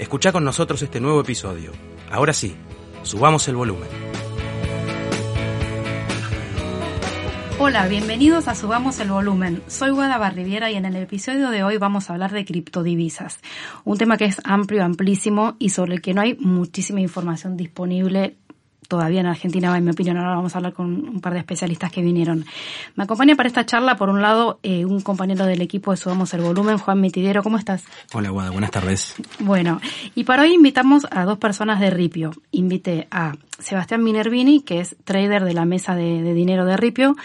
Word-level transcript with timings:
Escucha 0.00 0.32
con 0.32 0.44
nosotros 0.44 0.80
este 0.80 0.98
nuevo 0.98 1.20
episodio. 1.20 1.72
Ahora 2.10 2.32
sí, 2.32 2.56
subamos 3.02 3.46
el 3.48 3.56
volumen. 3.56 3.90
Hola, 7.58 7.86
bienvenidos 7.86 8.48
a 8.48 8.54
Subamos 8.54 8.98
el 9.00 9.10
Volumen. 9.10 9.62
Soy 9.66 9.90
Guada 9.90 10.16
Barriviera 10.16 10.70
y 10.70 10.76
en 10.76 10.86
el 10.86 10.96
episodio 10.96 11.50
de 11.50 11.62
hoy 11.62 11.76
vamos 11.76 12.08
a 12.08 12.14
hablar 12.14 12.32
de 12.32 12.46
criptodivisas, 12.46 13.40
un 13.84 13.98
tema 13.98 14.16
que 14.16 14.24
es 14.24 14.40
amplio, 14.42 14.82
amplísimo 14.82 15.56
y 15.58 15.68
sobre 15.68 15.96
el 15.96 16.00
que 16.00 16.14
no 16.14 16.22
hay 16.22 16.34
muchísima 16.36 17.02
información 17.02 17.58
disponible 17.58 18.38
todavía 18.90 19.20
en 19.20 19.26
Argentina, 19.26 19.74
en 19.78 19.84
mi 19.84 19.92
opinión. 19.92 20.18
Ahora 20.18 20.34
vamos 20.34 20.54
a 20.54 20.58
hablar 20.58 20.72
con 20.74 20.86
un 20.86 21.20
par 21.20 21.32
de 21.32 21.38
especialistas 21.38 21.92
que 21.92 22.02
vinieron. 22.02 22.44
Me 22.96 23.04
acompaña 23.04 23.36
para 23.36 23.46
esta 23.46 23.64
charla, 23.64 23.96
por 23.96 24.10
un 24.10 24.20
lado, 24.20 24.58
eh, 24.64 24.84
un 24.84 25.00
compañero 25.00 25.46
del 25.46 25.62
equipo 25.62 25.92
de 25.92 25.96
Subamos 25.96 26.34
el 26.34 26.40
Volumen, 26.40 26.76
Juan 26.76 27.00
Mitidero. 27.00 27.44
¿Cómo 27.44 27.56
estás? 27.56 27.84
Hola, 28.12 28.30
Guada. 28.30 28.50
Buenas 28.50 28.72
tardes. 28.72 29.14
Bueno, 29.38 29.80
y 30.16 30.24
para 30.24 30.42
hoy 30.42 30.54
invitamos 30.54 31.06
a 31.10 31.24
dos 31.24 31.38
personas 31.38 31.78
de 31.78 31.90
Ripio. 31.90 32.32
Invité 32.50 33.06
a 33.12 33.32
Sebastián 33.60 34.02
Minervini, 34.02 34.62
que 34.62 34.80
es 34.80 34.96
trader 35.04 35.44
de 35.44 35.54
la 35.54 35.64
mesa 35.64 35.94
de, 35.94 36.34
dinero 36.34 36.64
de 36.64 36.76
Ripio, 36.76 37.16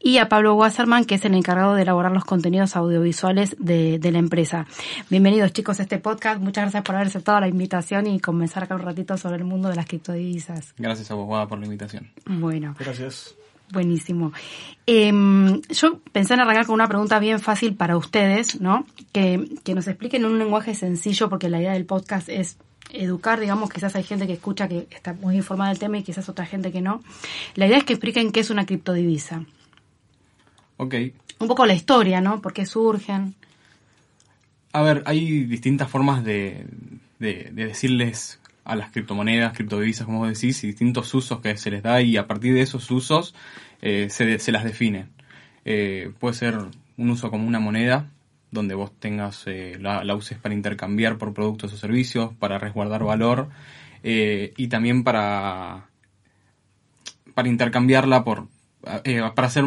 y 0.00 0.18
a 0.18 0.28
Pablo 0.28 0.54
Wasserman, 0.54 1.04
que 1.04 1.16
es 1.16 1.24
el 1.24 1.34
encargado 1.34 1.74
de 1.74 1.82
elaborar 1.82 2.12
los 2.12 2.24
contenidos 2.24 2.76
audiovisuales 2.76 3.56
de, 3.58 3.98
la 4.12 4.18
empresa. 4.18 4.66
Bienvenidos 5.10 5.52
chicos 5.52 5.80
a 5.80 5.84
este 5.84 5.98
podcast. 5.98 6.40
Muchas 6.40 6.64
gracias 6.64 6.82
por 6.84 6.94
haber 6.94 7.08
aceptado 7.08 7.40
la 7.40 7.48
invitación 7.48 8.06
y 8.06 8.20
comenzar 8.20 8.64
acá 8.64 8.74
un 8.74 8.82
ratito 8.82 9.16
sobre 9.16 9.36
el 9.36 9.44
mundo 9.44 9.68
de 9.68 9.76
las 9.76 9.86
criptodivisas. 9.86 10.74
Gracias 10.78 11.10
a 11.10 11.14
vos, 11.14 11.48
por 11.48 11.58
la 11.58 11.64
invitación. 11.64 12.10
Bueno. 12.26 12.74
Gracias. 12.78 13.34
Buenísimo. 13.72 14.32
Em, 14.86 15.62
yo 15.62 16.00
pensé 16.12 16.34
en 16.34 16.40
arrancar 16.40 16.66
con 16.66 16.74
una 16.74 16.86
pregunta 16.86 17.18
bien 17.18 17.40
fácil 17.40 17.74
para 17.74 17.96
ustedes, 17.96 18.60
¿no? 18.60 18.86
Que, 19.12 19.48
que 19.64 19.74
nos 19.74 19.88
expliquen 19.88 20.24
en 20.24 20.30
un 20.30 20.38
lenguaje 20.38 20.74
sencillo, 20.74 21.28
porque 21.28 21.48
la 21.48 21.60
idea 21.60 21.72
del 21.72 21.86
podcast 21.86 22.28
es 22.28 22.58
educar, 22.94 23.40
digamos, 23.40 23.70
quizás 23.70 23.94
hay 23.96 24.02
gente 24.02 24.26
que 24.26 24.34
escucha 24.34 24.68
que 24.68 24.86
está 24.90 25.12
muy 25.14 25.36
informada 25.36 25.70
del 25.70 25.78
tema 25.78 25.98
y 25.98 26.02
quizás 26.02 26.28
otra 26.28 26.46
gente 26.46 26.72
que 26.72 26.80
no. 26.80 27.02
La 27.54 27.66
idea 27.66 27.78
es 27.78 27.84
que 27.84 27.94
expliquen 27.94 28.32
qué 28.32 28.40
es 28.40 28.50
una 28.50 28.66
criptodivisa. 28.66 29.44
Ok. 30.76 30.94
Un 31.38 31.48
poco 31.48 31.66
la 31.66 31.74
historia, 31.74 32.20
¿no? 32.20 32.40
¿Por 32.40 32.52
qué 32.52 32.66
surgen? 32.66 33.34
A 34.72 34.82
ver, 34.82 35.02
hay 35.06 35.44
distintas 35.44 35.88
formas 35.90 36.24
de, 36.24 36.66
de, 37.18 37.50
decirles 37.52 38.40
a 38.64 38.76
las 38.76 38.90
criptomonedas, 38.90 39.52
criptodivisas, 39.52 40.06
como 40.06 40.20
vos 40.20 40.28
decís, 40.28 40.64
y 40.64 40.68
distintos 40.68 41.12
usos 41.14 41.40
que 41.40 41.56
se 41.56 41.70
les 41.70 41.82
da 41.82 42.00
y 42.00 42.16
a 42.16 42.26
partir 42.26 42.54
de 42.54 42.62
esos 42.62 42.90
usos 42.90 43.34
eh, 43.82 44.08
se, 44.10 44.38
se, 44.38 44.52
las 44.52 44.64
define. 44.64 45.06
Eh, 45.64 46.12
puede 46.18 46.34
ser 46.34 46.58
un 46.96 47.10
uso 47.10 47.30
como 47.30 47.46
una 47.46 47.60
moneda, 47.60 48.10
donde 48.54 48.74
vos 48.74 48.92
tengas, 48.98 49.42
eh, 49.46 49.76
la, 49.80 50.14
uses 50.14 50.38
para 50.38 50.54
intercambiar 50.54 51.18
por 51.18 51.34
productos 51.34 51.72
o 51.72 51.76
servicios, 51.76 52.32
para 52.38 52.58
resguardar 52.58 53.04
valor 53.04 53.50
eh, 54.02 54.54
y 54.56 54.68
también 54.68 55.04
para, 55.04 55.88
para 57.34 57.48
intercambiarla 57.48 58.24
por, 58.24 58.46
eh, 59.04 59.20
para 59.34 59.48
hacer 59.48 59.64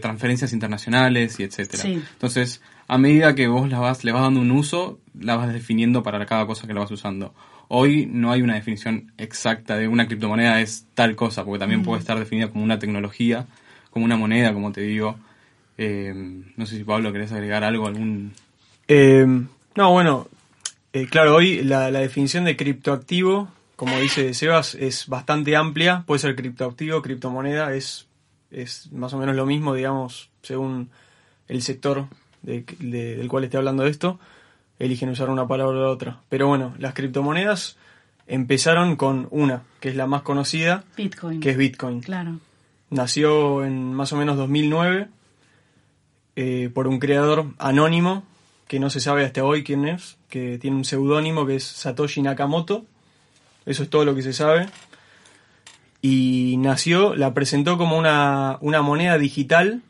transferencias 0.00 0.52
internacionales 0.52 1.38
y 1.40 1.44
etcétera. 1.44 1.84
Entonces, 1.84 2.60
a 2.88 2.98
medida 2.98 3.34
que 3.34 3.46
vos 3.46 3.70
la 3.70 3.78
vas, 3.78 4.04
le 4.04 4.12
vas 4.12 4.22
dando 4.22 4.40
un 4.40 4.50
uso, 4.50 4.98
la 5.18 5.36
vas 5.36 5.52
definiendo 5.52 6.02
para 6.02 6.26
cada 6.26 6.46
cosa 6.46 6.66
que 6.66 6.74
la 6.74 6.80
vas 6.80 6.90
usando. 6.90 7.32
Hoy 7.68 8.06
no 8.06 8.30
hay 8.32 8.42
una 8.42 8.56
definición 8.56 9.12
exacta 9.16 9.76
de 9.76 9.88
una 9.88 10.06
criptomoneda 10.06 10.60
es 10.60 10.86
tal 10.94 11.16
cosa, 11.16 11.44
porque 11.44 11.60
también 11.60 11.82
puede 11.82 12.00
estar 12.00 12.18
definida 12.18 12.48
como 12.48 12.62
una 12.62 12.78
tecnología, 12.78 13.46
como 13.90 14.04
una 14.04 14.16
moneda, 14.16 14.52
como 14.52 14.72
te 14.72 14.82
digo. 14.82 15.16
Eh, 15.76 16.12
no 16.56 16.66
sé 16.66 16.76
si 16.76 16.84
Pablo 16.84 17.12
querés 17.12 17.32
agregar 17.32 17.64
algo, 17.64 17.86
algún... 17.86 18.32
Eh, 18.88 19.26
no, 19.74 19.92
bueno, 19.92 20.28
eh, 20.92 21.06
claro, 21.06 21.34
hoy 21.34 21.62
la, 21.62 21.90
definición 21.90 22.44
de 22.44 22.56
criptoactivo, 22.56 23.48
como 23.76 23.98
dice 23.98 24.32
Sebas, 24.34 24.74
es 24.76 25.08
bastante 25.08 25.56
amplia. 25.56 26.04
Puede 26.06 26.20
ser 26.20 26.36
criptoactivo, 26.36 27.02
criptomoneda, 27.02 27.74
es, 27.74 28.06
es 28.50 28.92
más 28.92 29.12
o 29.14 29.18
menos 29.18 29.34
lo 29.34 29.46
mismo, 29.46 29.74
digamos, 29.74 30.30
según 30.42 30.90
el 31.48 31.62
sector 31.62 32.06
del 32.42 33.28
cual 33.28 33.44
esté 33.44 33.56
hablando 33.56 33.82
de 33.82 33.90
esto. 33.90 34.20
Eligen 34.78 35.08
usar 35.08 35.30
una 35.30 35.48
palabra 35.48 35.78
o 35.78 35.82
la 35.82 35.88
otra. 35.88 36.20
Pero 36.28 36.46
bueno, 36.46 36.74
las 36.78 36.94
criptomonedas 36.94 37.76
empezaron 38.26 38.96
con 38.96 39.26
una, 39.30 39.62
que 39.80 39.88
es 39.88 39.96
la 39.96 40.06
más 40.06 40.22
conocida, 40.22 40.84
Bitcoin. 40.96 41.40
que 41.40 41.50
es 41.50 41.56
Bitcoin. 41.56 42.00
Claro. 42.00 42.38
Nació 42.90 43.64
en 43.64 43.92
más 43.92 44.12
o 44.12 44.16
menos 44.16 44.36
2009 44.36 45.08
eh, 46.36 46.70
por 46.72 46.86
un 46.86 46.98
creador 46.98 47.46
anónimo, 47.58 48.24
que 48.68 48.80
no 48.80 48.90
se 48.90 49.00
sabe 49.00 49.24
hasta 49.24 49.44
hoy 49.44 49.62
quién 49.62 49.86
es, 49.86 50.16
que 50.28 50.58
tiene 50.58 50.76
un 50.76 50.84
seudónimo 50.84 51.46
que 51.46 51.56
es 51.56 51.64
Satoshi 51.64 52.22
Nakamoto. 52.22 52.84
Eso 53.66 53.82
es 53.82 53.90
todo 53.90 54.04
lo 54.04 54.14
que 54.14 54.22
se 54.22 54.32
sabe. 54.32 54.68
Y 56.02 56.56
nació, 56.58 57.14
la 57.14 57.32
presentó 57.32 57.78
como 57.78 57.96
una, 57.96 58.58
una 58.60 58.82
moneda 58.82 59.16
digital 59.16 59.82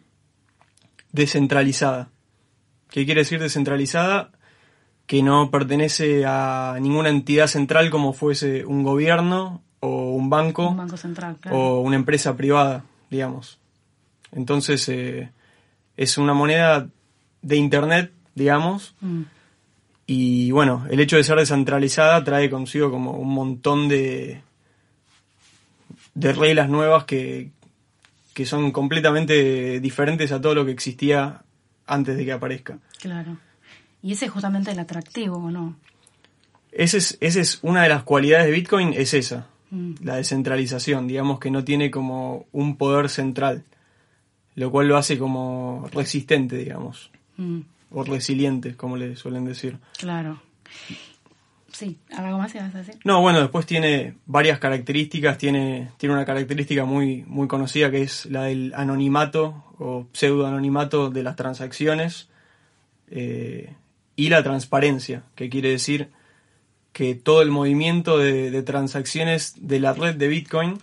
descentralizada. 1.12 2.10
¿Qué 2.90 3.04
quiere 3.04 3.22
decir 3.22 3.40
descentralizada? 3.40 4.30
Que 5.06 5.22
no 5.22 5.50
pertenece 5.50 6.24
a 6.26 6.76
ninguna 6.80 7.08
entidad 7.08 7.46
central 7.46 7.90
como 7.90 8.12
fuese 8.12 8.64
un 8.64 8.82
gobierno 8.82 9.62
o 9.80 10.12
un 10.12 10.30
banco, 10.30 10.68
un 10.68 10.76
banco 10.76 10.96
central, 10.96 11.36
o 11.50 11.80
una 11.80 11.96
empresa 11.96 12.36
privada, 12.36 12.84
digamos. 13.10 13.58
Entonces, 14.32 14.88
eh, 14.88 15.30
es 15.96 16.18
una 16.18 16.34
moneda 16.34 16.88
de 17.42 17.56
Internet, 17.56 18.12
digamos. 18.34 18.94
Mm. 19.00 19.22
Y 20.06 20.50
bueno, 20.50 20.86
el 20.90 21.00
hecho 21.00 21.16
de 21.16 21.24
ser 21.24 21.38
descentralizada 21.38 22.22
trae 22.24 22.50
consigo 22.50 22.90
como 22.90 23.12
un 23.12 23.32
montón 23.32 23.88
de, 23.88 24.42
de 26.14 26.32
reglas 26.32 26.68
nuevas 26.68 27.04
que, 27.04 27.50
que 28.34 28.44
son 28.44 28.70
completamente 28.70 29.80
diferentes 29.80 30.30
a 30.32 30.40
todo 30.40 30.54
lo 30.54 30.64
que 30.66 30.72
existía 30.72 31.42
antes 31.86 32.16
de 32.16 32.24
que 32.24 32.32
aparezca. 32.32 32.78
Claro. 33.00 33.38
Y 34.02 34.12
ese 34.12 34.26
es 34.26 34.30
justamente 34.30 34.70
el 34.70 34.78
atractivo, 34.78 35.36
¿o 35.36 35.50
no? 35.50 35.76
Ese 36.72 36.98
es, 36.98 37.16
esa 37.20 37.40
es 37.40 37.60
una 37.62 37.84
de 37.84 37.88
las 37.88 38.02
cualidades 38.02 38.46
de 38.46 38.52
Bitcoin, 38.52 38.92
es 38.94 39.14
esa, 39.14 39.46
mm. 39.70 39.94
la 40.02 40.16
descentralización, 40.16 41.06
digamos 41.06 41.38
que 41.38 41.50
no 41.50 41.64
tiene 41.64 41.90
como 41.90 42.46
un 42.52 42.76
poder 42.76 43.08
central 43.08 43.64
lo 44.56 44.70
cual 44.70 44.88
lo 44.88 44.96
hace 44.96 45.18
como 45.18 45.88
resistente, 45.92 46.56
digamos, 46.56 47.10
mm. 47.36 47.60
o 47.90 48.04
resiliente, 48.04 48.76
como 48.76 48.96
le 48.96 49.16
suelen 49.16 49.44
decir. 49.44 49.78
Claro. 49.98 50.40
Sí, 51.72 51.98
¿algo 52.16 52.38
más 52.38 52.54
ibas 52.54 52.72
a 52.72 52.78
decir? 52.78 52.94
No, 53.02 53.20
bueno, 53.20 53.40
después 53.40 53.66
tiene 53.66 54.14
varias 54.26 54.60
características, 54.60 55.38
tiene, 55.38 55.90
tiene 55.96 56.14
una 56.14 56.24
característica 56.24 56.84
muy, 56.84 57.24
muy 57.26 57.48
conocida 57.48 57.90
que 57.90 58.02
es 58.02 58.26
la 58.26 58.44
del 58.44 58.72
anonimato 58.76 59.64
o 59.78 60.06
pseudo-anonimato 60.12 61.10
de 61.10 61.24
las 61.24 61.34
transacciones 61.34 62.28
eh, 63.10 63.74
y 64.14 64.28
la 64.28 64.44
transparencia, 64.44 65.24
que 65.34 65.50
quiere 65.50 65.70
decir 65.70 66.10
que 66.92 67.16
todo 67.16 67.42
el 67.42 67.50
movimiento 67.50 68.18
de 68.18 68.62
transacciones 68.62 69.54
de 69.56 69.80
la 69.80 69.94
red 69.94 70.14
de 70.14 70.28
Bitcoin 70.28 70.78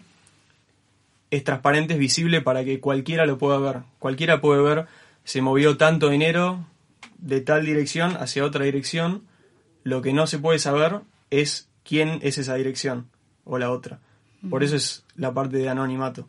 es 1.31 1.43
transparente, 1.45 1.93
es 1.93 1.99
visible 1.99 2.41
para 2.41 2.63
que 2.63 2.79
cualquiera 2.79 3.25
lo 3.25 3.37
pueda 3.37 3.57
ver. 3.57 3.83
Cualquiera 3.99 4.41
puede 4.41 4.61
ver, 4.61 4.87
se 5.23 5.41
movió 5.41 5.77
tanto 5.77 6.09
dinero 6.09 6.65
de 7.17 7.39
tal 7.41 7.65
dirección 7.65 8.17
hacia 8.17 8.43
otra 8.43 8.65
dirección. 8.65 9.23
Lo 9.83 10.01
que 10.01 10.13
no 10.13 10.27
se 10.27 10.39
puede 10.39 10.59
saber 10.59 11.01
es 11.29 11.69
quién 11.83 12.19
es 12.21 12.37
esa 12.37 12.55
dirección 12.55 13.07
o 13.45 13.57
la 13.57 13.71
otra. 13.71 13.99
Por 14.49 14.63
eso 14.63 14.75
es 14.75 15.05
la 15.15 15.33
parte 15.33 15.57
de 15.57 15.69
anonimato. 15.69 16.27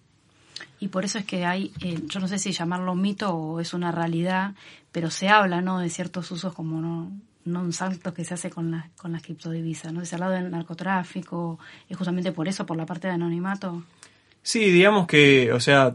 Y 0.78 0.88
por 0.88 1.04
eso 1.04 1.18
es 1.18 1.24
que 1.24 1.46
hay, 1.46 1.72
eh, 1.80 2.00
yo 2.06 2.20
no 2.20 2.28
sé 2.28 2.38
si 2.38 2.52
llamarlo 2.52 2.94
mito 2.94 3.34
o 3.34 3.60
es 3.60 3.72
una 3.72 3.90
realidad, 3.90 4.54
pero 4.92 5.10
se 5.10 5.28
habla, 5.28 5.60
¿no? 5.60 5.78
De 5.78 5.88
ciertos 5.88 6.30
usos 6.30 6.52
como 6.52 6.80
no, 6.80 7.10
no 7.44 7.60
un 7.60 7.72
salto 7.72 8.12
que 8.12 8.24
se 8.24 8.34
hace 8.34 8.50
con 8.50 8.70
las 8.70 8.90
con 8.90 9.12
las 9.12 9.22
criptodivisas, 9.22 9.92
¿no? 9.92 10.04
Se 10.04 10.14
ha 10.14 10.16
hablado 10.16 10.32
del 10.32 10.50
narcotráfico, 10.50 11.58
es 11.88 11.96
justamente 11.96 12.32
por 12.32 12.48
eso, 12.48 12.66
por 12.66 12.76
la 12.76 12.86
parte 12.86 13.08
de 13.08 13.14
anonimato. 13.14 13.82
Sí, 14.42 14.70
digamos 14.70 15.06
que, 15.06 15.52
o 15.52 15.60
sea, 15.60 15.94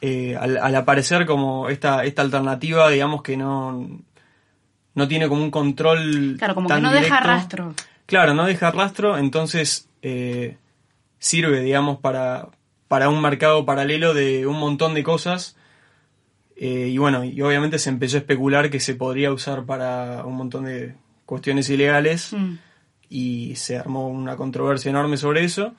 eh, 0.00 0.36
al, 0.36 0.58
al, 0.58 0.74
aparecer 0.76 1.26
como 1.26 1.68
esta, 1.68 2.04
esta 2.04 2.22
alternativa, 2.22 2.88
digamos 2.88 3.22
que 3.22 3.36
no, 3.36 4.00
no 4.94 5.08
tiene 5.08 5.28
como 5.28 5.42
un 5.42 5.50
control. 5.50 6.36
Claro, 6.38 6.54
como 6.54 6.68
que 6.68 6.80
no 6.80 6.92
deja 6.92 7.20
rastro. 7.20 7.74
Claro, 8.06 8.34
no 8.34 8.46
deja 8.46 8.70
rastro, 8.70 9.18
entonces 9.18 9.88
eh, 10.02 10.56
sirve, 11.18 11.60
digamos, 11.60 11.98
para, 11.98 12.48
para 12.88 13.08
un 13.08 13.20
mercado 13.20 13.64
paralelo 13.66 14.14
de 14.14 14.46
un 14.46 14.58
montón 14.58 14.94
de 14.94 15.02
cosas. 15.02 15.56
Eh, 16.56 16.88
y 16.90 16.98
bueno, 16.98 17.24
y 17.24 17.40
obviamente 17.42 17.78
se 17.78 17.90
empezó 17.90 18.16
a 18.16 18.20
especular 18.20 18.70
que 18.70 18.80
se 18.80 18.94
podría 18.94 19.32
usar 19.32 19.64
para 19.66 20.24
un 20.24 20.36
montón 20.36 20.64
de 20.64 20.94
cuestiones 21.26 21.68
ilegales 21.68 22.32
mm. 22.32 22.54
y 23.10 23.56
se 23.56 23.76
armó 23.76 24.08
una 24.08 24.36
controversia 24.36 24.90
enorme 24.90 25.16
sobre 25.16 25.44
eso. 25.44 25.74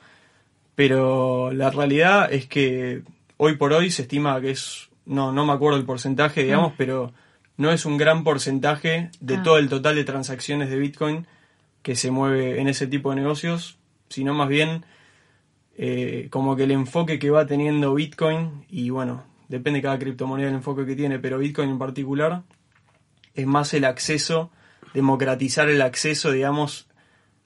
Pero 0.78 1.50
la 1.50 1.70
realidad 1.70 2.32
es 2.32 2.46
que 2.46 3.02
hoy 3.36 3.56
por 3.56 3.72
hoy 3.72 3.90
se 3.90 4.02
estima 4.02 4.40
que 4.40 4.52
es, 4.52 4.90
no, 5.06 5.32
no 5.32 5.44
me 5.44 5.52
acuerdo 5.52 5.76
el 5.76 5.84
porcentaje, 5.84 6.44
digamos, 6.44 6.74
mm. 6.74 6.76
pero 6.78 7.12
no 7.56 7.72
es 7.72 7.84
un 7.84 7.96
gran 7.96 8.22
porcentaje 8.22 9.10
de 9.18 9.34
ah. 9.34 9.42
todo 9.42 9.58
el 9.58 9.68
total 9.68 9.96
de 9.96 10.04
transacciones 10.04 10.70
de 10.70 10.78
Bitcoin 10.78 11.26
que 11.82 11.96
se 11.96 12.12
mueve 12.12 12.60
en 12.60 12.68
ese 12.68 12.86
tipo 12.86 13.10
de 13.10 13.16
negocios, 13.16 13.76
sino 14.08 14.34
más 14.34 14.48
bien 14.48 14.84
eh, 15.76 16.28
como 16.30 16.54
que 16.54 16.62
el 16.62 16.70
enfoque 16.70 17.18
que 17.18 17.30
va 17.30 17.44
teniendo 17.44 17.92
Bitcoin, 17.94 18.64
y 18.70 18.90
bueno, 18.90 19.24
depende 19.48 19.78
de 19.78 19.82
cada 19.82 19.98
criptomoneda 19.98 20.46
el 20.46 20.54
enfoque 20.54 20.86
que 20.86 20.94
tiene, 20.94 21.18
pero 21.18 21.38
Bitcoin 21.38 21.70
en 21.70 21.78
particular, 21.80 22.44
es 23.34 23.46
más 23.48 23.74
el 23.74 23.84
acceso, 23.84 24.52
democratizar 24.94 25.68
el 25.68 25.82
acceso, 25.82 26.30
digamos, 26.30 26.86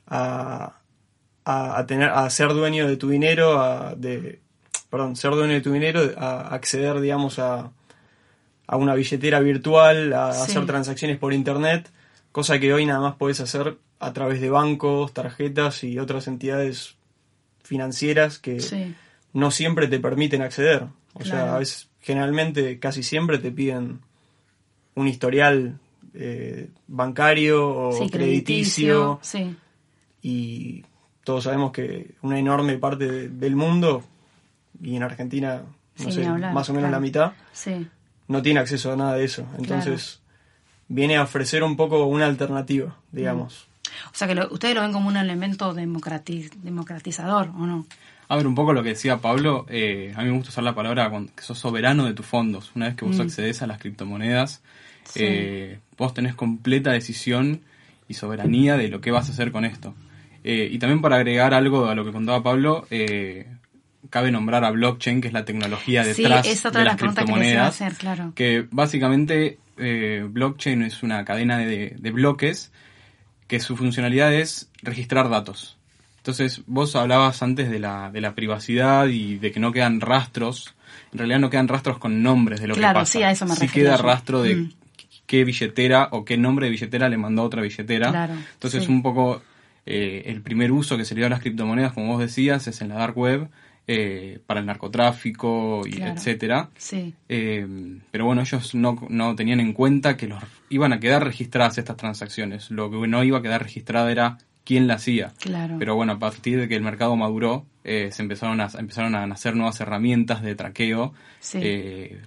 a, 0.06 0.81
a, 1.44 1.84
tener, 1.86 2.08
a 2.10 2.28
ser 2.30 2.52
dueño 2.52 2.86
de 2.86 2.96
tu 2.96 3.08
dinero, 3.08 3.60
a, 3.60 3.94
de, 3.94 4.40
perdón, 4.90 5.16
ser 5.16 5.32
dueño 5.32 5.54
de 5.54 5.60
tu 5.60 5.72
dinero, 5.72 6.00
a 6.16 6.54
acceder, 6.54 7.00
digamos, 7.00 7.38
a, 7.38 7.70
a 8.66 8.76
una 8.76 8.94
billetera 8.94 9.40
virtual, 9.40 10.12
a 10.12 10.28
hacer 10.30 10.64
transacciones 10.66 11.18
por 11.18 11.32
internet, 11.32 11.90
cosa 12.30 12.58
que 12.58 12.72
hoy 12.72 12.86
nada 12.86 13.00
más 13.00 13.16
podés 13.16 13.40
hacer 13.40 13.76
a 13.98 14.12
través 14.12 14.40
de 14.40 14.50
bancos, 14.50 15.12
tarjetas 15.12 15.84
y 15.84 15.98
otras 15.98 16.26
entidades 16.26 16.96
financieras 17.62 18.38
que 18.38 18.58
no 19.32 19.50
siempre 19.50 19.88
te 19.88 20.00
permiten 20.00 20.42
acceder. 20.42 20.86
O 21.14 21.24
sea, 21.24 21.54
a 21.54 21.58
veces, 21.58 21.88
generalmente, 22.00 22.78
casi 22.78 23.02
siempre 23.02 23.38
te 23.38 23.52
piden 23.52 24.00
un 24.94 25.08
historial 25.08 25.78
eh, 26.14 26.68
bancario 26.86 27.68
o 27.68 28.10
crediticio. 28.10 29.20
Y 30.22 30.84
todos 31.24 31.44
sabemos 31.44 31.72
que 31.72 32.14
una 32.22 32.38
enorme 32.38 32.78
parte 32.78 33.28
del 33.28 33.56
mundo, 33.56 34.02
y 34.80 34.96
en 34.96 35.02
Argentina, 35.02 35.62
no 35.98 36.10
sé, 36.10 36.28
más 36.28 36.68
o 36.68 36.74
menos 36.74 36.90
la 36.90 37.00
mitad, 37.00 37.32
no 38.28 38.42
tiene 38.42 38.60
acceso 38.60 38.92
a 38.92 38.96
nada 38.96 39.14
de 39.14 39.24
eso. 39.24 39.46
Entonces, 39.58 40.20
viene 40.88 41.16
a 41.16 41.22
ofrecer 41.22 41.62
un 41.62 41.76
poco 41.76 42.04
una 42.06 42.26
alternativa, 42.26 42.96
digamos. 43.10 43.68
O 44.12 44.14
sea 44.14 44.26
que 44.26 44.38
ustedes 44.50 44.74
lo 44.74 44.82
ven 44.82 44.92
como 44.92 45.08
un 45.08 45.16
elemento 45.16 45.74
democratizador, 45.74 47.48
¿o 47.48 47.66
no? 47.66 47.86
A 48.28 48.36
ver, 48.36 48.46
un 48.46 48.54
poco 48.54 48.72
lo 48.72 48.82
que 48.82 48.90
decía 48.90 49.18
Pablo, 49.18 49.66
eh, 49.68 50.14
a 50.16 50.22
mí 50.22 50.30
me 50.30 50.36
gusta 50.36 50.50
usar 50.50 50.64
la 50.64 50.74
palabra 50.74 51.10
que 51.36 51.42
sos 51.42 51.58
soberano 51.58 52.06
de 52.06 52.14
tus 52.14 52.24
fondos. 52.24 52.72
Una 52.74 52.86
vez 52.86 52.96
que 52.96 53.04
vos 53.04 53.18
mm. 53.18 53.20
accedes 53.20 53.60
a 53.60 53.66
las 53.66 53.78
criptomonedas, 53.78 54.62
eh, 55.14 55.80
vos 55.98 56.14
tenés 56.14 56.34
completa 56.34 56.92
decisión 56.92 57.60
y 58.08 58.14
soberanía 58.14 58.78
de 58.78 58.88
lo 58.88 59.00
que 59.02 59.10
vas 59.10 59.28
a 59.28 59.32
hacer 59.32 59.52
con 59.52 59.66
esto. 59.66 59.94
Eh, 60.44 60.68
y 60.70 60.78
también 60.78 61.00
para 61.00 61.16
agregar 61.16 61.54
algo 61.54 61.86
a 61.86 61.94
lo 61.94 62.04
que 62.04 62.12
contaba 62.12 62.42
Pablo, 62.42 62.86
cabe 64.10 64.30
nombrar 64.30 64.64
a 64.64 64.70
blockchain, 64.70 65.20
que 65.20 65.28
es 65.28 65.34
la 65.34 65.44
tecnología 65.44 66.04
detrás 66.04 66.62
de 66.62 66.84
las 66.84 66.96
criptomonedas. 66.96 67.78
Que, 67.78 67.84
hacer, 67.84 67.98
claro. 67.98 68.32
que 68.34 68.66
básicamente 68.70 69.58
blockchain 69.76 70.82
es 70.82 71.02
una 71.02 71.24
cadena 71.24 71.58
de 71.58 72.10
bloques 72.12 72.72
que 73.46 73.60
su 73.60 73.76
funcionalidad 73.76 74.32
es 74.32 74.70
registrar 74.82 75.28
datos. 75.28 75.76
Entonces, 76.22 76.62
vos 76.66 76.94
hablabas 76.94 77.42
antes 77.42 77.68
de 77.68 77.80
la, 77.80 78.08
de 78.12 78.20
la 78.20 78.36
privacidad 78.36 79.08
y 79.08 79.38
de 79.38 79.50
que 79.50 79.58
no 79.58 79.72
quedan 79.72 80.00
rastros. 80.00 80.72
En 81.12 81.18
realidad 81.18 81.40
no 81.40 81.50
quedan 81.50 81.66
rastros 81.66 81.98
con 81.98 82.22
nombres 82.22 82.60
de 82.60 82.68
lo 82.68 82.76
que 82.76 82.80
pasa. 82.80 83.04
Sí, 83.04 83.24
a 83.24 83.32
eso 83.32 83.44
me 83.44 83.56
sí 83.56 83.66
queda 83.66 83.96
rastro 83.96 84.40
de 84.40 84.54
mm. 84.54 84.72
qué 85.26 85.42
billetera 85.42 86.10
o 86.12 86.24
qué 86.24 86.38
nombre 86.38 86.66
de 86.66 86.70
billetera 86.70 87.08
le 87.08 87.16
mandó 87.18 87.42
a 87.42 87.46
otra 87.46 87.60
billetera. 87.60 88.10
Claro, 88.10 88.34
Entonces, 88.54 88.88
un 88.88 89.02
poco 89.02 89.42
eh, 89.86 90.24
el 90.26 90.42
primer 90.42 90.72
uso 90.72 90.96
que 90.96 91.04
se 91.04 91.14
le 91.14 91.20
dio 91.20 91.26
a 91.26 91.30
las 91.30 91.40
criptomonedas, 91.40 91.92
como 91.92 92.08
vos 92.08 92.20
decías, 92.20 92.66
es 92.66 92.80
en 92.80 92.88
la 92.88 92.96
dark 92.96 93.16
web. 93.16 93.48
Eh, 93.88 94.38
para 94.46 94.60
el 94.60 94.66
narcotráfico 94.66 95.82
y 95.84 96.00
etcétera. 96.00 96.70
Sí. 96.76 97.14
Eh, 97.28 97.66
pero 98.12 98.24
bueno, 98.24 98.42
ellos 98.42 98.76
no, 98.76 98.96
no, 99.08 99.34
tenían 99.34 99.58
en 99.58 99.72
cuenta 99.72 100.16
que 100.16 100.28
los 100.28 100.40
iban 100.68 100.92
a 100.92 101.00
quedar 101.00 101.24
registradas 101.24 101.78
estas 101.78 101.96
transacciones. 101.96 102.70
Lo 102.70 102.92
que 102.92 103.08
no 103.08 103.24
iba 103.24 103.38
a 103.38 103.42
quedar 103.42 103.60
registrada 103.60 104.12
era 104.12 104.38
quién 104.62 104.86
la 104.86 104.94
hacía. 104.94 105.32
Claro. 105.40 105.76
Pero 105.80 105.96
bueno, 105.96 106.12
a 106.12 106.18
partir 106.20 106.60
de 106.60 106.68
que 106.68 106.76
el 106.76 106.82
mercado 106.82 107.16
maduró, 107.16 107.66
eh, 107.82 108.10
se 108.12 108.22
empezaron 108.22 108.60
a, 108.60 108.68
empezaron 108.78 109.16
a 109.16 109.26
nacer 109.26 109.56
nuevas 109.56 109.80
herramientas 109.80 110.42
de 110.42 110.54
traqueo, 110.54 111.12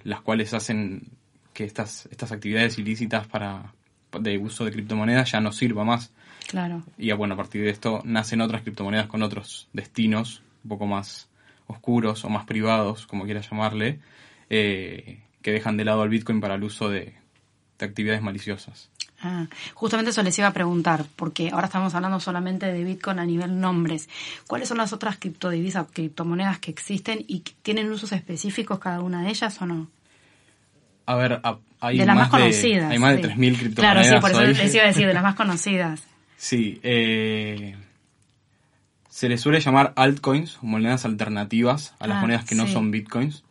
las 0.04 0.20
cuales 0.20 0.52
hacen 0.52 1.08
que 1.54 1.64
estas, 1.64 2.06
estas 2.12 2.32
actividades 2.32 2.76
ilícitas 2.76 3.26
para 3.26 3.72
de 4.20 4.36
uso 4.36 4.64
de 4.66 4.72
criptomonedas 4.72 5.32
ya 5.32 5.40
no 5.40 5.52
sirva 5.52 5.84
más. 5.84 6.12
Claro. 6.46 6.82
Y 6.96 7.10
bueno, 7.12 7.34
a 7.34 7.36
partir 7.36 7.62
de 7.62 7.70
esto 7.70 8.00
nacen 8.04 8.40
otras 8.40 8.62
criptomonedas 8.62 9.06
con 9.06 9.22
otros 9.22 9.68
destinos 9.72 10.42
un 10.64 10.70
poco 10.70 10.86
más 10.86 11.28
oscuros 11.66 12.24
o 12.24 12.28
más 12.28 12.44
privados, 12.46 13.06
como 13.06 13.24
quieras 13.24 13.48
llamarle, 13.50 14.00
eh, 14.50 15.20
que 15.42 15.52
dejan 15.52 15.76
de 15.76 15.84
lado 15.84 16.02
al 16.02 16.08
Bitcoin 16.08 16.40
para 16.40 16.54
el 16.54 16.64
uso 16.64 16.88
de, 16.88 17.14
actividades 17.78 18.22
maliciosas. 18.22 18.90
Ah, 19.20 19.46
justamente 19.74 20.10
eso 20.10 20.22
les 20.22 20.38
iba 20.38 20.48
a 20.48 20.52
preguntar, 20.52 21.04
porque 21.16 21.50
ahora 21.52 21.66
estamos 21.66 21.94
hablando 21.94 22.20
solamente 22.20 22.66
de 22.66 22.84
Bitcoin 22.84 23.18
a 23.18 23.24
nivel 23.24 23.60
nombres. 23.60 24.08
¿Cuáles 24.46 24.68
son 24.68 24.78
las 24.78 24.92
otras 24.92 25.18
criptodivisas, 25.18 25.86
criptomonedas 25.92 26.58
que 26.58 26.70
existen 26.70 27.24
y 27.26 27.40
tienen 27.62 27.90
usos 27.90 28.12
específicos 28.12 28.78
cada 28.78 29.00
una 29.00 29.22
de 29.22 29.30
ellas 29.30 29.60
o 29.60 29.66
no? 29.66 29.88
A 31.06 31.14
ver, 31.16 31.40
hay 31.80 31.98
de 31.98 32.06
las 32.06 32.16
más, 32.16 32.28
conocidas. 32.28 32.90
hay 32.90 32.98
más 32.98 33.16
de 33.16 33.22
3.000 33.22 33.58
criptomonedas. 33.58 33.74
Claro, 33.76 34.02
sí, 34.02 34.20
por 34.20 34.30
eso 34.30 34.62
les 34.62 34.74
iba 34.74 34.84
a 34.84 34.88
decir, 34.88 35.06
de 35.06 35.14
las 35.14 35.22
más 35.22 35.34
conocidas. 35.34 36.02
Sí, 36.36 36.80
eh, 36.82 37.76
se 39.08 39.28
les 39.28 39.40
suele 39.40 39.60
llamar 39.60 39.92
altcoins, 39.96 40.58
monedas 40.62 41.04
alternativas 41.04 41.94
a 41.98 42.06
las 42.06 42.18
ah, 42.18 42.20
monedas 42.20 42.44
que 42.44 42.54
no 42.54 42.66
son 42.66 42.90
bitcoins. 42.90 43.44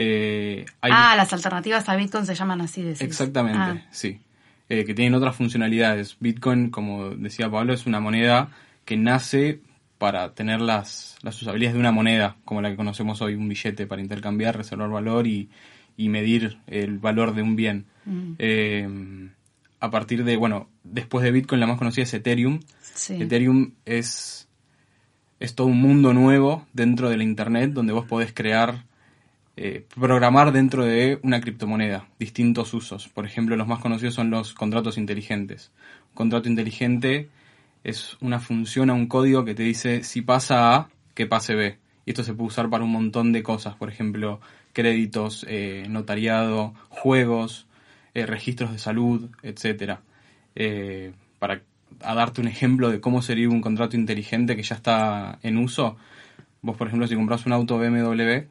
Eh, 0.00 0.64
ah, 0.80 1.14
las 1.16 1.32
alternativas 1.32 1.88
a 1.88 1.96
Bitcoin 1.96 2.24
se 2.24 2.36
llaman 2.36 2.60
así, 2.60 2.82
decís. 2.82 3.00
Exactamente, 3.00 3.58
ah. 3.58 3.86
sí. 3.90 4.20
Eh, 4.68 4.84
que 4.84 4.94
tienen 4.94 5.14
otras 5.14 5.34
funcionalidades. 5.34 6.16
Bitcoin, 6.20 6.70
como 6.70 7.10
decía 7.10 7.50
Pablo, 7.50 7.72
es 7.72 7.84
una 7.84 7.98
moneda 7.98 8.50
que 8.84 8.96
nace 8.96 9.60
para 9.98 10.34
tener 10.34 10.60
las, 10.60 11.16
las 11.22 11.40
usabilidades 11.42 11.74
de 11.74 11.80
una 11.80 11.90
moneda, 11.90 12.36
como 12.44 12.62
la 12.62 12.70
que 12.70 12.76
conocemos 12.76 13.20
hoy, 13.22 13.34
un 13.34 13.48
billete 13.48 13.88
para 13.88 14.00
intercambiar, 14.00 14.56
reservar 14.56 14.88
valor 14.88 15.26
y, 15.26 15.48
medir 15.96 16.58
el 16.68 16.98
valor 16.98 17.34
de 17.34 17.42
un 17.42 17.56
bien. 17.56 17.86
Mm. 18.04 18.32
Eh, 18.38 19.28
a 19.80 19.90
partir 19.90 20.24
de, 20.24 20.36
bueno, 20.36 20.68
después 20.84 21.24
de 21.24 21.30
Bitcoin 21.30 21.60
la 21.60 21.66
más 21.66 21.78
conocida 21.78 22.04
es 22.04 22.14
Ethereum. 22.14 22.60
Ethereum 23.08 23.72
es 23.84 24.48
es 25.40 25.54
todo 25.54 25.68
un 25.68 25.80
mundo 25.80 26.12
nuevo 26.12 26.66
dentro 26.72 27.08
de 27.10 27.16
la 27.16 27.22
Internet 27.22 27.72
donde 27.72 27.92
vos 27.92 28.06
podés 28.06 28.32
crear, 28.32 28.84
eh, 29.56 29.84
programar 29.94 30.52
dentro 30.52 30.84
de 30.84 31.18
una 31.22 31.40
criptomoneda, 31.40 32.08
distintos 32.18 32.74
usos. 32.74 33.08
Por 33.08 33.24
ejemplo, 33.24 33.56
los 33.56 33.68
más 33.68 33.78
conocidos 33.78 34.14
son 34.14 34.30
los 34.30 34.52
contratos 34.52 34.98
inteligentes. 34.98 35.70
Un 36.10 36.14
contrato 36.14 36.48
inteligente 36.48 37.28
es 37.84 38.16
una 38.20 38.40
función 38.40 38.90
a 38.90 38.94
un 38.94 39.06
código 39.06 39.44
que 39.44 39.54
te 39.54 39.62
dice 39.62 40.02
si 40.02 40.22
pasa 40.22 40.74
A, 40.74 40.88
que 41.14 41.26
pase 41.26 41.54
B. 41.54 41.78
Y 42.04 42.10
esto 42.10 42.24
se 42.24 42.34
puede 42.34 42.48
usar 42.48 42.70
para 42.70 42.84
un 42.84 42.92
montón 42.92 43.32
de 43.32 43.42
cosas, 43.42 43.76
por 43.76 43.90
ejemplo, 43.90 44.40
créditos, 44.72 45.44
eh, 45.48 45.86
notariado, 45.88 46.74
juegos, 46.88 47.67
eh, 48.20 48.26
registros 48.26 48.72
de 48.72 48.78
salud, 48.78 49.30
etc. 49.42 49.98
para 51.38 51.62
a 52.00 52.14
darte 52.14 52.40
un 52.40 52.48
ejemplo 52.48 52.90
de 52.90 53.00
cómo 53.00 53.22
sería 53.22 53.48
un 53.48 53.60
contrato 53.60 53.96
inteligente 53.96 54.56
que 54.56 54.62
ya 54.62 54.76
está 54.76 55.38
en 55.42 55.56
uso, 55.56 55.96
vos 56.62 56.76
por 56.76 56.88
ejemplo 56.88 57.06
si 57.08 57.16
compras 57.16 57.46
un 57.46 57.52
auto 57.52 57.78
BMW 57.78 58.46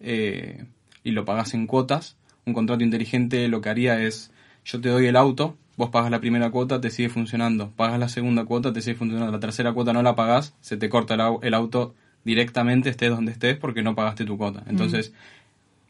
y 0.00 1.10
lo 1.10 1.24
pagas 1.24 1.54
en 1.54 1.66
cuotas, 1.66 2.16
un 2.46 2.54
contrato 2.54 2.82
inteligente 2.82 3.46
lo 3.48 3.60
que 3.60 3.68
haría 3.68 4.00
es 4.00 4.30
yo 4.64 4.80
te 4.80 4.88
doy 4.88 5.06
el 5.06 5.16
auto 5.16 5.56
vos 5.78 5.90
pagas 5.90 6.10
la 6.10 6.20
primera 6.20 6.50
cuota, 6.50 6.80
te 6.80 6.90
sigue 6.90 7.08
funcionando. 7.08 7.70
Pagas 7.70 7.98
la 7.98 8.08
segunda 8.08 8.44
cuota, 8.44 8.72
te 8.72 8.82
sigue 8.82 8.96
funcionando. 8.96 9.32
La 9.32 9.40
tercera 9.40 9.72
cuota 9.72 9.92
no 9.94 10.02
la 10.02 10.16
pagás, 10.16 10.54
se 10.60 10.76
te 10.76 10.90
corta 10.90 11.14
el 11.14 11.54
auto 11.54 11.94
directamente, 12.24 12.90
estés 12.90 13.10
donde 13.10 13.32
estés, 13.32 13.56
porque 13.56 13.82
no 13.82 13.94
pagaste 13.94 14.24
tu 14.24 14.36
cuota. 14.36 14.64
Entonces, 14.66 15.14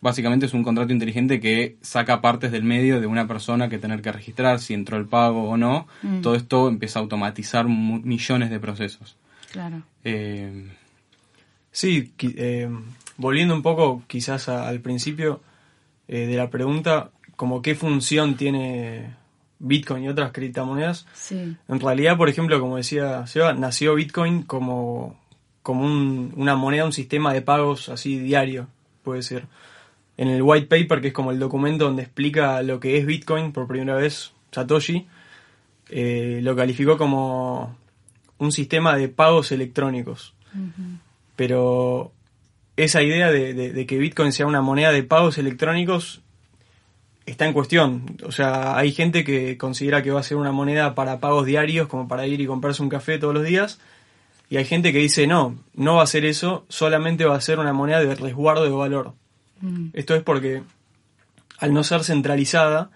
básicamente 0.01 0.47
es 0.47 0.55
un 0.55 0.63
contrato 0.63 0.93
inteligente 0.93 1.41
que 1.41 1.77
saca 1.81 2.21
partes 2.21 2.53
del 2.53 2.63
medio 2.65 3.01
de 3.01 3.07
una 3.07 3.27
persona 3.27 3.69
que 3.69 3.79
tener 3.79 4.01
que 4.03 4.13
registrar 4.13 4.61
si 4.61 4.75
entró 4.75 4.97
el 4.97 5.07
pago 5.07 5.49
o 5.49 5.57
no. 5.57 5.87
Mm. 6.03 6.21
Todo 6.21 6.35
esto 6.35 6.69
empieza 6.69 6.99
a 6.99 7.03
automatizar 7.03 7.67
mu- 7.67 8.01
millones 8.01 8.51
de 8.51 8.61
procesos. 8.61 9.17
Claro. 9.53 9.83
Eh, 10.05 10.67
Sí, 11.71 12.13
eh, 12.21 12.69
volviendo 13.19 13.55
un 13.55 13.63
poco 13.63 14.03
quizás 14.07 14.49
a- 14.49 14.69
al 14.69 14.81
principio 14.81 15.41
eh, 16.09 16.27
de 16.27 16.37
la 16.37 16.49
pregunta, 16.51 17.11
como 17.37 17.61
qué 17.61 17.75
función 17.75 18.37
tiene 18.37 19.15
Bitcoin 19.59 20.05
y 20.05 20.09
otras 20.09 20.33
criptomonedas. 20.33 21.07
Sí. 21.15 21.55
En 21.69 21.81
realidad, 21.81 22.17
por 22.17 22.29
ejemplo, 22.31 22.59
como 22.61 22.79
decía 22.79 23.27
Seba, 23.27 23.53
nació 23.53 23.95
Bitcoin 23.95 24.43
como, 24.43 25.17
como 25.63 25.85
un- 25.85 26.33
una 26.37 26.57
moneda, 26.57 26.87
un 26.87 26.93
sistema 26.95 27.33
de 27.35 27.43
pagos 27.43 27.91
así 27.91 28.19
diario, 28.19 28.69
puede 29.05 29.23
ser. 29.23 29.45
En 30.19 30.29
el 30.29 30.43
white 30.43 30.67
paper, 30.67 31.01
que 31.01 31.09
es 31.09 31.15
como 31.15 31.31
el 31.31 31.39
documento 31.39 31.85
donde 31.87 32.03
explica 32.03 32.61
lo 32.63 32.79
que 32.81 32.99
es 32.99 33.07
Bitcoin 33.07 33.53
por 33.53 33.67
primera 33.67 33.95
vez, 33.95 34.33
Satoshi, 34.53 35.07
eh, 35.89 36.41
lo 36.43 36.55
calificó 36.55 36.99
como 36.99 37.75
un 38.39 38.53
sistema 38.53 38.97
de 38.97 39.09
pagos 39.09 39.51
electrónicos. 39.53 40.35
Pero 41.37 42.13
esa 42.77 43.03
idea 43.03 43.31
de, 43.31 43.55
de- 43.55 43.73
de 43.73 43.87
que 43.87 43.99
Bitcoin 43.99 44.33
sea 44.33 44.47
una 44.47 44.61
moneda 44.61 44.93
de 44.93 45.03
pagos 45.03 45.39
electrónicos 45.39 46.21
está 47.27 47.47
en 47.47 47.53
cuestión. 47.53 48.17
O 48.25 48.33
sea, 48.33 48.77
hay 48.77 48.93
gente 48.93 49.23
que 49.25 49.57
considera 49.59 50.03
que 50.03 50.11
va 50.11 50.21
a 50.21 50.25
ser 50.25 50.37
una 50.37 50.53
moneda 50.53 50.95
para 50.95 51.21
pagos 51.21 51.47
diarios, 51.47 51.87
como 51.89 52.09
para 52.09 52.27
ir 52.27 52.41
y 52.41 52.47
comprarse 52.47 52.83
un 52.83 52.89
café 52.89 53.19
todos 53.19 53.35
los 53.35 53.45
días. 53.45 53.79
Y 54.51 54.57
hay 54.57 54.65
gente 54.65 54.93
que 54.93 54.99
dice, 54.99 55.27
no, 55.27 55.57
no 55.75 55.97
va 55.97 56.03
a 56.05 56.07
ser 56.07 56.25
eso, 56.25 56.65
solamente 56.69 57.25
va 57.27 57.37
a 57.37 57.41
ser 57.41 57.59
una 57.59 57.73
moneda 57.75 58.01
de 58.01 58.15
resguardo 58.15 58.65
de 58.65 58.71
valor. 58.71 59.13
Mm. 59.61 59.89
Esto 59.93 60.15
es 60.15 60.23
porque, 60.23 60.63
al 61.59 61.73
no 61.73 61.85
ser 61.85 62.05
centralizada, 62.05 62.91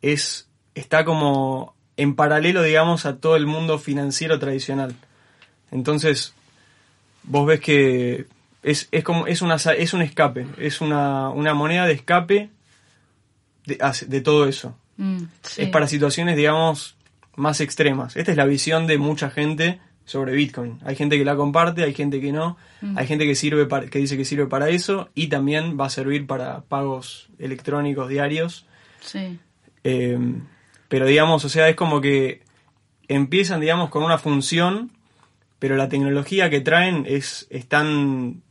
es, 0.00 0.48
está 0.74 1.04
como 1.04 1.74
en 1.96 2.14
paralelo, 2.14 2.62
digamos, 2.62 3.06
a 3.06 3.16
todo 3.16 3.36
el 3.36 3.46
mundo 3.46 3.78
financiero 3.78 4.38
tradicional. 4.38 4.94
Entonces, 5.70 6.34
vos 7.22 7.46
ves 7.46 7.60
que 7.60 8.26
es, 8.62 8.88
es 8.90 9.04
como 9.04 9.26
es 9.26 9.42
una 9.42 9.56
es 9.56 9.94
un 9.94 10.02
escape, 10.02 10.46
es 10.58 10.80
una, 10.80 11.30
una 11.30 11.54
moneda 11.54 11.86
de 11.86 11.92
escape 11.92 12.50
de, 13.66 13.78
de 14.06 14.20
todo 14.20 14.46
eso. 14.46 14.76
Mm, 14.96 15.22
sí. 15.42 15.62
Es 15.62 15.68
para 15.68 15.86
situaciones, 15.86 16.36
digamos, 16.36 16.96
más 17.36 17.60
extremas. 17.60 18.16
Esta 18.16 18.30
es 18.30 18.36
la 18.36 18.44
visión 18.44 18.86
de 18.86 18.98
mucha 18.98 19.30
gente 19.30 19.80
sobre 20.04 20.34
Bitcoin. 20.34 20.78
Hay 20.84 20.96
gente 20.96 21.16
que 21.16 21.24
la 21.24 21.36
comparte, 21.36 21.84
hay 21.84 21.94
gente 21.94 22.20
que 22.20 22.32
no, 22.32 22.56
hay 22.96 23.06
gente 23.06 23.24
que 23.26 23.34
sirve 23.34 23.66
para, 23.66 23.86
que 23.86 23.98
dice 23.98 24.16
que 24.16 24.24
sirve 24.24 24.46
para 24.46 24.68
eso 24.68 25.08
y 25.14 25.28
también 25.28 25.78
va 25.78 25.86
a 25.86 25.90
servir 25.90 26.26
para 26.26 26.62
pagos 26.62 27.28
electrónicos 27.38 28.08
diarios. 28.08 28.66
Sí. 29.00 29.38
Eh, 29.84 30.18
pero 30.88 31.06
digamos, 31.06 31.44
o 31.44 31.48
sea, 31.48 31.68
es 31.68 31.76
como 31.76 32.00
que 32.00 32.42
empiezan, 33.08 33.60
digamos, 33.60 33.90
con 33.90 34.02
una 34.02 34.18
función, 34.18 34.90
pero 35.58 35.76
la 35.76 35.88
tecnología 35.88 36.50
que 36.50 36.60
traen 36.60 37.04
es, 37.08 37.46
es 37.50 37.66
tan, 37.66 38.42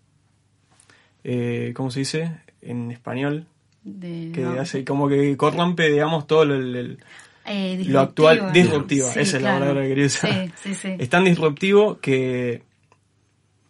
eh, 1.23 1.73
¿cómo 1.75 1.91
se 1.91 1.99
dice? 1.99 2.31
En 2.61 2.91
español, 2.91 3.45
De- 3.83 4.31
que 4.33 4.41
no. 4.41 4.51
hace 4.59 4.83
como 4.85 5.07
que 5.09 5.35
corrompe, 5.37 5.89
digamos, 5.89 6.27
todo 6.27 6.43
el- 6.43 6.99
Eh, 7.45 7.83
lo 7.87 7.99
actual, 8.01 8.51
disruptiva. 8.53 9.07
Sí, 9.09 9.19
esa 9.21 9.37
es 9.37 9.43
la 9.43 9.53
palabra 9.59 9.81
que 9.83 9.87
quería 9.89 10.05
usar. 10.05 10.31
Sí, 10.31 10.51
sí, 10.63 10.75
sí. 10.75 10.95
Es 10.99 11.09
tan 11.09 11.23
disruptivo 11.23 11.99
que 11.99 12.63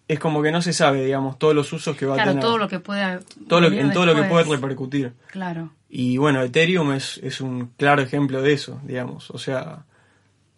es 0.07 0.19
como 0.19 0.41
que 0.41 0.51
no 0.51 0.61
se 0.61 0.73
sabe, 0.73 1.05
digamos, 1.05 1.39
todos 1.39 1.55
los 1.55 1.71
usos 1.71 1.95
que 1.95 2.05
va 2.05 2.15
a 2.15 2.23
tener. 2.25 2.41
todo 2.43 2.57
lo 2.57 2.67
que 2.67 2.79
pueda. 2.79 3.21
Todo 3.47 3.61
lo- 3.61 3.67
en 3.71 3.91
todo 3.93 4.05
lo 4.05 4.13
que 4.15 4.23
puede 4.23 4.43
repercutir. 4.43 5.13
Claro. 5.31 5.71
Y 5.89 6.17
bueno, 6.17 6.41
Ethereum 6.41 6.91
es, 6.93 7.17
es 7.23 7.39
un 7.41 7.67
claro 7.77 8.01
ejemplo 8.01 8.41
de 8.41 8.53
eso, 8.53 8.79
digamos. 8.83 9.31
O 9.31 9.37
sea, 9.37 9.85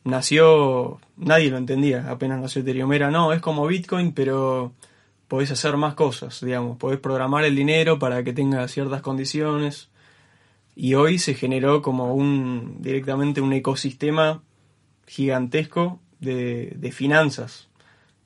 nació, 0.03 0.99
nadie 1.17 1.49
lo 1.49 1.57
entendía, 1.57 2.09
apenas 2.09 2.39
nació 2.41 2.61
Ethereum. 2.61 2.91
Era, 2.93 3.11
no, 3.11 3.31
es 3.33 3.41
como 3.41 3.65
Bitcoin, 3.67 4.11
pero 4.13 4.73
podés 5.27 5.51
hacer 5.51 5.77
más 5.77 5.93
cosas, 5.93 6.41
digamos. 6.43 6.77
Podés 6.77 6.99
programar 6.99 7.43
el 7.45 7.55
dinero 7.55 7.99
para 7.99 8.23
que 8.23 8.33
tenga 8.33 8.67
ciertas 8.67 9.01
condiciones. 9.01 9.89
Y 10.75 10.95
hoy 10.95 11.19
se 11.19 11.35
generó 11.35 11.81
como 11.81 12.13
un, 12.13 12.77
directamente 12.79 13.41
un 13.41 13.53
ecosistema 13.53 14.41
gigantesco 15.07 15.99
de, 16.19 16.73
de 16.75 16.91
finanzas. 16.91 17.69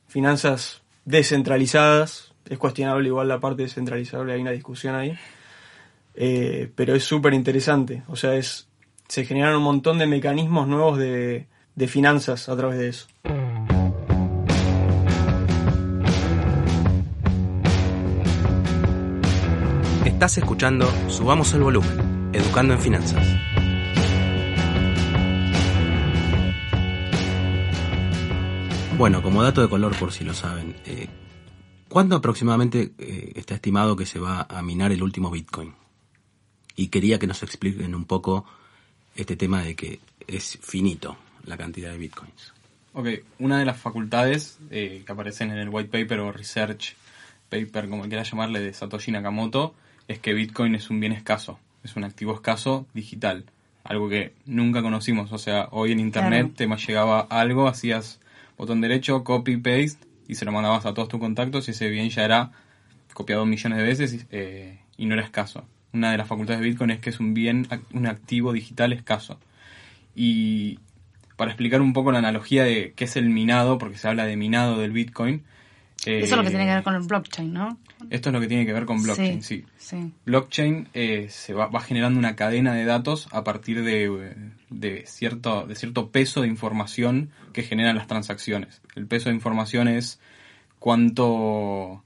Finanzas 0.07 0.81
descentralizadas. 1.05 2.33
Es 2.49 2.57
cuestionable 2.57 3.07
igual 3.07 3.27
la 3.27 3.39
parte 3.39 3.63
descentralizable, 3.63 4.33
hay 4.33 4.41
una 4.41 4.51
discusión 4.51 4.95
ahí. 4.95 5.17
Eh, 6.15 6.71
pero 6.75 6.95
es 6.95 7.03
súper 7.03 7.33
interesante. 7.33 8.03
O 8.07 8.15
sea, 8.15 8.35
es 8.35 8.67
se 9.07 9.25
generan 9.25 9.55
un 9.55 9.63
montón 9.63 9.99
de 9.99 10.07
mecanismos 10.07 10.67
nuevos 10.67 10.97
de, 10.97 11.47
de 11.75 11.87
finanzas 11.87 12.49
a 12.49 12.57
través 12.57 12.77
de 12.77 12.89
eso. 12.89 13.07
Estás 20.05 20.37
escuchando 20.39 20.89
Subamos 21.09 21.53
el 21.53 21.61
Volumen, 21.61 22.06
Educando 22.37 22.75
en 22.75 22.79
Finanzas. 22.79 23.27
Bueno, 28.95 29.23
como 29.23 29.41
dato 29.41 29.63
de 29.63 29.67
color 29.67 29.97
por 29.97 30.11
si 30.11 30.23
lo 30.23 30.35
saben, 30.35 30.75
eh, 30.85 31.07
¿cuándo 31.89 32.15
aproximadamente 32.15 32.91
eh, 32.99 33.31
está 33.35 33.55
estimado 33.55 33.95
que 33.95 34.05
se 34.05 34.19
va 34.19 34.45
a 34.47 34.61
minar 34.61 34.91
el 34.91 35.01
último 35.01 35.31
Bitcoin? 35.31 35.73
Y 36.75 36.89
quería 36.89 37.17
que 37.17 37.25
nos 37.25 37.41
expliquen 37.41 37.95
un 37.95 38.05
poco 38.05 38.45
este 39.15 39.35
tema 39.35 39.63
de 39.63 39.75
que 39.75 39.99
es 40.27 40.59
finito 40.61 41.17
la 41.43 41.57
cantidad 41.57 41.89
de 41.89 41.97
Bitcoins. 41.97 42.53
Ok, 42.93 43.07
una 43.39 43.57
de 43.57 43.65
las 43.65 43.79
facultades 43.79 44.59
eh, 44.69 45.01
que 45.03 45.11
aparecen 45.11 45.49
en 45.49 45.57
el 45.57 45.69
white 45.69 45.89
paper 45.89 46.19
o 46.19 46.31
research 46.31 46.95
paper, 47.49 47.89
como 47.89 48.03
quieras 48.03 48.29
llamarle, 48.29 48.59
de 48.59 48.73
Satoshi 48.73 49.11
Nakamoto, 49.11 49.73
es 50.07 50.19
que 50.19 50.35
Bitcoin 50.35 50.75
es 50.75 50.91
un 50.91 50.99
bien 50.99 51.13
escaso, 51.13 51.59
es 51.87 51.95
un 51.95 52.03
activo 52.03 52.33
escaso 52.33 52.85
digital, 52.93 53.45
algo 53.83 54.09
que 54.09 54.33
nunca 54.45 54.81
conocimos. 54.81 55.31
O 55.31 55.37
sea, 55.37 55.67
hoy 55.71 55.91
en 55.91 55.99
internet 55.99 56.53
Claro. 56.55 56.77
te 56.77 56.87
llegaba 56.87 57.21
algo, 57.21 57.67
hacías 57.67 58.19
botón 58.57 58.81
derecho, 58.81 59.23
copy, 59.23 59.57
paste, 59.57 60.05
y 60.27 60.35
se 60.35 60.45
lo 60.45 60.51
mandabas 60.51 60.85
a 60.85 60.93
todos 60.93 61.07
tus 61.07 61.19
contactos 61.19 61.67
y 61.67 61.71
ese 61.71 61.89
bien 61.89 62.09
ya 62.09 62.23
era 62.25 62.51
copiado 63.13 63.45
millones 63.45 63.77
de 63.79 63.83
veces 63.83 64.13
y, 64.13 64.21
eh, 64.31 64.79
y 64.97 65.05
no 65.05 65.13
era 65.13 65.23
escaso. 65.23 65.65
Una 65.93 66.11
de 66.11 66.17
las 66.17 66.27
facultades 66.27 66.61
de 66.61 66.67
Bitcoin 66.67 66.91
es 66.91 66.99
que 66.99 67.09
es 67.09 67.19
un 67.19 67.33
bien, 67.33 67.67
un 67.93 68.05
activo 68.07 68.51
digital 68.51 68.93
escaso. 68.93 69.39
Y 70.15 70.79
para 71.37 71.51
explicar 71.51 71.81
un 71.81 71.93
poco 71.93 72.11
la 72.11 72.19
analogía 72.19 72.63
de 72.63 72.93
qué 72.95 73.05
es 73.05 73.15
el 73.15 73.29
minado, 73.29 73.77
porque 73.77 73.97
se 73.97 74.07
habla 74.07 74.25
de 74.25 74.35
minado 74.35 74.77
del 74.79 74.91
Bitcoin. 74.91 75.43
Eh, 76.05 76.19
Eso 76.19 76.35
es 76.35 76.37
lo 76.37 76.43
que 76.43 76.49
tiene 76.49 76.65
que 76.65 76.73
ver 76.73 76.83
con 76.83 76.95
el 76.95 77.01
blockchain, 77.01 77.53
¿no? 77.53 77.77
Esto 78.09 78.29
es 78.29 78.33
lo 78.33 78.39
que 78.39 78.47
tiene 78.47 78.65
que 78.65 78.73
ver 78.73 78.85
con 78.85 79.01
blockchain, 79.01 79.41
sí. 79.41 79.65
Sí. 79.77 80.13
Blockchain 80.25 80.89
eh, 80.93 81.27
se 81.29 81.53
va, 81.53 81.67
va 81.67 81.81
generando 81.81 82.19
una 82.19 82.35
cadena 82.35 82.73
de 82.73 82.85
datos 82.85 83.27
a 83.31 83.43
partir 83.43 83.83
de, 83.83 84.05
eh, 84.05 84.35
de, 84.69 85.03
cierto, 85.07 85.65
de 85.65 85.75
cierto 85.75 86.11
peso 86.11 86.41
de 86.41 86.47
información 86.47 87.31
que 87.53 87.63
generan 87.63 87.95
las 87.95 88.07
transacciones. 88.07 88.81
El 88.95 89.07
peso 89.07 89.29
de 89.29 89.35
información 89.35 89.87
es 89.87 90.19
cuánto, 90.79 92.03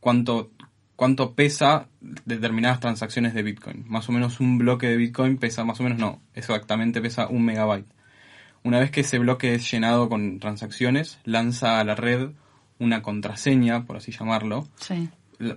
cuánto, 0.00 0.50
cuánto 0.96 1.34
pesa 1.34 1.88
determinadas 2.00 2.80
transacciones 2.80 3.34
de 3.34 3.42
Bitcoin. 3.42 3.84
Más 3.86 4.08
o 4.08 4.12
menos 4.12 4.40
un 4.40 4.58
bloque 4.58 4.88
de 4.88 4.96
Bitcoin 4.96 5.36
pesa, 5.36 5.64
más 5.64 5.80
o 5.80 5.82
menos 5.82 5.98
no, 5.98 6.22
exactamente 6.34 7.00
pesa 7.00 7.28
un 7.28 7.44
megabyte. 7.44 7.86
Una 8.62 8.78
vez 8.78 8.90
que 8.90 9.02
ese 9.02 9.18
bloque 9.18 9.54
es 9.54 9.70
llenado 9.70 10.08
con 10.08 10.40
transacciones, 10.40 11.18
lanza 11.24 11.80
a 11.80 11.84
la 11.84 11.94
red 11.94 12.30
una 12.78 13.02
contraseña, 13.02 13.84
por 13.84 13.96
así 13.96 14.12
llamarlo, 14.12 14.66
Sí. 14.78 15.08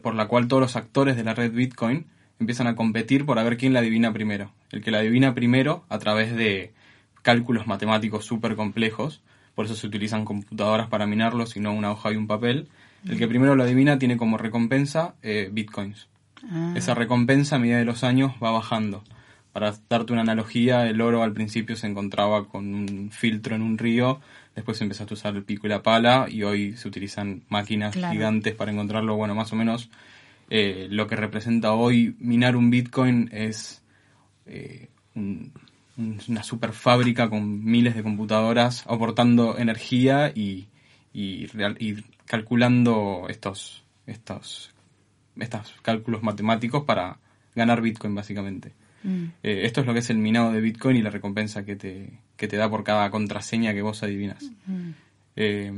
por 0.01 0.15
la 0.15 0.27
cual 0.27 0.47
todos 0.47 0.62
los 0.62 0.75
actores 0.75 1.15
de 1.15 1.24
la 1.24 1.33
red 1.33 1.51
Bitcoin 1.51 2.05
empiezan 2.39 2.67
a 2.67 2.75
competir 2.75 3.25
por 3.25 3.39
a 3.39 3.43
ver 3.43 3.57
quién 3.57 3.74
la 3.74 3.79
adivina 3.79 4.12
primero. 4.13 4.51
El 4.71 4.81
que 4.81 4.91
la 4.91 5.00
adivina 5.00 5.33
primero, 5.33 5.86
a 5.89 5.97
través 6.00 6.36
de 6.36 6.74
cálculos 7.21 7.67
matemáticos 7.67 8.25
súper 8.25 8.55
complejos, 8.55 9.21
por 9.55 9.65
eso 9.65 9.75
se 9.75 9.88
utilizan 9.88 10.24
computadoras 10.25 10.88
para 10.88 11.07
minarlos 11.07 11.55
y 11.57 11.59
no 11.59 11.74
una 11.74 11.91
hoja 11.91 12.12
y 12.12 12.15
un 12.15 12.27
papel, 12.27 12.67
el 13.07 13.17
que 13.17 13.27
primero 13.27 13.55
lo 13.55 13.63
adivina 13.63 13.97
tiene 14.00 14.17
como 14.17 14.38
recompensa 14.38 15.15
eh, 15.24 15.50
Bitcoins. 15.51 16.07
Ah, 16.51 16.74
Esa 16.75 16.93
recompensa 16.93 17.55
a 17.55 17.59
medida 17.59 17.77
de 17.77 17.86
los 17.86 18.03
años 18.03 18.33
va 18.43 18.51
bajando. 18.51 19.03
Para 19.53 19.74
darte 19.89 20.13
una 20.13 20.21
analogía, 20.21 20.88
el 20.88 21.01
oro 21.01 21.24
al 21.24 21.33
principio 21.33 21.75
se 21.75 21.88
encontraba 21.88 22.47
con 22.47 22.74
un 22.75 23.09
filtro 23.12 23.55
en 23.55 23.63
un 23.63 23.77
río, 23.79 24.19
después 24.57 24.81
empezaste 24.81 25.13
a 25.13 25.15
usar 25.15 25.35
el 25.35 25.43
pico 25.43 25.67
y 25.67 25.69
la 25.69 25.83
pala 25.83 26.25
y 26.27 26.41
hoy 26.41 26.75
se 26.75 26.87
utilizan 26.87 27.43
máquinas 27.47 27.93
Claro. 27.95 28.11
gigantes 28.13 28.55
para 28.55 28.71
encontrarlo. 28.71 29.15
Bueno, 29.15 29.35
más 29.35 29.53
o 29.53 29.55
menos 29.55 29.89
eh, 30.49 30.87
lo 30.89 31.07
que 31.07 31.15
representa 31.15 31.73
hoy 31.73 32.15
minar 32.19 32.55
un 32.55 32.71
Bitcoin 32.71 33.29
es 33.31 33.83
eh, 34.47 34.89
un 35.13 35.51
una 35.97 36.43
super 36.43 36.73
fábrica 36.73 37.29
con 37.29 37.63
miles 37.65 37.95
de 37.95 38.03
computadoras 38.03 38.85
aportando 38.87 39.57
energía 39.57 40.31
y, 40.33 40.67
y, 41.11 41.47
calculando 42.25 43.25
estos, 43.29 43.83
estos, 44.05 44.71
estos 45.37 45.75
cálculos 45.81 46.21
matemáticos 46.21 46.83
para 46.83 47.17
ganar 47.55 47.81
Bitcoin 47.81 48.13
básicamente. 48.13 48.73
Mm. 49.03 49.25
Eh, 49.41 49.61
esto 49.63 49.81
es 49.81 49.87
lo 49.87 49.93
que 49.93 49.99
es 49.99 50.09
el 50.11 50.17
minado 50.19 50.51
de 50.51 50.61
Bitcoin 50.61 50.97
y 50.97 51.01
la 51.01 51.09
recompensa 51.09 51.65
que 51.65 51.75
te, 51.75 52.19
que 52.38 52.48
te 52.48 52.56
da 52.56 52.70
por 52.70 52.84
cada 52.84 53.10
contraseña 53.10 53.74
que 53.74 53.82
vos 53.82 54.03
adivinas. 54.03 54.51
Eh, 55.36 55.72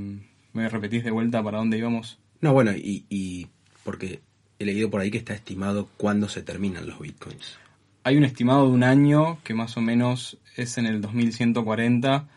¿Me 0.53 0.69
repetís 0.69 1.03
de 1.03 1.11
vuelta 1.11 1.43
para 1.43 1.57
dónde 1.57 1.77
íbamos? 1.77 2.19
No, 2.41 2.53
bueno, 2.53 2.71
y, 2.71 3.05
y 3.09 3.47
porque 3.83 4.21
he 4.59 4.65
leído 4.65 4.89
por 4.89 5.01
ahí 5.01 5.09
que 5.09 5.17
está 5.17 5.33
estimado 5.33 5.89
cuándo 5.97 6.29
se 6.29 6.43
terminan 6.43 6.87
los 6.87 6.99
bitcoins. 6.99 7.57
Hay 8.03 8.17
un 8.17 8.23
estimado 8.23 8.67
de 8.67 8.73
un 8.73 8.83
año 8.83 9.39
que 9.43 9.53
más 9.53 9.77
o 9.77 9.81
menos 9.81 10.37
es 10.55 10.77
en 10.77 10.85
el 10.85 11.01
2140. 11.01 12.27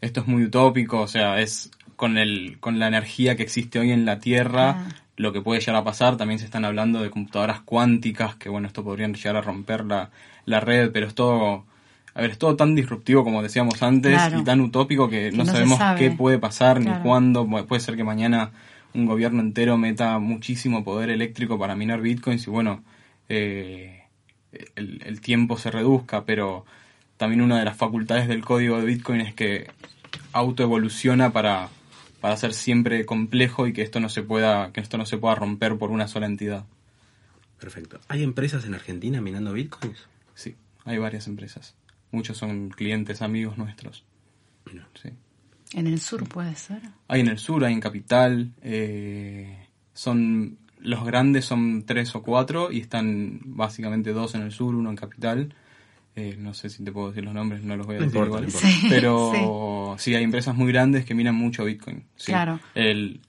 Esto 0.00 0.20
es 0.20 0.26
muy 0.26 0.44
utópico, 0.44 1.00
o 1.00 1.08
sea, 1.08 1.40
es 1.40 1.70
con, 1.96 2.16
el, 2.16 2.58
con 2.60 2.78
la 2.78 2.88
energía 2.88 3.36
que 3.36 3.42
existe 3.42 3.78
hoy 3.78 3.92
en 3.92 4.04
la 4.04 4.18
Tierra, 4.18 4.88
lo 5.16 5.32
que 5.32 5.42
puede 5.42 5.60
llegar 5.60 5.76
a 5.76 5.84
pasar. 5.84 6.16
También 6.16 6.38
se 6.38 6.46
están 6.46 6.64
hablando 6.64 7.02
de 7.02 7.10
computadoras 7.10 7.60
cuánticas, 7.60 8.36
que 8.36 8.48
bueno, 8.48 8.66
esto 8.66 8.82
podrían 8.82 9.14
llegar 9.14 9.36
a 9.36 9.42
romper 9.42 9.84
la, 9.84 10.10
la 10.46 10.60
red, 10.60 10.90
pero 10.92 11.06
es 11.06 11.14
todo, 11.14 11.66
a 12.14 12.20
ver, 12.22 12.30
es 12.30 12.38
todo 12.38 12.56
tan 12.56 12.74
disruptivo 12.74 13.24
como 13.24 13.42
decíamos 13.42 13.82
antes 13.82 14.20
y 14.36 14.44
tan 14.44 14.60
utópico 14.60 15.08
que, 15.08 15.30
no, 15.30 15.44
sabemos 15.46 15.78
qué 15.96 16.10
puede 16.10 16.38
pasar 16.38 16.80
ni 16.80 16.90
cuándo. 17.02 17.46
Puede 17.66 17.80
ser 17.80 17.96
que 17.96 18.04
mañana 18.04 18.50
un 18.94 19.06
gobierno 19.06 19.40
entero 19.40 19.76
meta 19.76 20.18
muchísimo 20.18 20.84
poder 20.84 21.10
eléctrico 21.10 21.58
para 21.58 21.76
minar 21.76 22.00
bitcoins 22.00 22.46
y 22.46 22.50
bueno, 22.50 22.82
eh, 23.28 24.04
el, 24.74 25.20
tiempo 25.20 25.56
se 25.56 25.70
reduzca, 25.70 26.24
pero 26.24 26.64
también 27.16 27.40
una 27.42 27.58
de 27.58 27.64
las 27.64 27.76
facultades 27.76 28.26
del 28.26 28.44
código 28.44 28.78
de 28.78 28.86
bitcoin 28.86 29.20
es 29.20 29.34
que 29.34 29.70
autoevoluciona 30.32 31.32
para, 31.32 31.68
para 32.20 32.36
ser 32.36 32.52
siempre 32.52 33.06
complejo 33.06 33.66
y 33.66 33.72
que 33.72 33.82
esto 33.82 34.00
no 34.00 34.08
se 34.08 34.22
pueda, 34.22 34.72
que 34.72 34.80
esto 34.80 34.98
no 34.98 35.06
se 35.06 35.18
pueda 35.18 35.36
romper 35.36 35.76
por 35.78 35.90
una 35.90 36.08
sola 36.08 36.26
entidad. 36.26 36.64
Perfecto. 37.60 38.00
¿Hay 38.08 38.22
empresas 38.22 38.64
en 38.64 38.74
Argentina 38.74 39.20
minando 39.20 39.52
bitcoins? 39.52 40.08
Sí, 40.34 40.56
hay 40.84 40.98
varias 40.98 41.28
empresas. 41.28 41.76
Muchos 42.12 42.38
son 42.38 42.70
clientes, 42.70 43.22
amigos 43.22 43.56
nuestros. 43.58 44.04
Sí. 45.00 45.10
En 45.72 45.86
el 45.86 46.00
sur 46.00 46.28
puede 46.28 46.54
ser. 46.56 46.82
Hay 47.08 47.20
en 47.20 47.28
el 47.28 47.38
sur, 47.38 47.64
hay 47.64 47.72
en 47.72 47.80
capital. 47.80 48.52
Eh, 48.62 49.66
son 49.92 50.58
los 50.80 51.04
grandes 51.04 51.44
son 51.44 51.84
tres 51.84 52.14
o 52.14 52.22
cuatro 52.22 52.72
y 52.72 52.80
están 52.80 53.40
básicamente 53.44 54.12
dos 54.12 54.34
en 54.34 54.42
el 54.42 54.52
sur, 54.52 54.74
uno 54.74 54.90
en 54.90 54.96
capital. 54.96 55.54
Eh, 56.16 56.36
no 56.38 56.54
sé 56.54 56.68
si 56.70 56.82
te 56.82 56.90
puedo 56.90 57.08
decir 57.08 57.24
los 57.24 57.34
nombres, 57.34 57.62
no 57.62 57.76
los 57.76 57.86
voy 57.86 57.96
a 57.96 58.00
decir 58.00 58.20
igual. 58.20 58.46
pero 58.88 59.94
sí. 59.98 60.14
hay 60.14 60.24
empresas 60.24 60.56
muy 60.56 60.72
grandes 60.72 61.04
que 61.04 61.14
minan 61.14 61.34
mucho 61.34 61.64
Bitcoin. 61.64 62.04
Claro. 62.24 62.58
El, 62.74 63.20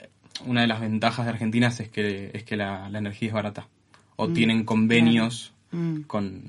una 0.45 0.61
de 0.61 0.67
las 0.67 0.81
ventajas 0.81 1.25
de 1.25 1.31
Argentina 1.31 1.67
es 1.67 1.89
que, 1.89 2.31
es 2.33 2.43
que 2.43 2.55
la, 2.55 2.88
energía 2.88 3.27
es 3.27 3.33
barata. 3.33 3.67
O 4.15 4.27
mm, 4.27 4.33
tienen 4.33 4.63
convenios 4.63 5.53
mm. 5.71 6.01
con, 6.01 6.43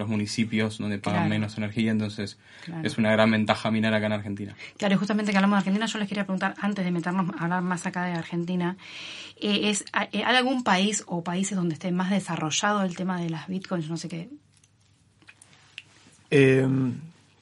los 0.00 0.08
municipios 0.08 0.78
donde 0.78 0.98
pagan 0.98 1.28
menos 1.28 1.56
energía, 1.56 1.92
entonces 1.92 2.38
es 2.82 2.98
una 2.98 3.12
gran 3.12 3.30
ventaja 3.30 3.70
minar 3.70 3.94
acá 3.94 4.06
en 4.06 4.12
Argentina. 4.12 4.56
Claro, 4.76 4.94
y 4.94 4.98
justamente 4.98 5.30
que 5.30 5.38
hablamos 5.38 5.56
de 5.56 5.58
Argentina, 5.58 5.86
yo 5.86 5.98
les 5.98 6.08
quería 6.08 6.24
preguntar, 6.24 6.54
antes 6.60 6.84
de 6.84 6.90
meternos 6.90 7.30
a 7.38 7.44
hablar 7.44 7.62
más 7.62 7.86
acá 7.86 8.04
de 8.04 8.12
Argentina, 8.12 8.76
eh, 9.40 9.70
¿es, 9.70 9.82
eh, 9.82 10.24
¿hay 10.24 10.36
algún 10.36 10.64
país 10.64 11.04
o 11.06 11.22
países 11.22 11.56
donde 11.56 11.74
esté 11.74 11.92
más 11.92 12.10
desarrollado 12.10 12.82
el 12.82 12.96
tema 12.96 13.20
de 13.20 13.30
las 13.30 13.46
bitcoins? 13.46 13.88
No 13.88 13.96
sé 13.96 14.08
qué. 14.08 14.28
Eh, 16.30 16.66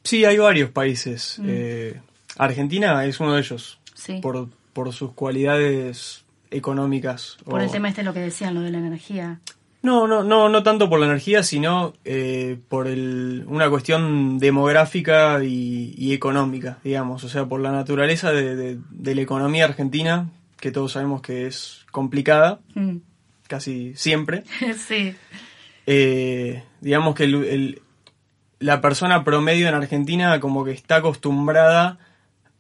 sí, 0.05 0.25
hay 0.25 0.39
varios 0.39 0.71
países. 0.71 1.39
Mm. 1.39 1.99
Argentina 2.39 3.05
es 3.05 3.19
uno 3.21 3.35
de 3.35 3.41
ellos, 3.41 3.79
por, 4.21 4.49
por 4.73 4.93
sus 4.93 5.13
cualidades 5.13 6.25
económicas. 6.51 7.37
Por 7.45 7.61
el 7.61 7.71
tema 7.71 7.89
este, 7.89 8.03
lo 8.03 8.13
que 8.13 8.21
decían, 8.21 8.55
lo 8.55 8.61
de 8.63 8.71
la 8.71 8.79
energía. 8.79 9.41
No, 9.81 10.09
no, 10.09 10.25
no, 10.25 10.49
no 10.49 10.63
tanto 10.63 10.91
por 10.91 10.99
la 10.99 11.07
energía, 11.07 11.43
sino 11.43 11.95
eh, 12.05 12.59
por 12.69 12.89
el, 12.89 13.45
una 13.47 13.71
cuestión 13.71 14.39
demográfica 14.39 15.45
y, 15.45 16.13
económica, 16.13 16.79
digamos. 16.83 17.23
O 17.23 17.29
sea, 17.29 17.47
por 17.47 17.61
la 17.61 17.71
naturaleza 17.71 18.33
de, 18.33 18.79
la 18.91 19.21
economía 19.21 19.65
argentina, 19.65 20.31
que 20.59 20.73
todos 20.73 20.93
sabemos 20.93 21.23
que 21.23 21.47
es 21.47 21.87
complicada, 21.93 22.61
mm. 22.75 22.97
casi 23.47 23.95
siempre. 23.95 24.43
sí. 24.77 25.15
Eh, 25.87 26.65
digamos 26.81 27.15
que 27.15 27.25
el, 27.25 27.81
la 28.59 28.81
persona 28.81 29.25
promedio 29.25 29.69
en 29.69 29.75
Argentina 29.75 30.41
como 30.41 30.65
que 30.65 30.73
está 30.73 30.97
acostumbrada 30.97 31.99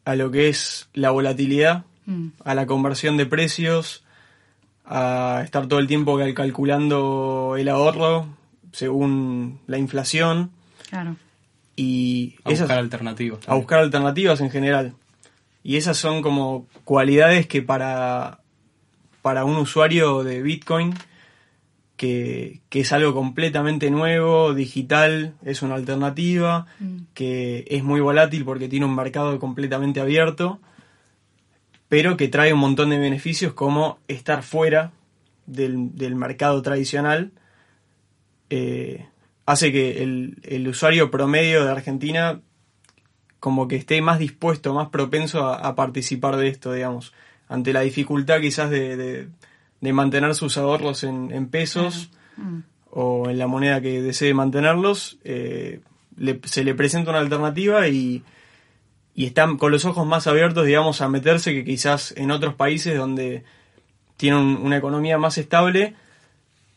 a 0.04 0.14
lo 0.14 0.31
que 0.31 0.48
es 0.48 0.88
la 0.94 1.11
volatilidad, 1.11 1.85
mm. 2.07 2.28
a 2.44 2.54
la 2.54 2.66
conversión 2.66 3.16
de 3.16 3.26
precios, 3.26 4.04
a 4.88 5.42
estar 5.44 5.66
todo 5.68 5.79
el 5.79 5.87
tiempo 5.87 6.18
calculando 6.35 7.57
el 7.59 7.68
ahorro 7.68 8.27
según 8.72 9.61
la 9.66 9.79
inflación. 9.79 10.51
Claro. 10.88 11.16
Y 11.77 12.37
a 12.42 12.51
buscar 12.51 12.79
alternativas. 12.79 13.40
A 13.46 13.55
buscar 13.55 13.81
alternativas 13.81 14.40
en 14.40 14.51
general. 14.51 14.94
Y 15.62 15.77
esas 15.77 15.98
son 15.98 16.22
como 16.22 16.66
cualidades 16.85 17.46
que 17.46 17.61
para, 17.61 18.40
para 19.20 19.44
un 19.44 19.57
usuario 19.57 20.24
de 20.24 20.42
Bitcoin, 20.42 20.94
que, 21.96 22.61
que 22.70 22.81
es 22.81 22.92
algo 22.92 23.12
completamente 23.12 23.90
nuevo, 23.90 24.55
digital, 24.55 25.35
es 25.44 25.61
una 25.61 25.74
alternativa, 25.74 26.66
mm. 26.81 26.98
que 27.12 27.66
es 27.68 27.85
muy 27.85 28.01
volátil 28.01 28.44
porque 28.44 28.68
tiene 28.68 28.87
un 28.87 28.94
mercado 28.94 29.38
completamente 29.38 30.01
abierto 30.01 30.61
pero 31.88 32.16
que 32.16 32.29
trae 32.29 32.53
un 32.53 32.61
montón 32.61 32.90
de 32.90 32.98
beneficios 32.98 33.53
como 33.55 33.98
estar 34.09 34.42
fuera 34.42 34.92
del, 35.46 36.14
mercado 36.14 36.61
tradicional. 36.62 37.33
Eh, 38.51 39.07
hace 39.46 39.72
que 39.72 40.03
el, 40.03 40.68
usuario 40.68 41.11
promedio 41.11 41.64
de 41.64 41.70
Argentina 41.70 42.40
como 43.40 43.68
que 43.68 43.77
esté 43.77 44.03
más 44.03 44.18
dispuesto, 44.18 44.74
más 44.74 44.88
propenso 44.88 45.46
a, 45.46 45.74
participar 45.74 46.37
de 46.37 46.48
esto, 46.48 46.72
digamos, 46.72 47.14
ante 47.48 47.72
la 47.72 47.81
dificultad 47.83 48.40
quizás 48.40 48.68
de, 48.68 49.29
mantener 49.81 50.35
sus 50.35 50.59
ahorros 50.59 51.05
en, 51.05 51.48
pesos 51.48 52.11
mm. 52.37 52.59
o 52.90 53.31
en 53.31 53.38
la 53.38 53.46
moneda 53.46 53.81
que 53.81 54.03
desee 54.03 54.35
mantenerlos, 54.35 55.18
eh, 55.24 55.81
se 56.44 56.64
le 56.64 56.74
presenta 56.74 57.11
una 57.11 57.20
alternativa 57.20 57.87
y 57.88 58.24
y 59.18 59.26
están 59.26 59.59
con 59.59 59.72
los 59.72 59.85
ojos 59.85 60.07
más 60.07 60.28
abiertos, 60.28 60.64
digamos, 60.64 61.00
a 61.00 61.09
meterse 61.09 61.52
que 61.52 61.64
quizás 61.64 62.14
en 62.16 62.31
otros 62.31 62.54
países 62.54 62.96
donde 62.96 63.42
tienen 64.16 64.40
una 64.62 64.76
economía 64.76 65.18
más 65.18 65.38
estable 65.38 65.96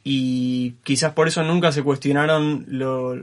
y 0.04 0.72
quizás 0.82 1.14
por 1.14 1.28
eso 1.28 1.44
nunca 1.44 1.72
se 1.72 1.84
cuestionaron 1.84 2.66
lo, 2.68 3.16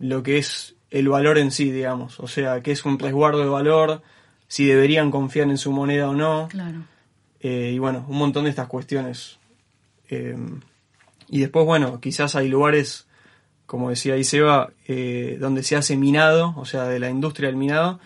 lo 0.00 0.24
que 0.24 0.38
es 0.38 0.74
el 0.90 1.08
valor 1.08 1.38
en 1.38 1.52
sí, 1.52 1.70
digamos. 1.70 2.18
O 2.18 2.26
sea, 2.26 2.64
qué 2.64 2.72
es 2.72 2.84
un 2.84 2.98
resguardo 2.98 3.38
de 3.38 3.48
valor, 3.48 4.02
si 4.48 4.64
deberían 4.64 5.12
confiar 5.12 5.48
en 5.50 5.58
su 5.58 5.70
moneda 5.70 6.10
o 6.10 6.14
no. 6.14 6.48
Claro. 6.50 6.80
Eh, 7.38 7.70
y 7.76 7.78
bueno, 7.78 8.04
un 8.08 8.18
montón 8.18 8.42
de 8.42 8.50
estas 8.50 8.66
cuestiones. 8.66 9.38
Eh, 10.10 10.36
y 11.28 11.38
después, 11.38 11.64
bueno, 11.64 12.00
quizás 12.00 12.34
hay 12.34 12.48
lugares, 12.48 13.06
como 13.66 13.90
decía 13.90 14.16
Iseba, 14.16 14.70
eh, 14.88 15.36
donde 15.38 15.62
se 15.62 15.76
hace 15.76 15.96
minado, 15.96 16.54
o 16.56 16.64
sea, 16.64 16.86
de 16.86 16.98
la 16.98 17.08
industria 17.08 17.46
del 17.46 17.56
minado, 17.56 18.00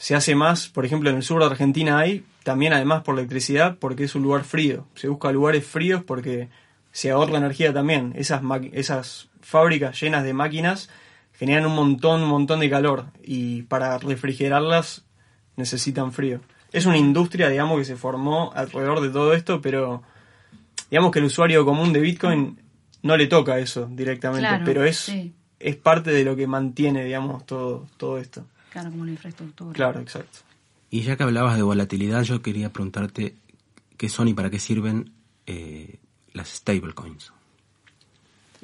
se 0.00 0.14
hace 0.14 0.34
más, 0.34 0.70
por 0.70 0.86
ejemplo, 0.86 1.10
en 1.10 1.16
el 1.16 1.22
sur 1.22 1.40
de 1.40 1.46
Argentina 1.46 1.98
hay, 1.98 2.24
también 2.42 2.72
además 2.72 3.02
por 3.02 3.18
electricidad, 3.18 3.76
porque 3.78 4.04
es 4.04 4.14
un 4.14 4.22
lugar 4.22 4.44
frío. 4.44 4.86
Se 4.94 5.08
busca 5.08 5.30
lugares 5.30 5.66
fríos 5.66 6.02
porque 6.02 6.48
se 6.90 7.10
ahorra 7.10 7.36
energía 7.36 7.74
también. 7.74 8.14
Esas, 8.16 8.40
esas 8.72 9.28
fábricas 9.42 10.00
llenas 10.00 10.24
de 10.24 10.32
máquinas 10.32 10.88
generan 11.34 11.66
un 11.66 11.74
montón, 11.74 12.22
un 12.22 12.30
montón 12.30 12.60
de 12.60 12.70
calor 12.70 13.08
y 13.22 13.64
para 13.64 13.98
refrigerarlas 13.98 15.04
necesitan 15.56 16.12
frío. 16.12 16.40
Es 16.72 16.86
una 16.86 16.96
industria, 16.96 17.50
digamos, 17.50 17.78
que 17.78 17.84
se 17.84 17.96
formó 17.96 18.52
alrededor 18.54 19.02
de 19.02 19.10
todo 19.10 19.34
esto, 19.34 19.60
pero 19.60 20.02
digamos 20.90 21.10
que 21.12 21.18
el 21.18 21.26
usuario 21.26 21.66
común 21.66 21.92
de 21.92 22.00
Bitcoin 22.00 22.58
no 23.02 23.18
le 23.18 23.26
toca 23.26 23.58
eso 23.58 23.86
directamente, 23.92 24.62
pero 24.64 24.82
es, 24.82 25.12
es 25.58 25.76
parte 25.76 26.10
de 26.10 26.24
lo 26.24 26.36
que 26.36 26.46
mantiene, 26.46 27.04
digamos, 27.04 27.44
todo, 27.44 27.86
todo 27.98 28.16
esto. 28.16 28.46
Claro, 28.70 28.90
como 28.90 29.02
una 29.02 29.12
infraestructura. 29.12 29.72
Claro, 29.72 30.00
exacto. 30.00 30.38
Y 30.90 31.02
ya 31.02 31.16
que 31.16 31.22
hablabas 31.22 31.56
de 31.56 31.62
volatilidad, 31.62 32.22
yo 32.22 32.42
quería 32.42 32.72
preguntarte 32.72 33.34
qué 33.96 34.08
son 34.08 34.28
y 34.28 34.34
para 34.34 34.50
qué 34.50 34.58
sirven 34.58 35.12
eh, 35.46 35.98
las 36.32 36.48
stablecoins. 36.48 37.32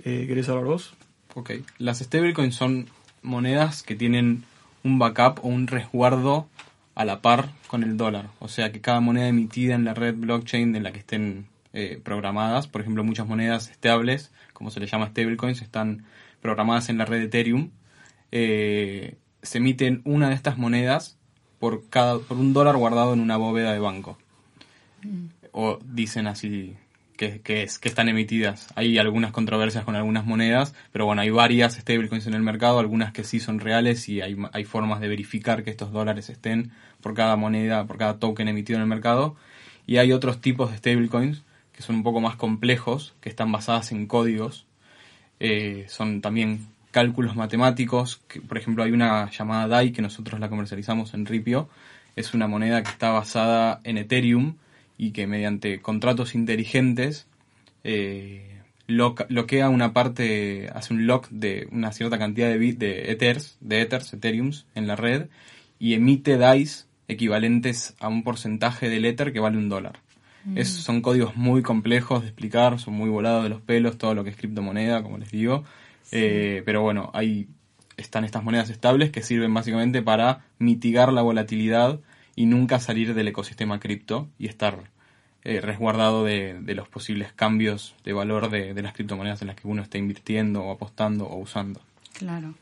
Eh, 0.05 0.25
¿Querés 0.27 0.49
hablar 0.49 0.65
vos? 0.65 0.95
Ok. 1.35 1.53
Las 1.79 1.99
stablecoins 1.99 2.55
son 2.55 2.89
monedas 3.23 3.83
que 3.83 3.95
tienen 3.95 4.45
un 4.83 4.99
backup 4.99 5.45
o 5.45 5.49
un 5.49 5.67
resguardo 5.67 6.49
a 6.95 7.05
la 7.05 7.21
par 7.21 7.51
con 7.67 7.83
el 7.83 7.97
dólar. 7.97 8.31
O 8.39 8.49
sea 8.49 8.73
que 8.73 8.81
cada 8.81 9.01
moneda 9.01 9.29
emitida 9.29 9.75
en 9.75 9.85
la 9.85 9.95
red 9.95 10.15
blockchain 10.15 10.75
en 10.75 10.83
la 10.83 10.93
que 10.93 11.01
estén 11.01 11.47
eh, 11.73 12.01
programadas, 12.03 12.69
por 12.69 12.81
ejemplo 12.81 13.05
muchas 13.05 13.27
monedas 13.27 13.69
estables, 13.69 14.31
como 14.53 14.71
se 14.71 14.81
les 14.81 14.91
llama 14.91 15.09
stablecoins, 15.09 15.61
están 15.61 16.07
programadas 16.41 16.89
en 16.89 16.99
la 16.99 17.05
red 17.05 17.23
Ethereum 17.23 17.71
eh, 18.33 19.17
se 19.47 19.59
emiten 19.59 20.03
una 20.05 20.29
de 20.29 20.35
estas 20.35 20.59
monedas 20.59 21.19
por, 21.59 21.89
cada, 21.89 22.19
por 22.19 22.37
un 22.37 22.53
dólar 22.53 22.77
guardado 22.77 23.15
en 23.15 23.21
una 23.21 23.37
bóveda 23.37 23.73
de 23.73 23.79
banco. 23.79 24.19
O 25.53 25.79
dicen 25.85 26.27
así 26.27 26.77
que, 27.17 27.41
que, 27.41 27.63
es, 27.63 27.79
que 27.79 27.89
están 27.89 28.09
emitidas. 28.09 28.69
Hay 28.75 28.99
algunas 28.99 29.33
controversias 29.33 29.85
con 29.85 29.97
algunas 29.97 30.27
monedas, 30.27 30.75
pero 30.93 31.07
bueno, 31.07 31.23
hay 31.23 31.31
varias 31.31 31.75
stablecoins 31.75 32.27
en 32.27 32.35
el 32.35 32.43
mercado, 32.43 32.79
algunas 32.79 33.13
que 33.13 33.25
sí 33.25 33.41
son 33.41 33.61
reales 33.61 34.09
y 34.09 34.21
hay, 34.21 34.37
hay 34.53 34.65
formas 34.65 35.01
de 35.01 35.09
verificar 35.09 35.65
que 35.65 35.71
estos 35.71 35.93
dólares 35.93 36.29
estén 36.29 36.73
por 37.01 37.15
cada 37.15 37.37
moneda, 37.37 37.87
por 37.87 37.99
cada 37.99 38.19
token 38.19 38.49
emitido 38.49 38.77
en 38.77 38.83
el 38.83 38.89
mercado. 38.89 39.37
Y 39.87 39.99
hay 39.99 40.13
otros 40.13 40.41
tipos 40.41 40.71
de 40.71 40.79
stablecoins 40.79 41.43
que 41.73 41.83
son 41.83 41.97
un 41.97 42.03
poco 42.03 42.21
más 42.21 42.37
complejos, 42.37 43.15
que 43.21 43.29
están 43.29 43.53
basadas 43.53 43.93
en 43.93 44.07
códigos. 44.07 44.67
Eh, 45.39 45.85
son 45.89 46.23
también 46.23 46.69
cálculos 46.97 47.37
matemáticos. 47.37 48.23
Que, 48.27 48.41
por 48.41 48.57
ejemplo, 48.57 48.83
hay 48.83 48.91
una 48.91 49.31
llamada 49.31 49.69
DAI 49.69 49.93
que 49.93 50.01
nosotros 50.01 50.41
la 50.41 50.49
comercializamos 50.49 51.13
en 51.13 51.27
Ripio. 51.27 51.69
Es 52.17 52.33
una 52.33 52.47
moneda 52.47 52.83
que 52.83 52.89
está 52.89 53.11
basada 53.11 53.81
en 53.85 53.99
Ethereum 53.99 54.55
y 54.97 55.11
que 55.11 55.27
mediante 55.27 55.83
contratos 55.83 56.35
inteligentes 56.35 57.27
eh, 57.85 58.63
loquea 58.87 59.69
una 59.69 59.93
parte, 59.93 60.71
hace 60.73 60.95
un 60.95 61.07
lock 61.07 61.29
de 61.29 61.69
una 61.71 61.93
cierta 61.93 62.19
cantidad 62.19 62.49
de, 62.49 62.57
bit, 62.57 62.79
de 62.79 63.13
ethers, 63.13 63.59
de 63.61 63.83
ethers, 63.83 64.15
ethereums 64.15 64.65
en 64.75 64.87
la 64.87 64.97
red 64.97 65.27
y 65.79 65.93
emite 65.93 66.39
DAIs 66.39 66.89
equivalentes 67.09 67.95
a 68.01 68.09
un 68.09 68.23
porcentaje 68.23 68.89
del 68.89 69.05
ether 69.05 69.35
que 69.35 69.41
vale 69.41 69.59
un 69.59 69.69
dólar. 69.69 70.01
Es, 70.55 70.69
son 70.69 71.03
códigos 71.03 71.37
muy 71.37 71.61
complejos 71.61 72.23
de 72.23 72.29
explicar, 72.29 72.79
son 72.79 72.95
muy 72.95 73.11
volados 73.11 73.43
de 73.43 73.51
los 73.51 73.61
pelos, 73.61 73.99
todo 73.99 74.15
lo 74.15 74.25
que 74.25 74.31
es 74.31 74.37
criptomoneda, 74.37 75.03
como 75.03 75.19
les 75.19 75.31
digo. 75.31 75.65
Eh, 76.13 76.63
pero 76.65 76.83
bueno, 76.83 77.11
ahí 77.15 77.49
están 77.97 78.25
estas 78.25 78.45
monedas 78.45 78.71
estables 78.71 79.11
que 79.11 79.23
sirven 79.23 79.53
básicamente 79.53 80.03
para 80.03 80.45
mitigar 80.59 81.13
la 81.13 81.23
volatilidad 81.23 82.01
y 82.35 82.47
nunca 82.47 82.79
salir 82.81 83.15
del 83.15 83.29
ecosistema 83.29 83.81
cripto 83.81 84.29
y 84.39 84.47
estar 84.47 84.91
eh, 85.45 85.61
resguardado 85.61 86.25
de, 86.25 86.61
de, 86.61 86.75
los 86.75 86.89
posibles 86.89 87.33
cambios 87.33 87.95
de 88.05 88.13
valor 88.13 88.51
de, 88.51 88.75
de 88.75 88.83
las 88.83 88.93
criptomonedas 88.93 89.41
en 89.43 89.49
las 89.49 89.57
que 89.57 89.69
uno 89.69 89.83
está 89.83 89.97
invirtiendo 89.97 90.63
o 90.63 90.73
apostando 90.73 91.27
o 91.27 91.37
usando. 91.39 91.81
Claro. 92.19 92.55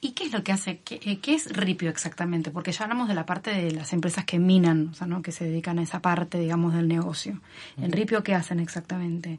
¿Y 0.00 0.12
qué 0.12 0.24
es 0.24 0.32
lo 0.32 0.42
que 0.42 0.52
hace? 0.52 0.80
¿Qué, 0.84 1.00
eh, 1.04 1.18
qué 1.20 1.34
es 1.34 1.54
Ripio 1.54 1.90
exactamente? 1.90 2.50
Porque 2.50 2.72
ya 2.72 2.84
hablamos 2.84 3.08
de 3.08 3.14
la 3.14 3.26
parte 3.26 3.50
de 3.50 3.70
las 3.70 3.92
empresas 3.92 4.24
que 4.24 4.38
minan, 4.38 4.88
o 4.88 4.94
sea, 4.94 5.06
¿no? 5.06 5.22
que 5.22 5.32
se 5.32 5.44
dedican 5.44 5.78
a 5.78 5.82
esa 5.82 6.00
parte, 6.00 6.38
digamos, 6.38 6.74
del 6.74 6.88
negocio. 6.88 7.40
¿En 7.76 7.92
Ripio 7.92 8.22
qué 8.22 8.34
hacen 8.34 8.60
exactamente? 8.60 9.38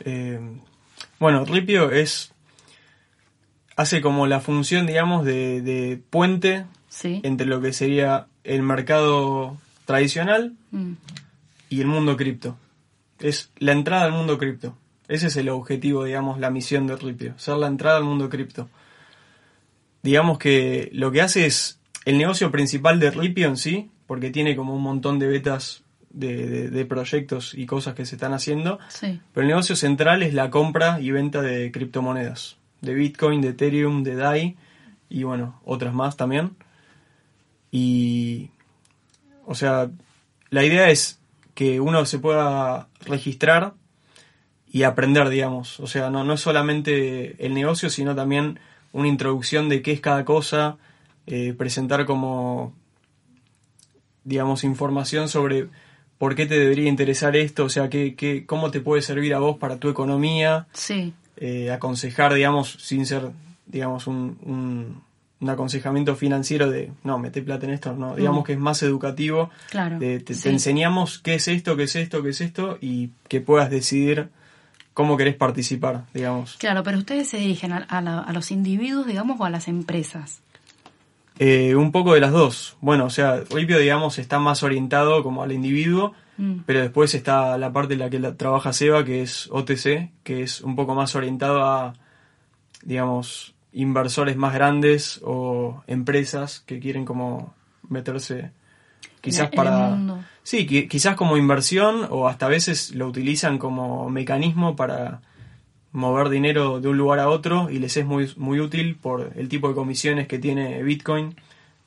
Eh, 0.00 0.40
bueno, 1.18 1.44
Ripio 1.44 1.90
es 1.90 2.32
hace 3.76 4.00
como 4.00 4.26
la 4.26 4.40
función, 4.40 4.86
digamos, 4.86 5.24
de, 5.24 5.62
de 5.62 6.00
puente 6.10 6.64
¿Sí? 6.88 7.20
entre 7.24 7.46
lo 7.46 7.60
que 7.60 7.72
sería 7.72 8.26
el 8.44 8.62
mercado 8.62 9.56
tradicional 9.84 10.54
Mm. 10.70 10.92
y 11.68 11.80
el 11.80 11.86
mundo 11.86 12.16
cripto. 12.16 12.56
Es 13.18 13.50
la 13.58 13.72
entrada 13.72 14.04
al 14.04 14.12
mundo 14.12 14.38
cripto. 14.38 14.74
Ese 15.08 15.26
es 15.26 15.36
el 15.36 15.48
objetivo, 15.50 16.04
digamos, 16.04 16.38
la 16.40 16.50
misión 16.50 16.86
de 16.86 16.96
Ripio, 16.96 17.34
ser 17.38 17.56
la 17.56 17.66
entrada 17.66 17.98
al 17.98 18.04
mundo 18.04 18.28
cripto. 18.30 18.68
Digamos 20.02 20.38
que 20.38 20.88
lo 20.92 21.12
que 21.12 21.20
hace 21.22 21.46
es 21.46 21.78
el 22.04 22.18
negocio 22.18 22.50
principal 22.50 22.98
de 22.98 23.10
Ripio 23.10 23.48
en 23.48 23.56
sí, 23.56 23.90
porque 24.06 24.30
tiene 24.30 24.56
como 24.56 24.74
un 24.74 24.82
montón 24.82 25.18
de 25.18 25.28
betas 25.28 25.82
de, 26.10 26.46
de- 26.46 26.70
de 26.70 26.84
proyectos 26.86 27.54
y 27.54 27.66
cosas 27.66 27.94
que 27.94 28.04
se 28.04 28.16
están 28.16 28.32
haciendo, 28.34 28.78
Sí. 28.88 29.20
pero 29.32 29.42
el 29.42 29.48
negocio 29.48 29.76
central 29.76 30.22
es 30.22 30.34
la 30.34 30.50
compra 30.50 31.00
y 31.00 31.10
venta 31.10 31.40
de 31.42 31.70
criptomonedas, 31.70 32.56
de 32.82 32.94
Bitcoin, 32.94 33.40
de 33.40 33.50
Ethereum, 33.50 34.02
de 34.02 34.16
DAI 34.16 34.56
y 35.08 35.22
bueno, 35.22 35.60
otras 35.64 35.94
más 35.94 36.16
también. 36.16 36.56
Y, 37.70 38.50
o 39.46 39.54
sea, 39.54 39.90
la 40.50 40.64
idea 40.64 40.90
es 40.90 41.20
que 41.54 41.80
uno 41.80 42.04
se 42.04 42.18
pueda 42.18 42.88
registrar 43.06 43.74
y 44.70 44.82
aprender, 44.82 45.28
digamos. 45.28 45.80
O 45.80 45.86
sea, 45.86 46.10
no, 46.10 46.24
no 46.24 46.34
es 46.34 46.40
solamente 46.40 47.44
el 47.44 47.54
negocio, 47.54 47.88
sino 47.88 48.14
también 48.14 48.58
una 48.92 49.08
introducción 49.08 49.68
de 49.68 49.80
qué 49.82 49.92
es 49.92 50.00
cada 50.00 50.24
cosa, 50.24 50.76
eh, 51.26 51.54
presentar 51.56 52.04
como, 52.04 52.74
digamos, 54.24 54.64
información 54.64 55.28
sobre 55.28 55.68
por 56.18 56.34
qué 56.34 56.46
te 56.46 56.58
debería 56.58 56.88
interesar 56.88 57.36
esto, 57.36 57.64
o 57.64 57.68
sea, 57.68 57.88
qué, 57.88 58.14
qué, 58.14 58.46
cómo 58.46 58.70
te 58.70 58.80
puede 58.80 59.02
servir 59.02 59.34
a 59.34 59.40
vos 59.40 59.58
para 59.58 59.78
tu 59.78 59.88
economía, 59.88 60.68
Sí. 60.72 61.14
Eh, 61.44 61.72
aconsejar, 61.72 62.32
digamos, 62.34 62.76
sin 62.80 63.04
ser, 63.04 63.30
digamos, 63.66 64.06
un, 64.06 64.38
un, 64.44 65.02
un 65.40 65.50
aconsejamiento 65.50 66.14
financiero 66.14 66.70
de, 66.70 66.92
no, 67.02 67.18
mete 67.18 67.42
plata 67.42 67.66
en 67.66 67.72
esto, 67.72 67.92
no, 67.94 68.14
digamos 68.14 68.42
Mm. 68.42 68.44
que 68.44 68.52
es 68.52 68.58
más 68.60 68.80
educativo, 68.84 69.50
Claro. 69.70 69.98
de- 69.98 70.20
te, 70.20 70.36
te 70.36 70.50
enseñamos 70.50 71.18
qué 71.18 71.34
es 71.34 71.48
esto, 71.48 71.76
qué 71.76 71.82
es 71.82 71.96
esto, 71.96 72.22
qué 72.22 72.28
es 72.30 72.40
esto, 72.40 72.78
y 72.80 73.10
que 73.28 73.40
puedas 73.40 73.70
decidir 73.70 74.28
cómo 74.94 75.16
querés 75.16 75.34
participar, 75.34 76.04
digamos. 76.14 76.56
Claro, 76.58 76.84
pero 76.84 76.98
ustedes 76.98 77.26
se 77.28 77.38
dirigen 77.38 77.72
a, 77.72 77.78
a 77.78 78.00
la- 78.02 78.20
a 78.20 78.32
los 78.32 78.52
individuos, 78.52 79.06
digamos, 79.06 79.40
o 79.40 79.44
a 79.44 79.50
las 79.50 79.66
empresas. 79.66 80.42
Eh, 81.38 81.74
un 81.74 81.90
poco 81.90 82.14
de 82.14 82.20
las 82.20 82.30
dos. 82.30 82.76
Bueno, 82.80 83.06
o 83.06 83.10
sea, 83.10 83.42
Ripio, 83.50 83.78
digamos, 83.78 84.18
está 84.18 84.38
más 84.38 84.62
orientado 84.62 85.22
como 85.24 85.42
al 85.42 85.50
individuo, 85.50 86.12
Mm. 86.42 86.62
pero 86.66 86.80
después 86.80 87.14
está 87.14 87.56
la 87.56 87.72
parte 87.72 87.94
en 87.94 88.00
la 88.00 88.10
que 88.10 88.18
la- 88.18 88.34
trabaja 88.36 88.72
Seba, 88.72 89.04
que 89.04 89.22
es 89.22 89.48
OTC, 89.52 90.10
que 90.24 90.42
es 90.42 90.60
un 90.60 90.74
poco 90.74 90.94
más 90.96 91.14
orientado 91.14 91.62
a, 91.64 91.94
digamos, 92.82 93.54
inversores 93.72 94.36
más 94.36 94.52
grandes 94.52 95.20
o 95.24 95.82
empresas 95.86 96.60
que 96.66 96.80
quieren 96.80 97.04
como 97.04 97.54
meterse 97.88 98.50
quizás 99.20 99.50
En 99.52 99.56
para... 99.56 99.98
Sí, 100.42 100.66
qui- 100.66 100.88
quizás 100.88 101.14
como 101.14 101.36
inversión 101.36 102.06
o 102.10 102.26
hasta 102.26 102.46
a 102.46 102.48
veces 102.48 102.92
lo 102.94 103.06
utilizan 103.06 103.58
como 103.58 104.10
mecanismo 104.10 104.74
para 104.74 105.20
mover 105.92 106.28
dinero 106.28 106.80
de 106.80 106.88
un 106.88 106.96
lugar 106.96 107.20
a 107.20 107.28
otro 107.28 107.70
y 107.70 107.78
les 107.78 107.96
es 107.96 108.04
muy, 108.04 108.32
muy 108.36 108.58
útil 108.58 108.96
por 108.96 109.30
el 109.36 109.48
tipo 109.48 109.68
de 109.68 109.74
comisiones 109.74 110.26
que 110.26 110.38
tiene 110.40 110.82
Bitcoin. 110.82 111.36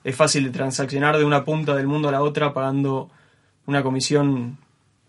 Es 0.05 0.15
fácil 0.15 0.45
de 0.45 0.51
transaccionar 0.51 1.17
de 1.17 1.25
una 1.25 1.43
punta 1.43 1.75
del 1.75 1.87
mundo 1.87 2.07
a 2.07 2.11
la 2.13 2.21
otra 2.21 2.53
pagando 2.53 3.09
una 3.65 3.83
comisión 3.83 4.57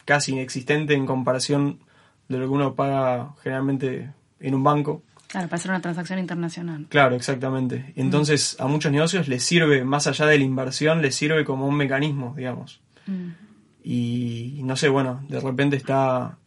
casi 0.05 0.33
inexistente 0.33 0.95
en 0.95 1.07
comparación 1.07 1.81
de 2.29 2.39
lo 2.39 2.45
que 2.47 2.51
uno 2.53 2.75
paga 2.75 3.35
generalmente 3.43 4.11
en 4.41 4.55
un 4.55 4.63
banco. 4.65 5.03
Claro, 5.29 5.49
para 5.49 5.57
hacer 5.59 5.71
una 5.73 5.81
transacción 5.81 6.19
internacional. 6.21 6.87
Claro, 6.89 7.17
exactamente. 7.17 7.93
Entonces 7.97 8.57
a 8.61 8.67
muchos 8.69 8.93
negocios 8.93 9.27
les 9.29 9.43
sirve, 9.43 9.85
más 9.85 10.07
allá 10.07 10.27
de 10.27 10.39
la 10.39 10.45
inversión, 10.45 11.03
les 11.03 11.15
sirve 11.15 11.45
como 11.45 11.67
un 11.67 11.77
mecanismo, 11.77 12.35
digamos. 12.37 12.81
Mm. 13.07 13.31
Y 13.85 14.61
no 14.65 14.77
sé, 14.77 14.89
bueno, 14.89 15.25
de 15.29 15.41
repente 15.41 15.77
está. 15.77 16.39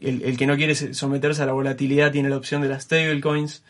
El, 0.00 0.22
el 0.22 0.36
que 0.36 0.46
no 0.46 0.56
quiere 0.56 0.74
se- 0.74 0.92
someterse 0.92 1.42
a 1.42 1.46
la 1.46 1.52
volatilidad 1.52 2.12
tiene 2.12 2.28
la 2.28 2.36
opción 2.36 2.60
de 2.62 2.68
las 2.68 2.82
stablecoins, 2.84 3.64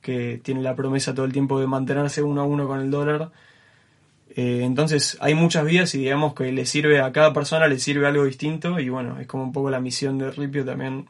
que 0.00 0.40
tiene 0.42 0.62
la 0.62 0.76
promesa 0.76 1.14
todo 1.14 1.26
el 1.26 1.32
tiempo 1.32 1.58
de 1.60 1.66
mantenerse 1.66 2.22
uno 2.22 2.40
a 2.42 2.44
uno 2.44 2.68
con 2.68 2.80
el 2.80 2.90
dólar. 2.90 3.30
Eh, 4.36 4.60
entonces 4.62 5.18
hay 5.20 5.34
muchas 5.34 5.64
vías 5.64 5.94
y 5.94 5.98
digamos 5.98 6.34
que 6.34 6.52
le 6.52 6.64
sirve 6.64 7.00
a 7.00 7.12
cada 7.12 7.32
persona, 7.32 7.66
le 7.66 7.78
sirve 7.78 8.06
algo 8.06 8.24
distinto 8.24 8.78
y 8.78 8.88
bueno, 8.88 9.18
es 9.18 9.26
como 9.26 9.42
un 9.42 9.52
poco 9.52 9.70
la 9.70 9.80
misión 9.80 10.18
de 10.18 10.30
Ripio 10.30 10.64
también 10.64 11.08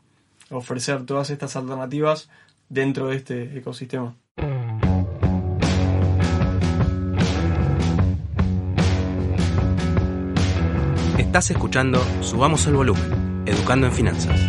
ofrecer 0.51 1.05
todas 1.05 1.31
estas 1.31 1.55
alternativas 1.57 2.31
dentro 2.69 3.09
de 3.09 3.17
este 3.17 3.59
ecosistema. 3.59 4.15
Estás 11.19 11.51
escuchando 11.51 12.03
Subamos 12.23 12.67
el 12.67 12.75
Volumen, 12.75 13.45
Educando 13.47 13.87
en 13.87 13.93
Finanzas. 13.93 14.41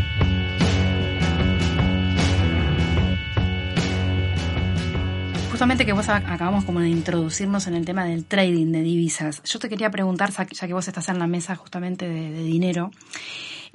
Justamente 5.62 5.86
que 5.86 5.93
vos 5.93 6.10
ac- 6.10 6.26
acabamos 6.26 6.65
como 6.65 6.80
de 6.80 6.89
introducirnos 6.89 7.67
en 7.67 7.76
el 7.76 7.86
tema 7.86 8.04
del 8.06 8.26
trading 8.26 8.71
de 8.71 8.82
divisas. 8.82 9.43
Yo 9.43 9.60
te 9.60 9.69
quería 9.69 9.91
preguntar, 9.91 10.32
ya 10.32 10.65
que 10.65 10.74
vos 10.74 10.88
estás 10.88 11.08
en 11.10 11.19
la 11.19 11.28
mesa 11.28 11.56
justamente 11.56 12.10
de, 12.10 12.32
dinero, 12.41 12.89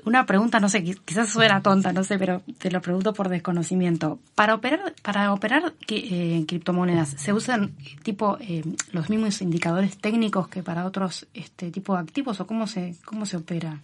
una 0.04 0.26
pregunta, 0.26 0.58
no 0.58 0.68
sé, 0.68 0.82
qui- 0.82 0.98
quizás 1.04 1.28
suena 1.30 1.62
tonta, 1.62 1.92
no 1.92 2.02
sé, 2.02 2.18
pero 2.18 2.42
te 2.58 2.72
lo 2.72 2.80
pregunto 2.82 3.12
por 3.12 3.28
desconocimiento. 3.28 4.18
Para 4.34 4.56
operar, 4.56 4.96
para 5.00 5.32
operar 5.32 5.74
eh, 5.86 6.44
criptomonedas, 6.48 7.10
¿se 7.18 7.32
usan 7.32 7.70
tipo 8.02 8.36
eh, 8.40 8.64
los 8.90 9.08
mismos 9.08 9.40
indicadores 9.40 9.96
técnicos 9.96 10.48
que 10.48 10.64
para 10.64 10.86
otros 10.86 11.28
este 11.34 11.70
tipo 11.70 11.94
de 11.94 12.00
activos 12.00 12.40
o 12.40 12.48
cómo 12.48 12.66
se, 12.66 12.96
cómo 13.04 13.26
se 13.26 13.36
opera? 13.36 13.78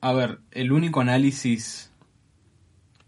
A 0.00 0.12
ver, 0.12 0.40
el 0.50 0.72
único 0.72 1.00
análisis 1.02 1.92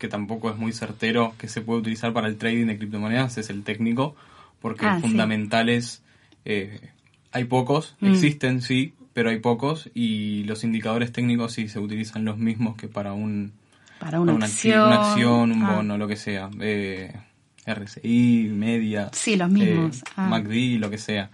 que 0.01 0.09
tampoco 0.09 0.51
es 0.51 0.57
muy 0.57 0.73
certero 0.73 1.35
que 1.39 1.47
se 1.47 1.61
puede 1.61 1.81
utilizar 1.81 2.13
para 2.13 2.27
el 2.27 2.37
trading 2.39 2.67
de 2.67 2.79
criptomonedas 2.79 3.39
es 3.39 3.51
el 3.51 3.63
técnico, 3.63 4.17
porque 4.61 4.87
Ah, 4.87 4.97
sí. 4.97 5.03
fundamentales 5.03 6.03
eh, 6.47 6.81
hay 7.33 7.45
pocos, 7.45 7.97
Mm. 8.01 8.07
existen 8.09 8.63
sí, 8.63 8.95
pero 9.13 9.29
hay 9.31 9.39
pocos 9.41 9.91
y 9.95 10.45
los 10.45 10.65
indicadores 10.65 11.13
técnicos 11.13 11.53
sí 11.53 11.69
se 11.69 11.79
utilizan 11.79 12.25
los 12.25 12.39
mismos 12.39 12.77
que 12.77 12.89
para 12.89 13.13
un 13.13 13.53
Para 13.99 14.21
una, 14.21 14.47
acción. 14.47 14.87
una 14.87 14.97
acción, 14.97 15.53
un 15.53 15.63
Ah, 15.65 15.73
bono, 15.75 15.99
lo 15.99 16.09
que 16.09 16.17
sea. 16.17 16.49
Eh, 16.61 17.13
RSI, 17.67 18.49
media, 18.51 19.11
Sí, 19.13 19.37
los 19.37 19.51
mismos. 19.51 19.99
eh, 19.99 20.05
Ah. 20.17 20.29
MACD, 20.29 20.79
lo 20.79 20.89
que 20.89 20.97
sea. 20.99 21.31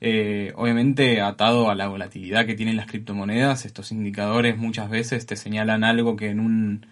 Eh, 0.00 0.52
obviamente 0.56 1.20
atado 1.20 1.68
a 1.70 1.74
la 1.74 1.88
volatilidad 1.88 2.46
que 2.46 2.54
tienen 2.54 2.76
las 2.76 2.86
criptomonedas, 2.86 3.66
estos 3.66 3.92
indicadores 3.92 4.56
muchas 4.56 4.88
veces 4.88 5.26
te 5.26 5.36
señalan 5.36 5.84
algo 5.84 6.16
que 6.16 6.30
en 6.30 6.40
un, 6.40 6.86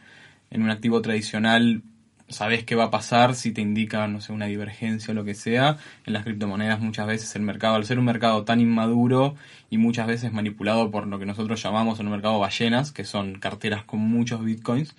en 0.57 0.63
un 0.63 0.71
activo 0.71 1.01
tradicional 1.03 1.83
sabes 2.29 2.65
qué 2.65 2.75
va 2.75 2.85
a 2.85 2.91
pasar 2.91 3.37
si 3.37 3.53
te 3.53 3.61
indica, 3.61 4.09
no 4.09 4.21
sé, 4.21 4.33
una 4.33 4.47
divergencia 4.47 5.13
o 5.13 5.15
lo 5.15 5.25
que 5.25 5.35
sea. 5.35 5.77
En 6.07 6.13
las 6.13 6.25
criptomonedas 6.25 6.81
muchas 6.81 7.07
veces 7.07 7.37
el 7.37 7.43
mercado, 7.43 7.77
al 7.77 7.85
ser 7.85 7.99
un 7.99 8.05
mercado 8.05 8.45
tan 8.45 8.61
inmaduro 8.61 9.37
y 9.71 9.79
muchas 9.79 10.09
veces 10.09 10.33
manipulado 10.33 10.91
por 10.91 11.07
lo 11.07 11.19
que 11.19 11.27
nosotros 11.27 11.63
llamamos 11.63 12.01
en 12.01 12.07
un 12.07 12.13
mercado 12.13 12.41
ballenas, 12.41 12.91
que 12.91 13.05
son 13.05 13.39
carteras 13.39 13.85
con 13.85 14.01
muchos 14.01 14.45
bitcoins, 14.45 14.97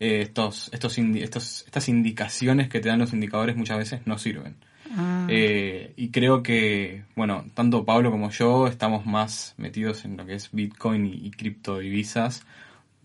eh, 0.00 0.20
estos, 0.20 0.68
estos, 0.74 0.98
indi- 0.98 1.22
estos, 1.22 1.64
estas 1.66 1.88
indicaciones 1.88 2.68
que 2.68 2.80
te 2.80 2.90
dan 2.90 2.98
los 2.98 3.14
indicadores 3.14 3.56
muchas 3.56 3.78
veces 3.78 4.00
no 4.04 4.18
sirven. 4.18 4.56
Ah. 4.94 5.26
Eh, 5.30 5.94
y 5.96 6.10
creo 6.10 6.42
que, 6.42 7.04
bueno, 7.16 7.46
tanto 7.54 7.84
Pablo 7.86 8.10
como 8.10 8.30
yo 8.30 8.66
estamos 8.66 9.06
más 9.06 9.54
metidos 9.56 10.04
en 10.04 10.18
lo 10.18 10.26
que 10.26 10.34
es 10.34 10.50
Bitcoin 10.52 11.06
y, 11.06 11.26
y 11.26 11.30
criptodivisas, 11.30 12.44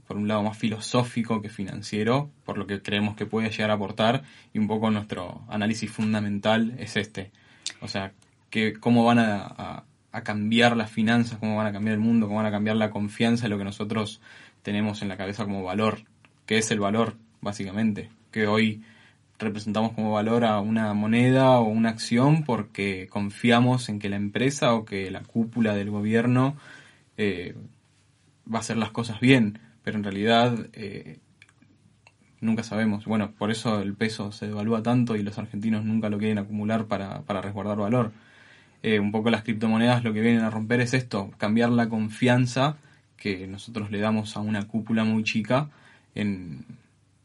por 0.08 0.18
un 0.18 0.28
lado 0.28 0.44
más 0.44 0.58
filosófico 0.58 1.42
que 1.42 1.50
financiero, 1.50 2.30
por 2.44 2.58
lo 2.58 2.68
que 2.68 2.82
creemos 2.82 3.16
que 3.16 3.26
puede 3.26 3.50
llegar 3.50 3.72
a 3.72 3.76
aportar, 3.76 4.24
y 4.54 4.60
un 4.60 4.68
poco 4.68 4.92
nuestro 4.92 5.44
análisis 5.50 5.92
fundamental 5.92 6.76
es 6.78 6.98
este. 6.98 7.32
O 7.82 7.88
sea, 7.88 8.14
que 8.50 8.74
cómo 8.74 9.06
van 9.06 9.20
a, 9.20 9.86
cambiar 10.24 10.76
las 10.76 10.92
finanzas, 10.92 11.40
cómo 11.40 11.56
van 11.56 11.68
a 11.68 11.72
cambiar 11.72 11.94
el 11.96 12.02
mundo, 12.02 12.28
cómo 12.28 12.38
van 12.38 12.46
a 12.46 12.52
cambiar 12.52 12.76
la 12.76 12.92
confianza 12.92 13.46
en 13.46 13.52
lo 13.52 13.58
que 13.58 13.64
nosotros 13.64 14.22
tenemos 14.62 15.02
en 15.02 15.08
la 15.08 15.18
cabeza 15.18 15.46
como 15.46 15.64
valor, 15.64 16.00
que 16.46 16.58
es 16.58 16.70
el 16.70 16.80
valor, 16.80 17.16
básicamente, 17.40 18.10
que 18.30 18.46
hoy 18.46 18.84
representamos 19.40 19.94
como 19.94 20.12
valor 20.12 20.44
a 20.46 20.60
una 20.60 20.94
moneda 20.94 21.60
o 21.60 21.64
una 21.64 21.90
acción 21.90 22.44
porque 22.44 23.08
confiamos 23.10 23.90
en 23.90 24.00
que 24.00 24.10
la 24.10 24.18
empresa 24.18 24.74
o 24.74 24.86
que 24.86 25.10
la 25.10 25.22
cúpula 25.22 25.74
del 25.74 25.90
gobierno 25.90 26.56
eh, 27.18 27.56
va 28.54 28.58
a 28.58 28.62
hacer 28.62 28.78
las 28.78 28.92
cosas 28.92 29.20
bien, 29.20 29.60
pero 29.84 29.98
en 29.98 30.04
realidad 30.04 30.67
eh, 30.74 31.20
nunca 32.39 32.63
sabemos. 32.63 33.06
Bueno, 33.06 33.32
por 33.38 33.52
eso 33.52 33.82
el 33.82 33.94
peso 33.94 34.32
se 34.32 34.48
devalúa 34.48 34.84
tanto 34.84 35.15
y 35.15 35.24
los 35.24 35.38
argentinos 35.38 35.86
nunca 35.86 36.10
lo 36.10 36.17
quieren 36.17 36.39
acumular 36.39 36.86
para, 36.86 37.22
para 37.22 37.41
resguardar 37.41 37.78
valor. 37.78 38.12
Eh, 38.84 39.00
un 39.00 39.12
poco 39.12 39.30
las 39.30 39.44
criptomonedas 39.44 40.04
lo 40.04 40.12
que 40.13 40.22
vienen 40.22 40.44
a 40.44 40.50
romper 40.50 40.82
es 40.82 40.94
esto, 40.94 41.32
cambiar 41.38 41.70
la 41.70 41.88
confianza 41.88 42.78
que 43.15 43.46
nosotros 43.48 43.91
le 43.91 44.00
damos 44.00 44.36
a 44.36 44.39
una 44.39 44.67
cúpula 44.67 45.04
muy 45.04 45.24
chica 45.24 45.70
en, 46.15 46.65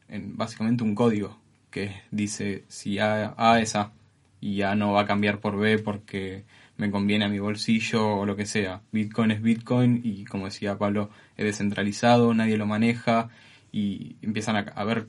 en 0.09 0.37
básicamente 0.37 0.85
un 0.85 0.95
código 0.95 1.39
que 1.71 2.03
dice 2.11 2.65
si 2.69 2.99
A, 2.99 3.35
A 3.39 3.61
es 3.61 3.75
A 3.75 3.93
y 4.41 4.63
A 4.63 4.75
no 4.75 4.93
va 4.93 5.03
a 5.03 5.07
cambiar 5.07 5.41
por 5.41 5.59
B 5.59 5.79
porque 5.79 6.45
me 6.79 6.91
conviene 6.91 7.25
a 7.25 7.29
mi 7.29 7.39
bolsillo 7.39 8.07
o 8.19 8.27
lo 8.27 8.37
que 8.37 8.47
sea. 8.47 8.83
Bitcoin 8.93 9.31
es 9.31 9.43
Bitcoin 9.43 10.01
y 10.05 10.25
como 10.25 10.45
decía 10.47 10.77
Pablo, 10.79 11.11
es 11.37 11.45
descentralizado, 11.45 12.35
nadie 12.35 12.57
lo 12.57 12.67
maneja 12.67 13.29
y 13.73 14.17
empiezan 14.23 14.57
a, 14.57 14.61
a 14.61 14.85
ver 14.85 15.09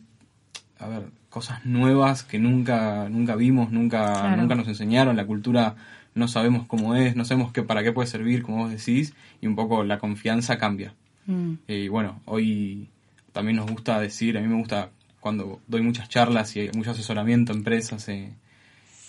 a 0.80 0.88
ver 0.88 1.10
cosas 1.30 1.66
nuevas 1.66 2.24
que 2.24 2.38
nunca 2.40 3.10
nunca 3.10 3.36
vimos, 3.36 3.72
nunca 3.72 4.14
Claro. 4.14 4.38
nunca 4.42 4.56
nos 4.56 4.68
enseñaron, 4.68 5.16
la 5.18 5.26
cultura 5.26 5.76
no 6.16 6.28
sabemos 6.28 6.66
cómo 6.68 6.96
es, 6.96 7.16
no 7.16 7.26
sabemos 7.26 7.52
qué 7.52 7.64
para 7.64 7.84
qué 7.84 7.92
puede 7.92 8.08
servir, 8.08 8.42
como 8.44 8.58
vos 8.60 8.72
decís, 8.72 9.14
y 9.42 9.48
un 9.48 9.56
poco 9.56 9.84
la 9.84 10.00
confianza 10.00 10.58
cambia. 10.58 10.94
Mm. 11.26 11.54
Eh, 11.68 11.84
Y 11.86 11.88
bueno, 11.90 12.22
hoy 12.26 12.88
también 13.34 13.58
nos 13.58 13.70
gusta 13.70 14.00
decir, 14.00 14.38
a 14.38 14.42
mí 14.42 14.48
me 14.48 14.56
gusta 14.58 14.90
cuando 15.20 15.60
doy 15.68 15.82
muchas 15.82 16.10
charlas 16.10 16.56
y 16.56 16.62
hay 16.62 16.72
mucho 16.76 16.92
asesoramiento 16.92 17.52
a 17.52 17.56
empresas 17.56 18.08
eh, 18.10 18.32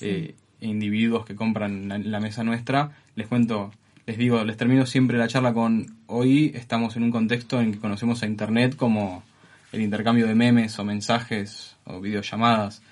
eh, 0.01 0.35
individuos 0.61 1.25
que 1.25 1.35
compran 1.35 2.11
la 2.11 2.21
mesa 2.21 2.45
nuestra, 2.45 2.93
les 3.15 3.27
cuento, 3.27 3.71
les 4.07 4.19
digo, 4.19 4.45
les 4.45 4.57
termino 4.57 4.87
siempre 4.87 5.19
la 5.19 5.29
charla 5.29 5.53
con 5.53 5.97
hoy 6.07 6.53
estamos 6.55 6.97
en 6.97 7.05
un 7.05 7.11
contexto 7.11 7.61
en 7.61 7.73
que 7.73 7.79
conocemos 7.79 8.23
a 8.23 8.27
Internet 8.27 8.77
como 8.77 9.23
el 9.73 9.83
intercambio 9.83 10.27
de 10.27 10.35
memes 10.35 10.79
o 10.79 10.85
mensajes 10.85 11.77
o 11.85 12.01
videollamadas. 12.01 12.83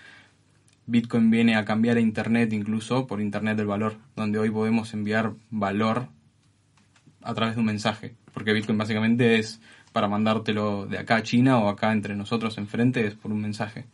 Bitcoin 0.87 1.31
viene 1.31 1.57
a 1.57 1.65
cambiar 1.65 1.97
a 1.97 2.01
Internet 2.01 2.53
incluso 2.53 3.07
por 3.07 3.21
Internet 3.21 3.57
del 3.57 3.67
valor, 3.67 3.97
donde 4.15 4.39
hoy 4.39 4.51
podemos 4.51 4.95
enviar 4.95 5.33
valor 5.51 6.09
a 7.23 7.35
través 7.35 7.57
de 7.57 7.61
un 7.61 7.67
mensaje, 7.67 8.15
porque 8.33 8.53
Bitcoin 8.53 8.79
básicamente 8.79 9.39
es 9.39 9.61
para 9.93 10.09
mandártelo 10.09 10.87
de 10.87 10.99
acá 10.99 11.17
a 11.17 11.23
China 11.23 11.59
o 11.59 11.69
acá 11.69 11.93
entre 11.93 12.15
nosotros 12.15 12.57
enfrente, 12.59 13.07
es 13.07 13.15
por 13.15 13.33
un 13.33 13.41
mensaje. 13.41 13.87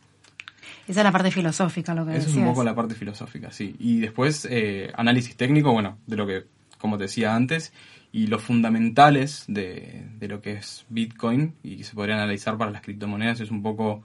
Esa 0.87 0.99
es 1.01 1.03
la 1.05 1.11
parte 1.11 1.31
filosófica, 1.31 1.93
lo 1.93 2.05
que 2.05 2.11
Esa 2.17 2.27
es 2.29 2.35
un 2.35 2.43
poco 2.45 2.63
la 2.63 2.75
parte 2.75 2.95
filosófica, 2.95 3.51
sí. 3.51 3.75
Y 3.79 3.99
después 3.99 4.47
eh, 4.49 4.91
análisis 4.95 5.35
técnico, 5.37 5.71
bueno, 5.71 5.97
de 6.07 6.15
lo 6.17 6.27
que, 6.27 6.43
como 6.77 6.97
te 6.97 7.03
decía 7.03 7.35
antes, 7.35 7.71
y 8.11 8.27
los 8.27 8.41
fundamentales 8.43 9.45
de, 9.47 10.05
de 10.19 10.27
lo 10.27 10.41
que 10.41 10.53
es 10.53 10.85
Bitcoin 10.89 11.53
y 11.63 11.77
que 11.77 11.83
se 11.83 11.95
podría 11.95 12.15
analizar 12.15 12.57
para 12.57 12.69
las 12.71 12.81
criptomonedas 12.81 13.39
es 13.39 13.49
un 13.49 13.63
poco 13.63 14.03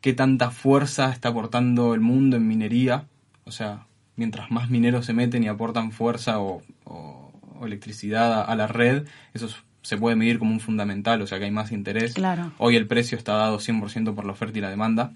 qué 0.00 0.12
tanta 0.12 0.50
fuerza 0.50 1.10
está 1.10 1.30
aportando 1.30 1.94
el 1.94 2.00
mundo 2.00 2.36
en 2.36 2.46
minería. 2.46 3.06
O 3.44 3.50
sea, 3.50 3.86
mientras 4.16 4.50
más 4.50 4.70
mineros 4.70 5.06
se 5.06 5.14
meten 5.14 5.42
y 5.42 5.48
aportan 5.48 5.90
fuerza 5.92 6.38
o, 6.38 6.62
o- 6.84 7.32
o 7.60 7.66
electricidad 7.66 8.32
a, 8.34 8.42
a 8.44 8.54
la 8.54 8.66
red, 8.68 9.06
eso 9.34 9.46
es- 9.46 9.56
se 9.82 9.96
puede 9.96 10.16
medir 10.16 10.38
como 10.38 10.50
un 10.52 10.60
fundamental, 10.60 11.22
o 11.22 11.26
sea 11.26 11.38
que 11.38 11.46
hay 11.46 11.50
más 11.50 11.72
interés. 11.72 12.12
Claro. 12.14 12.52
Hoy 12.58 12.76
el 12.76 12.86
precio 12.86 13.16
está 13.16 13.32
dado 13.34 13.58
100% 13.58 14.14
por 14.14 14.26
la 14.26 14.32
oferta 14.32 14.58
y 14.58 14.60
la 14.60 14.70
demanda. 14.70 15.12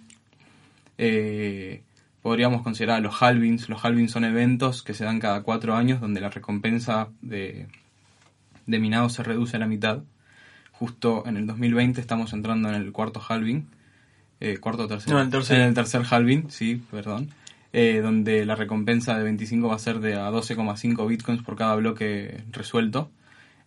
Eh, 0.98 1.82
podríamos 2.22 2.62
considerar 2.62 3.02
los 3.02 3.22
halvings. 3.22 3.68
Los 3.68 3.84
halvings 3.84 4.10
son 4.10 4.24
eventos 4.24 4.82
que 4.82 4.94
se 4.94 5.04
dan 5.04 5.20
cada 5.20 5.42
cuatro 5.42 5.74
años 5.74 6.00
donde 6.00 6.20
la 6.20 6.30
recompensa 6.30 7.08
de, 7.20 7.66
de 8.66 8.78
minado 8.78 9.08
se 9.08 9.22
reduce 9.22 9.56
a 9.56 9.60
la 9.60 9.66
mitad. 9.66 10.02
Justo 10.72 11.24
en 11.26 11.36
el 11.36 11.46
2020 11.46 12.00
estamos 12.00 12.32
entrando 12.32 12.68
en 12.68 12.74
el 12.74 12.92
cuarto 12.92 13.22
halving. 13.26 13.66
Eh, 14.40 14.58
cuarto 14.58 14.84
o 14.84 14.88
tercer. 14.88 15.12
No, 15.12 15.20
el 15.20 15.30
tercer. 15.30 15.60
En 15.60 15.68
el 15.68 15.74
tercer 15.74 16.02
halving, 16.08 16.50
sí, 16.50 16.82
perdón. 16.90 17.30
Eh, 17.72 18.00
donde 18.02 18.44
la 18.44 18.56
recompensa 18.56 19.16
de 19.16 19.24
25 19.24 19.68
va 19.68 19.76
a 19.76 19.78
ser 19.78 20.00
de 20.00 20.14
a 20.14 20.30
12,5 20.30 21.06
bitcoins 21.06 21.42
por 21.42 21.56
cada 21.56 21.76
bloque 21.76 22.42
resuelto. 22.50 23.10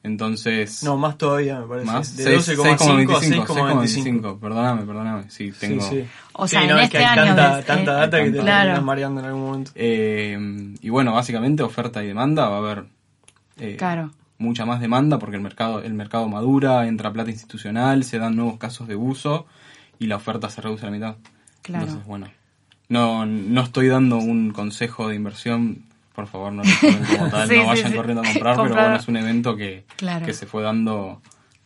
Entonces. 0.05 0.83
No, 0.83 0.97
más 0.97 1.17
todavía, 1.17 1.59
me 1.59 1.67
parece. 1.67 1.87
Más, 1.87 2.15
de 2.15 2.23
seis- 2.23 2.57
12,5 2.57 3.15
a 3.15 3.21
6,25, 3.21 3.45
6,25. 3.47 4.39
Perdóname, 4.39 4.81
perdóname. 4.83 5.29
Sí, 5.29 5.51
tengo. 5.59 5.81
Sí, 5.81 6.01
sí. 6.03 6.07
O 6.33 6.47
sea, 6.47 6.59
Sí, 6.61 6.65
en 6.67 6.71
no, 6.71 6.77
es 6.77 6.83
este 6.85 6.97
que 6.99 7.05
hay 7.05 7.17
año 7.19 7.35
tanta, 7.35 7.55
ves, 7.57 7.65
tanta 7.65 7.91
eh, 7.91 7.95
data 7.95 8.23
que 8.23 8.31
te 8.31 8.39
Claro. 8.39 8.61
terminas 8.63 8.83
mareando 8.83 9.19
en 9.21 9.25
algún 9.27 9.41
momento. 9.41 9.71
Eh, 9.75 10.73
y 10.81 10.89
bueno, 10.89 11.13
básicamente 11.13 11.63
oferta 11.63 12.03
y 12.03 12.07
demanda 12.07 12.47
va 12.49 12.55
a 12.55 12.59
haber 12.59 12.85
eh, 13.57 13.75
Claro. 13.77 14.11
mucha 14.37 14.65
más 14.65 14.79
demanda 14.81 15.17
porque 15.17 15.37
el 15.37 15.41
mercado, 15.41 15.81
el 15.81 15.93
mercado 15.93 16.27
madura, 16.27 16.87
entra 16.87 17.11
plata 17.11 17.31
institucional, 17.31 18.03
se 18.03 18.19
dan 18.19 18.35
nuevos 18.35 18.57
casos 18.57 18.87
de 18.87 18.95
uso 18.95 19.45
y 19.97 20.07
la 20.07 20.17
oferta 20.17 20.49
se 20.49 20.61
reduce 20.61 20.83
a 20.85 20.89
la 20.89 20.95
mitad. 20.95 21.15
Claro. 21.61 21.85
Entonces, 21.85 22.05
bueno, 22.07 22.27
no, 22.89 23.25
no 23.25 23.61
estoy 23.61 23.87
dando 23.87 24.17
un 24.17 24.51
consejo 24.51 25.07
de 25.07 25.15
inversión, 25.15 25.83
por 26.15 26.28
favor 26.28 26.54
no 26.54 26.63
como 26.63 27.30
tal, 27.30 27.47
Sí, 27.49 27.58
no 27.58 27.65
vayan 27.67 27.91
sí. 27.91 27.95
corriendo 27.97 28.21
a 28.23 28.25
comprar, 28.25 28.56
pero 28.56 28.75
bueno, 28.75 28.95
es 28.95 29.08
un 29.08 29.17
evento 29.17 29.56
que, 29.56 29.86
Claro. 29.97 30.25
que 30.25 30.34
se 30.34 30.45
fue 30.45 30.63
dando 30.63 31.21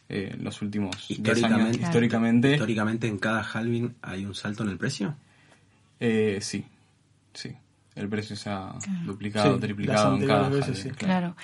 eh, 0.10 0.36
los 0.42 0.62
últimos 0.62 0.96
10 1.08 1.20
años 1.20 1.38
Históricamente, 1.38 1.82
históricamente. 1.84 2.52
históricamente 2.54 3.08
en 3.08 3.18
cada 3.20 3.42
halving 3.44 3.94
hay 4.02 4.26
un 4.26 4.34
salto 4.36 4.64
en 4.64 4.70
el 4.70 4.78
precio. 4.78 5.14
Eh, 6.00 6.40
sí, 6.42 6.66
sí. 7.34 7.54
El 7.96 8.08
precio 8.08 8.36
se 8.36 8.50
ha 8.50 8.74
duplicado, 9.06 9.56
Sí, 9.56 9.62
triplicado 9.62 10.16
en 10.16 10.26
cada 10.26 10.50
veces, 10.50 10.80
halving, 10.80 10.84
sí. 10.84 10.90
Claro. 10.92 11.36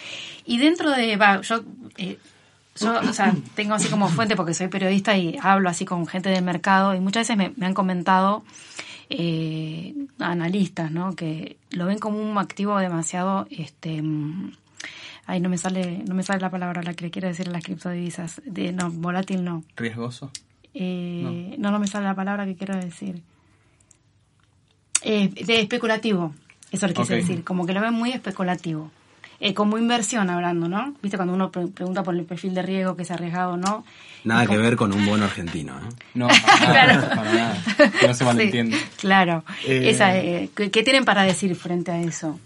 Y 0.46 0.58
dentro 0.58 0.90
de, 0.92 1.16
va, 1.18 1.42
yo, 1.42 1.64
eh, 1.98 2.18
yo, 2.78 3.00
o 3.02 3.14
sea, 3.14 3.36
tengo 3.56 3.74
así 3.76 3.88
como 3.90 4.08
fuente 4.08 4.36
porque 4.36 4.54
soy 4.54 4.68
periodista 4.70 5.18
y 5.18 5.38
hablo 5.42 5.70
así 5.70 5.84
con 5.86 6.08
gente 6.08 6.30
del 6.30 6.44
mercado 6.44 6.96
y 6.96 7.00
muchas 7.02 7.22
veces 7.28 7.38
me, 7.38 7.52
me 7.58 7.66
han 7.66 7.74
comentado 7.74 8.44
eh, 9.10 9.94
analistas, 10.20 10.92
¿no? 10.92 11.16
Que 11.16 11.58
lo 11.72 11.86
ven 11.86 12.00
como 12.00 12.20
un 12.20 12.38
activo 12.38 12.78
demasiado, 12.78 13.48
este, 13.50 14.02
mm, 14.02 14.52
ay, 15.28 15.40
no 15.40 15.50
me 15.50 15.58
sale, 15.58 16.04
no 16.08 16.16
me 16.16 16.24
sale 16.24 16.40
la 16.42 16.50
palabra 16.52 16.82
la 16.84 16.94
que 16.94 17.06
le 17.06 17.12
quiero 17.12 17.28
decir 17.28 17.48
a 17.50 17.52
las 17.52 17.64
criptodivisas, 17.64 18.42
de, 18.46 18.72
no, 18.72 18.92
volátil 18.92 19.44
no. 19.44 19.64
Riesgoso. 19.76 20.32
Eh, 20.74 21.56
no. 21.58 21.72
no, 21.72 21.80
me 21.80 21.88
sale 21.88 22.06
la 22.06 22.16
palabra 22.16 22.46
que 22.46 22.56
quiero 22.56 22.76
decir. 22.76 23.22
Eh, 25.04 25.30
de 25.30 25.62
especulativo, 25.62 26.34
eso 26.72 26.88
le 26.88 26.94
quise 26.94 27.14
Ok. 27.14 27.20
decir, 27.20 27.44
como 27.44 27.66
que 27.66 27.74
lo 27.74 27.82
ven 27.82 27.94
muy 27.94 28.12
especulativo. 28.12 28.92
Eh, 29.40 29.54
como 29.54 29.78
inversión 29.78 30.30
hablando, 30.30 30.68
¿no? 30.70 30.94
Viste 31.02 31.18
cuando 31.18 31.34
uno 31.34 31.52
pre- 31.52 31.68
pregunta 31.68 32.04
por 32.04 32.16
el 32.16 32.24
perfil 32.24 32.54
de 32.54 32.62
riesgo, 32.62 32.96
que 32.96 33.04
es 33.04 33.12
arriesgado 33.12 33.54
o 33.54 33.58
no. 33.58 33.84
Nada 34.24 34.42
que 34.44 34.48
como- 34.48 34.60
ver 34.62 34.76
con 34.76 34.94
un 34.94 35.06
bono 35.08 35.26
argentino. 35.26 35.78
¿eh? 35.78 35.94
No, 36.14 36.28
para 36.46 36.88
nada, 36.88 37.08
Claro. 37.08 37.16
para 37.16 37.34
nada. 37.34 37.64
Que 38.00 38.08
no 38.08 38.14
se 38.14 38.24
malentiende. 38.26 38.78
Sí, 38.78 38.84
claro. 39.00 39.44
Eh, 39.68 39.90
Esa, 39.90 40.18
eh, 40.18 40.50
¿qué, 40.56 40.72
qué 40.72 40.84
tienen 40.84 41.04
para 41.06 41.24
decir 41.24 41.54
frente 41.56 41.92
a 41.92 42.00
eso? 42.02 42.40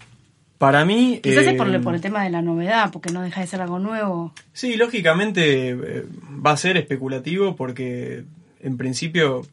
Para 0.58 0.84
mí... 0.84 1.20
Quizás 1.22 1.44
eh, 1.46 1.50
es 1.52 1.56
por, 1.56 1.68
el- 1.68 1.80
por 1.80 1.94
el 1.94 2.00
tema 2.00 2.22
de 2.24 2.30
la 2.30 2.42
novedad, 2.42 2.90
porque 2.90 3.12
no 3.12 3.22
deja 3.22 3.40
de 3.40 3.46
ser 3.46 3.62
algo 3.62 3.78
nuevo. 3.78 4.34
Sí, 4.52 4.76
lógicamente 4.76 5.70
eh, 5.70 6.04
va 6.44 6.50
a 6.52 6.56
ser 6.56 6.76
especulativo 6.76 7.56
porque 7.56 8.24
en 8.60 8.76
principio 8.76 9.46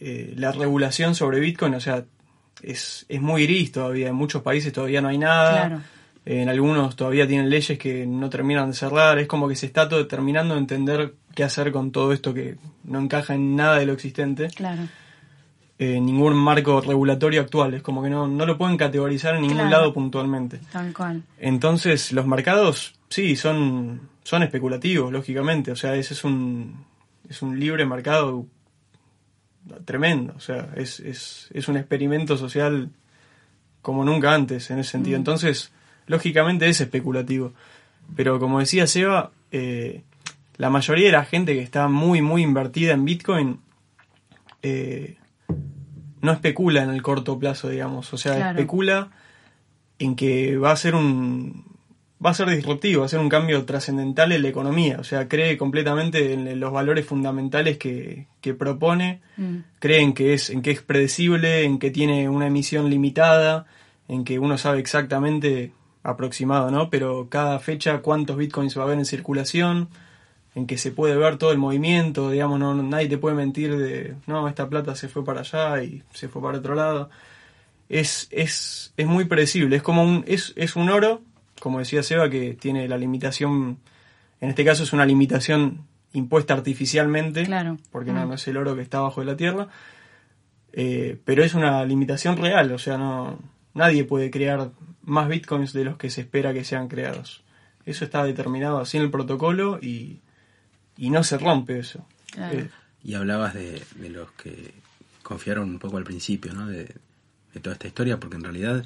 eh, 0.00 0.32
la 0.36 0.52
regulación 0.52 1.14
sobre 1.14 1.40
Bitcoin, 1.40 1.74
o 1.74 1.80
sea, 1.80 2.04
es, 2.62 3.06
es 3.08 3.20
muy 3.20 3.46
gris 3.46 3.72
todavía. 3.72 4.08
En 4.08 4.14
muchos 4.14 4.42
países 4.42 4.72
todavía 4.72 5.00
no 5.00 5.08
hay 5.08 5.18
nada. 5.18 5.66
Claro. 5.66 5.82
En 6.24 6.48
algunos 6.48 6.94
todavía 6.94 7.26
tienen 7.26 7.50
leyes 7.50 7.76
que 7.78 8.06
no 8.06 8.30
terminan 8.30 8.68
de 8.70 8.74
cerrar. 8.76 9.18
Es 9.18 9.26
como 9.26 9.48
que 9.48 9.56
se 9.56 9.66
está 9.66 9.88
todo 9.88 10.06
terminando 10.06 10.54
de 10.54 10.60
entender 10.60 11.14
qué 11.34 11.42
hacer 11.42 11.72
con 11.72 11.90
todo 11.90 12.12
esto 12.12 12.32
que 12.32 12.56
no 12.84 13.00
encaja 13.00 13.34
en 13.34 13.56
nada 13.56 13.78
de 13.78 13.86
lo 13.86 13.92
existente. 13.92 14.46
Claro. 14.48 14.82
Eh, 15.78 16.00
ningún 16.00 16.34
marco 16.36 16.80
regulatorio 16.80 17.40
actual. 17.40 17.74
Es 17.74 17.82
como 17.82 18.04
que 18.04 18.10
no, 18.10 18.28
no 18.28 18.46
lo 18.46 18.56
pueden 18.56 18.76
categorizar 18.76 19.34
en 19.34 19.40
ningún 19.42 19.56
Claro. 19.56 19.70
lado 19.70 19.92
puntualmente. 19.92 20.60
Tal 20.70 20.92
cual. 20.92 21.22
Entonces, 21.38 22.12
los 22.12 22.24
mercados, 22.24 22.94
sí, 23.08 23.34
son, 23.34 24.02
son 24.22 24.44
especulativos, 24.44 25.10
lógicamente. 25.10 25.72
O 25.72 25.76
sea, 25.76 25.96
ese 25.96 26.14
es 26.14 26.22
un, 26.22 26.84
es 27.28 27.42
un 27.42 27.58
libre 27.58 27.84
mercado 27.84 28.46
tremendo. 29.84 30.34
O 30.36 30.40
sea, 30.40 30.70
es, 30.76 31.00
es, 31.00 31.48
es 31.52 31.66
un 31.66 31.76
experimento 31.76 32.36
social 32.36 32.90
como 33.80 34.04
nunca 34.04 34.32
antes 34.34 34.70
en 34.70 34.78
ese 34.78 34.90
sentido. 34.92 35.16
Entonces, 35.16 35.72
lógicamente 36.06 36.68
es 36.68 36.80
especulativo. 36.80 37.52
Pero 38.16 38.38
como 38.38 38.60
decía 38.60 38.86
Seba, 38.86 39.30
eh, 39.50 40.02
la 40.56 40.70
mayoría 40.70 41.06
de 41.06 41.12
la 41.12 41.24
gente 41.24 41.54
que 41.54 41.60
está 41.62 41.88
muy, 41.88 42.20
muy 42.22 42.42
invertida 42.42 42.92
en 42.92 43.04
Bitcoin 43.04 43.60
eh, 44.62 45.16
no 46.20 46.32
especula 46.32 46.82
en 46.82 46.90
el 46.90 47.02
corto 47.02 47.38
plazo, 47.38 47.68
digamos. 47.68 48.12
O 48.12 48.16
sea, 48.16 48.36
Claro. 48.36 48.58
especula 48.58 49.10
en 49.98 50.14
que 50.16 50.56
va 50.56 50.72
a 50.72 50.76
ser 50.76 50.94
un 50.94 51.70
va 52.24 52.30
a 52.30 52.34
ser 52.34 52.48
disruptivo, 52.50 53.00
va 53.00 53.06
a 53.06 53.08
ser 53.08 53.18
un 53.18 53.28
cambio 53.28 53.64
trascendental 53.64 54.30
en 54.30 54.42
la 54.42 54.48
economía, 54.48 54.98
o 55.00 55.02
sea, 55.02 55.26
cree 55.26 55.58
completamente 55.58 56.32
en 56.34 56.60
los 56.60 56.72
valores 56.72 57.04
fundamentales 57.04 57.78
que, 57.78 58.28
que 58.40 58.54
propone, 58.54 59.20
Mm. 59.36 59.56
cree 59.80 60.02
en 60.02 60.12
que 60.12 60.32
es 60.34 60.48
en 60.50 60.62
que 60.62 60.70
es 60.70 60.82
predecible, 60.82 61.64
en 61.64 61.80
que 61.80 61.90
tiene 61.90 62.28
una 62.28 62.46
emisión 62.46 62.88
limitada, 62.90 63.66
en 64.06 64.22
que 64.22 64.38
uno 64.38 64.56
sabe 64.56 64.78
exactamente 64.78 65.72
aproximado, 66.02 66.70
¿no? 66.70 66.90
Pero 66.90 67.28
cada 67.28 67.58
fecha 67.58 67.98
cuántos 68.02 68.36
bitcoins 68.36 68.76
va 68.76 68.82
a 68.82 68.84
haber 68.86 68.98
en 68.98 69.04
circulación, 69.04 69.88
en 70.54 70.66
que 70.66 70.76
se 70.76 70.90
puede 70.90 71.16
ver 71.16 71.38
todo 71.38 71.52
el 71.52 71.58
movimiento, 71.58 72.30
digamos, 72.30 72.58
no, 72.58 72.74
nadie 72.74 73.08
te 73.08 73.18
puede 73.18 73.36
mentir 73.36 73.76
de, 73.76 74.14
no, 74.26 74.48
esta 74.48 74.68
plata 74.68 74.94
se 74.94 75.08
fue 75.08 75.24
para 75.24 75.40
allá 75.40 75.82
y 75.82 76.02
se 76.12 76.28
fue 76.28 76.42
para 76.42 76.58
otro 76.58 76.74
lado. 76.74 77.08
Es, 77.88 78.28
es, 78.30 78.92
es 78.96 79.06
muy 79.06 79.24
predecible, 79.24 79.76
es 79.76 79.82
como 79.82 80.02
un, 80.02 80.24
es, 80.26 80.52
es 80.56 80.76
un 80.76 80.90
oro, 80.90 81.22
como 81.60 81.78
decía 81.78 82.02
Seba, 82.02 82.28
que 82.28 82.54
tiene 82.54 82.88
la 82.88 82.98
limitación, 82.98 83.78
en 84.40 84.50
este 84.50 84.64
caso 84.64 84.82
es 84.82 84.92
una 84.92 85.06
limitación 85.06 85.86
impuesta 86.12 86.52
artificialmente, 86.54 87.44
Claro. 87.44 87.78
porque 87.90 88.12
no, 88.12 88.26
no 88.26 88.34
es 88.34 88.46
el 88.48 88.56
oro 88.56 88.74
que 88.76 88.82
está 88.82 88.98
abajo 88.98 89.20
de 89.20 89.26
la 89.26 89.36
tierra, 89.36 89.68
eh, 90.72 91.18
pero 91.24 91.44
es 91.44 91.54
una 91.54 91.84
limitación 91.84 92.36
real, 92.36 92.72
o 92.72 92.78
sea, 92.78 92.98
no 92.98 93.38
nadie 93.74 94.04
puede 94.04 94.30
crear 94.30 94.70
más 95.02 95.28
bitcoins 95.28 95.72
de 95.72 95.84
los 95.84 95.96
que 95.96 96.10
se 96.10 96.20
espera 96.22 96.52
que 96.54 96.64
sean 96.64 96.88
creados. 96.88 97.42
Eso 97.84 98.04
está 98.04 98.24
determinado 98.24 98.78
así 98.78 98.96
en 98.96 99.04
el 99.04 99.10
protocolo 99.10 99.78
y, 99.82 100.20
y 100.96 101.10
no 101.10 101.24
se 101.24 101.38
rompe 101.38 101.78
eso. 101.78 102.06
Claro. 102.30 102.58
Eh, 102.60 102.70
Y 103.02 103.14
hablabas 103.14 103.54
de, 103.54 103.82
de 103.96 104.08
los 104.10 104.30
que 104.32 104.72
confiaron 105.22 105.68
un 105.70 105.78
poco 105.78 105.96
al 105.96 106.04
principio, 106.04 106.52
¿no? 106.52 106.66
De, 106.66 106.84
de 107.54 107.60
toda 107.60 107.74
esta 107.74 107.88
historia, 107.88 108.18
porque 108.20 108.36
en 108.36 108.44
realidad 108.44 108.84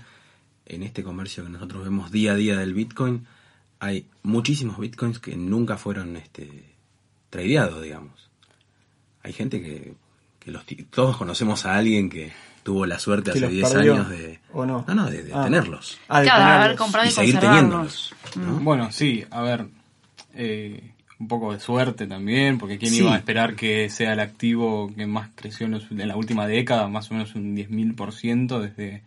en 0.66 0.83
este 0.83 1.03
comercio 1.03 1.44
que 1.44 1.51
nosotros 1.51 1.85
vemos 1.85 2.11
día 2.11 2.33
a 2.33 2.37
día 2.37 2.57
del 2.59 2.75
Bitcoin, 2.75 3.27
hay 3.79 4.07
muchísimos 4.22 4.79
Bitcoins 4.79 5.18
que 5.18 5.37
nunca 5.37 5.77
fueron 5.77 6.16
este, 6.16 6.64
tradeados, 7.31 7.83
digamos. 7.83 8.31
Hay 9.22 9.33
gente 9.35 9.61
que, 9.62 9.94
que 10.40 10.51
los, 10.51 10.64
ti- 10.64 10.85
todos 10.90 11.16
conocemos 11.18 11.66
a 11.66 11.77
alguien 11.77 12.09
que 12.09 12.33
tuvo 12.66 12.85
la 12.85 12.98
suerte 12.98 13.31
hace 13.31 13.40
los 13.40 13.50
10 13.50 13.72
perdió, 13.72 13.94
años 13.94 14.11
de... 14.11 14.40
¿o 14.52 14.66
no? 14.66 14.85
No, 14.88 14.94
no, 14.94 15.09
de, 15.11 15.22
de 15.22 15.33
Ah. 15.33 15.44
tenerlos. 15.44 15.98
ah, 16.09 16.18
de 16.20 16.26
Claro, 16.26 16.40
tenerlos. 16.42 16.64
haber 16.64 16.76
comprado 16.76 17.07
Y 17.07 17.09
y 17.09 17.12
seguir 17.12 17.38
teniéndolos. 17.38 18.14
¿no? 18.35 18.52
Bueno, 18.61 18.90
sí, 18.92 19.24
a 19.31 19.40
ver, 19.42 19.66
eh, 20.35 20.90
un 21.18 21.29
poco 21.29 21.52
de 21.55 21.61
suerte 21.61 22.07
también, 22.07 22.59
porque 22.59 22.76
quién 22.76 22.92
Sí. 22.92 22.98
iba 22.98 23.14
a 23.14 23.18
esperar 23.18 23.55
que 23.55 23.88
sea 23.88 24.12
el 24.12 24.20
activo 24.20 24.92
que 24.94 25.07
más 25.07 25.31
creció 25.35 25.66
en, 25.66 25.72
los- 25.72 25.90
en 25.90 26.07
la 26.09 26.16
última 26.16 26.46
década, 26.46 26.88
más 26.88 27.11
o 27.11 27.14
menos 27.14 27.35
un 27.37 27.55
10.000% 27.55 28.61
desde 28.61 29.02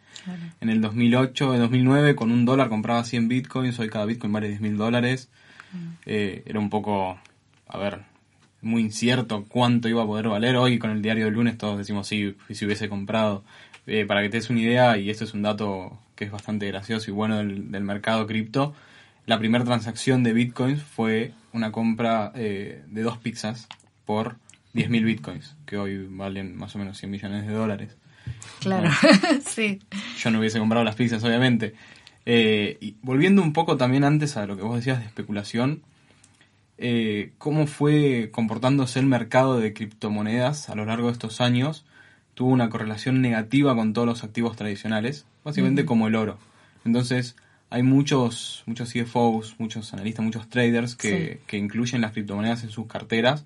en 0.62 0.70
el 0.70 0.80
2008, 0.82 1.54
en 1.54 1.60
2009, 1.62 2.16
con 2.16 2.32
un 2.32 2.46
dólar 2.46 2.70
compraba 2.70 3.04
100 3.04 3.28
bitcoins, 3.28 3.78
hoy 3.80 3.90
cada 3.90 4.06
bitcoin 4.06 4.32
vale 4.34 4.48
10.000 4.50 4.78
dólares. 4.78 5.30
Eh, 6.06 6.44
era 6.46 6.60
un 6.60 6.70
poco, 6.70 7.20
a 7.68 7.78
ver, 7.78 8.00
muy 8.62 8.82
incierto 8.82 9.46
cuánto 9.48 9.88
iba 9.88 10.04
a 10.04 10.06
poder 10.06 10.30
valer. 10.30 10.56
Hoy 10.58 10.80
con 10.80 10.92
el 10.92 11.02
diario 11.02 11.26
del 11.26 11.34
lunes 11.34 11.58
todos 11.58 11.78
decimos 11.78 12.08
sí, 12.08 12.36
si 12.52 12.66
hubiese 12.66 12.90
comprado. 12.90 13.44
Eh, 13.88 14.06
para 14.06 14.22
que 14.22 14.30
te 14.30 14.38
des 14.38 14.50
una 14.50 14.60
idea, 14.60 14.98
y 14.98 15.10
esto 15.10 15.24
es 15.24 15.34
un 15.34 15.42
dato 15.42 15.98
que 16.16 16.26
es 16.26 16.32
bastante 16.32 16.68
gracioso 16.68 17.10
y 17.10 17.14
bueno 17.14 17.38
del, 17.38 17.72
del 17.72 17.84
mercado 17.84 18.28
cripto, 18.28 18.76
la 19.26 19.40
primera 19.40 19.64
transacción 19.64 20.24
de 20.24 20.34
bitcoins 20.34 20.82
fue 20.82 21.34
una 21.54 21.72
compra 21.72 22.32
eh, 22.36 22.84
de 22.88 23.02
dos 23.04 23.18
pizzas 23.18 23.68
por 24.06 24.38
10.000 24.74 25.04
bitcoins, 25.04 25.56
que 25.66 25.78
hoy 25.78 26.08
valen 26.10 26.56
más 26.58 26.76
o 26.76 26.80
menos 26.80 26.98
100 26.98 27.12
millones 27.12 27.48
de 27.48 27.54
dólares. 27.54 27.96
Claro. 28.60 28.90
sí. 29.46 29.80
Yo 30.18 30.32
no 30.32 30.40
hubiese 30.40 30.60
comprado 30.60 30.84
las 30.84 30.96
pizzas, 30.96 31.24
obviamente. 31.24 31.74
Eh, 32.26 32.78
y 32.82 32.96
volviendo 33.02 33.42
un 33.42 33.54
poco 33.54 33.78
también 33.78 34.04
antes 34.04 34.38
a 34.38 34.46
lo 34.46 34.56
que 34.56 34.64
vos 34.64 34.76
decías 34.76 35.00
de 35.00 35.06
especulación, 35.06 35.84
eh, 36.82 37.32
cómo 37.38 37.68
fue 37.68 38.30
comportándose 38.32 39.00
el 39.00 39.06
mercado 39.06 39.60
de 39.60 39.74
criptomonedas 39.74 40.70
a 40.70 40.76
lo 40.76 40.86
largo 40.86 41.08
de 41.08 41.14
estos 41.14 41.42
años, 41.42 41.86
tuvo 42.34 42.50
una 42.52 42.70
correlación 42.70 43.22
negativa 43.22 43.76
con 43.76 43.94
todos 43.94 44.08
los 44.08 44.24
activos 44.24 44.56
tradicionales, 44.56 45.26
básicamente 45.44 45.86
como 45.86 46.08
el 46.08 46.16
oro. 46.16 46.38
Entonces, 46.86 47.36
hay 47.70 47.84
muchos, 47.84 48.64
muchos 48.66 48.90
CFOs, 48.94 49.56
muchos 49.60 49.94
analistas, 49.94 50.24
muchos 50.26 50.50
traders 50.50 50.96
que, 50.96 51.34
Sí. 51.34 51.44
que 51.48 51.58
incluyen 51.58 52.02
las 52.02 52.14
criptomonedas 52.14 52.64
en 52.64 52.70
sus 52.70 52.88
carteras, 52.88 53.46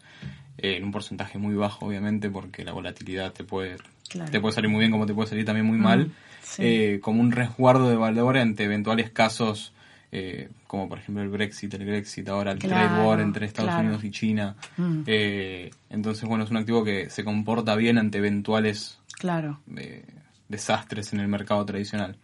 eh, 0.59 0.77
en 0.77 0.83
un 0.83 0.91
porcentaje 0.91 1.39
muy 1.39 1.55
bajo, 1.55 1.87
obviamente, 1.87 2.29
porque 2.29 2.63
la 2.63 2.71
volatilidad 2.71 3.33
te 3.33 3.43
puede, 3.43 3.77
Claro. 4.09 4.31
te 4.31 4.39
puede 4.39 4.53
salir 4.53 4.69
muy 4.69 4.79
bien 4.79 4.91
como 4.91 5.07
te 5.07 5.13
puede 5.15 5.27
salir 5.29 5.43
también 5.43 5.65
muy 5.65 5.77
mal 5.79 6.11
sí. 6.43 6.61
eh, 6.63 6.99
como 7.01 7.19
un 7.19 7.31
resguardo 7.31 7.89
de 7.89 7.95
valor 7.95 8.37
ante 8.37 8.63
eventuales 8.65 9.09
casos 9.09 9.72
eh, 10.15 10.49
como 10.67 10.87
por 10.87 10.99
ejemplo 10.99 11.23
el 11.23 11.29
Brexit, 11.29 11.73
el 11.73 11.85
Grexit, 11.85 12.29
ahora 12.29 12.51
el 12.51 12.59
Claro, 12.59 12.87
trade 12.87 13.07
war 13.07 13.19
entre 13.19 13.47
Estados 13.47 13.69
claro. 13.71 13.83
Unidos 13.83 14.03
y 14.03 14.11
China. 14.11 14.55
Mm. 14.77 14.99
Eh, 15.07 15.71
entonces, 15.89 16.29
bueno, 16.29 16.43
es 16.43 16.51
un 16.51 16.57
activo 16.57 16.83
que 16.83 17.09
se 17.09 17.23
comporta 17.23 17.75
bien 17.75 17.97
ante 17.97 18.19
eventuales 18.19 18.99
Claro. 19.17 19.59
eh, 19.75 20.05
desastres 20.49 21.13
en 21.13 21.19
el 21.19 21.27
mercado 21.27 21.65
tradicional. 21.65 22.17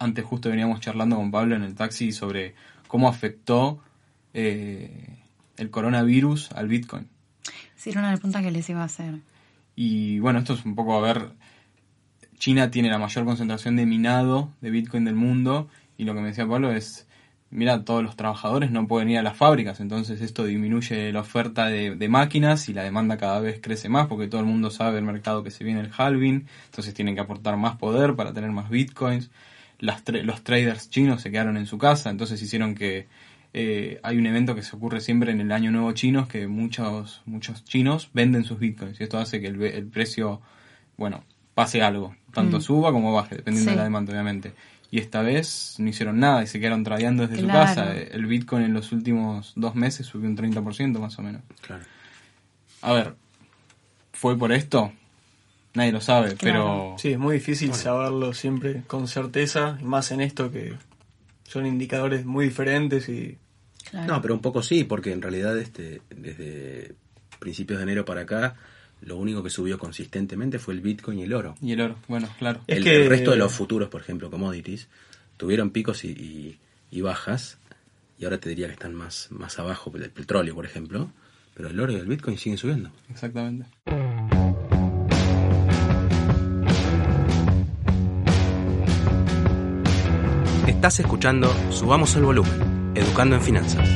Antes 0.00 0.24
justo 0.24 0.48
veníamos 0.50 0.80
charlando 0.80 1.14
con 1.16 1.30
Pablo 1.30 1.54
en 1.54 1.62
el 1.62 1.74
taxi 1.76 2.10
sobre 2.10 2.54
cómo 2.88 3.08
afectó 3.08 3.80
el 4.32 5.70
coronavirus 5.70 6.52
al 6.52 6.68
Bitcoin. 6.68 7.06
Sí, 7.76 7.90
era 7.90 8.00
una 8.00 8.08
de 8.08 8.12
las 8.14 8.20
preguntas 8.20 8.42
que 8.42 8.50
les 8.50 8.68
iba 8.70 8.82
a 8.82 8.84
hacer. 8.86 9.14
Y 9.76 10.18
bueno, 10.18 10.38
esto 10.40 10.54
es 10.54 10.64
un 10.64 10.74
poco 10.74 10.96
a 10.96 11.00
ver, 11.00 11.30
China 12.38 12.70
tiene 12.70 12.90
la 12.90 12.98
mayor 12.98 13.24
concentración 13.24 13.76
de 13.76 13.86
minado 13.86 14.52
de 14.60 14.70
Bitcoin 14.70 15.04
del 15.04 15.14
mundo 15.14 15.68
y 15.96 16.04
lo 16.04 16.14
que 16.14 16.20
me 16.20 16.28
decía 16.28 16.46
Pablo 16.46 16.72
es, 16.72 17.06
mira, 17.50 17.84
todos 17.84 18.02
los 18.02 18.16
trabajadores 18.16 18.70
no 18.70 18.86
pueden 18.86 19.10
ir 19.10 19.18
a 19.18 19.22
las 19.22 19.36
fábricas, 19.36 19.80
entonces 19.80 20.20
esto 20.20 20.44
disminuye 20.44 21.12
la 21.12 21.20
oferta 21.20 21.66
de, 21.66 21.96
de 21.96 22.08
máquinas 22.08 22.68
y 22.68 22.72
la 22.74 22.82
demanda 22.84 23.16
cada 23.18 23.40
vez 23.40 23.58
crece 23.60 23.88
más 23.88 24.06
porque 24.06 24.28
todo 24.28 24.40
el 24.40 24.46
mundo 24.46 24.70
sabe 24.70 24.98
el 24.98 25.04
mercado 25.04 25.42
que 25.42 25.50
se 25.50 25.64
viene 25.64 25.80
el 25.80 25.90
halving, 25.96 26.46
entonces 26.66 26.94
tienen 26.94 27.14
que 27.14 27.20
aportar 27.22 27.56
más 27.56 27.76
poder 27.76 28.14
para 28.14 28.32
tener 28.32 28.50
más 28.50 28.70
Bitcoins. 28.70 29.30
Las 29.78 30.04
tra- 30.04 30.22
los 30.22 30.42
traders 30.44 30.90
chinos 30.90 31.22
se 31.22 31.30
quedaron 31.30 31.56
en 31.56 31.66
su 31.66 31.78
casa, 31.78 32.10
entonces 32.10 32.40
hicieron 32.42 32.74
que 32.74 33.06
eh, 33.52 33.98
hay 34.02 34.16
un 34.18 34.26
evento 34.26 34.54
que 34.54 34.62
se 34.62 34.76
ocurre 34.76 35.00
siempre 35.00 35.32
en 35.32 35.40
el 35.40 35.50
año 35.50 35.70
nuevo 35.72 35.90
chino 35.92 36.28
que 36.28 36.46
muchos 36.46 37.22
muchos 37.26 37.64
chinos 37.64 38.10
venden 38.14 38.44
sus 38.44 38.60
bitcoins 38.60 39.00
y 39.00 39.02
esto 39.02 39.18
hace 39.18 39.40
que 39.40 39.48
el, 39.48 39.60
el 39.62 39.86
precio 39.86 40.40
bueno 40.96 41.24
pase 41.54 41.82
algo 41.82 42.14
tanto 42.32 42.58
Mm. 42.58 42.60
suba 42.60 42.92
como 42.92 43.12
baje 43.12 43.34
dependiendo 43.36 43.70
Sí. 43.70 43.74
de 43.74 43.78
la 43.78 43.84
demanda 43.84 44.12
obviamente 44.12 44.52
y 44.90 44.98
esta 44.98 45.22
vez 45.22 45.76
no 45.78 45.88
hicieron 45.88 46.18
nada 46.20 46.42
y 46.42 46.46
se 46.46 46.58
quedaron 46.60 46.82
tradeando 46.84 47.26
desde 47.26 47.42
Claro. 47.42 47.68
su 47.68 47.74
casa 47.76 47.94
el 47.96 48.26
bitcoin 48.26 48.64
en 48.64 48.74
los 48.74 48.92
últimos 48.92 49.52
dos 49.56 49.74
meses 49.74 50.06
subió 50.06 50.28
un 50.28 50.36
30% 50.36 50.98
más 50.98 51.18
o 51.18 51.22
menos 51.22 51.42
Claro. 51.60 51.84
a 52.82 52.92
ver 52.92 53.14
fue 54.12 54.36
por 54.36 54.52
esto 54.52 54.92
nadie 55.74 55.92
lo 55.92 56.00
sabe 56.00 56.36
pero 56.40 56.96
Sí, 56.98 57.12
es 57.12 57.18
muy 57.18 57.34
difícil 57.34 57.72
saberlo 57.74 58.34
siempre 58.34 58.82
con 58.86 59.06
certeza, 59.08 59.78
más 59.82 60.10
en 60.10 60.20
esto 60.20 60.50
que 60.50 60.74
son 61.44 61.66
indicadores 61.66 62.24
muy 62.24 62.46
diferentes 62.46 63.08
y 63.08 63.38
Claro. 63.90 64.06
No, 64.14 64.22
pero 64.22 64.34
un 64.34 64.40
poco 64.40 64.62
sí, 64.62 64.84
porque 64.84 65.10
en 65.10 65.20
realidad 65.22 65.58
este, 65.58 66.00
desde 66.14 66.94
principios 67.40 67.78
de 67.80 67.84
enero 67.84 68.04
para 68.04 68.20
acá, 68.20 68.54
lo 69.02 69.16
único 69.16 69.42
que 69.42 69.50
subió 69.50 69.78
consistentemente 69.78 70.58
fue 70.58 70.74
el 70.74 70.80
Bitcoin 70.80 71.18
y 71.20 71.22
el 71.22 71.32
oro. 71.34 71.54
y 71.62 71.72
el 71.72 71.80
oro 71.80 71.96
bueno 72.08 72.28
claro 72.38 72.60
Es 72.66 72.78
el, 72.78 72.84
que- 72.84 72.96
el 72.96 73.08
resto 73.08 73.30
de 73.30 73.36
los 73.38 73.52
futuros, 73.52 73.88
por 73.88 74.00
ejemplo, 74.00 74.30
commodities, 74.30 74.88
tuvieron 75.36 75.70
picos 75.70 76.04
y, 76.04 76.08
y- 76.08 76.58
y 76.90 77.00
bajas, 77.00 77.58
y 78.18 78.24
ahora 78.24 78.38
te 78.38 78.48
diría 78.50 78.66
que 78.66 78.72
están 78.74 78.94
más, 78.94 79.28
más 79.30 79.58
abajo, 79.58 79.90
el 79.94 80.10
petróleo, 80.10 80.54
por 80.54 80.66
ejemplo, 80.66 81.10
pero 81.54 81.68
el 81.68 81.80
oro 81.80 81.92
y 81.92 81.96
el 81.96 82.06
Bitcoin 82.06 82.36
siguen 82.38 82.58
subiendo. 82.58 82.90
exactamente 83.10 83.66
Estás 90.66 91.00
escuchando 91.00 91.52
Subamos 91.70 92.14
el 92.16 92.22
Volumen, 92.24 92.92
Educando 92.94 93.36
en 93.36 93.42
Finanzas. 93.42 93.88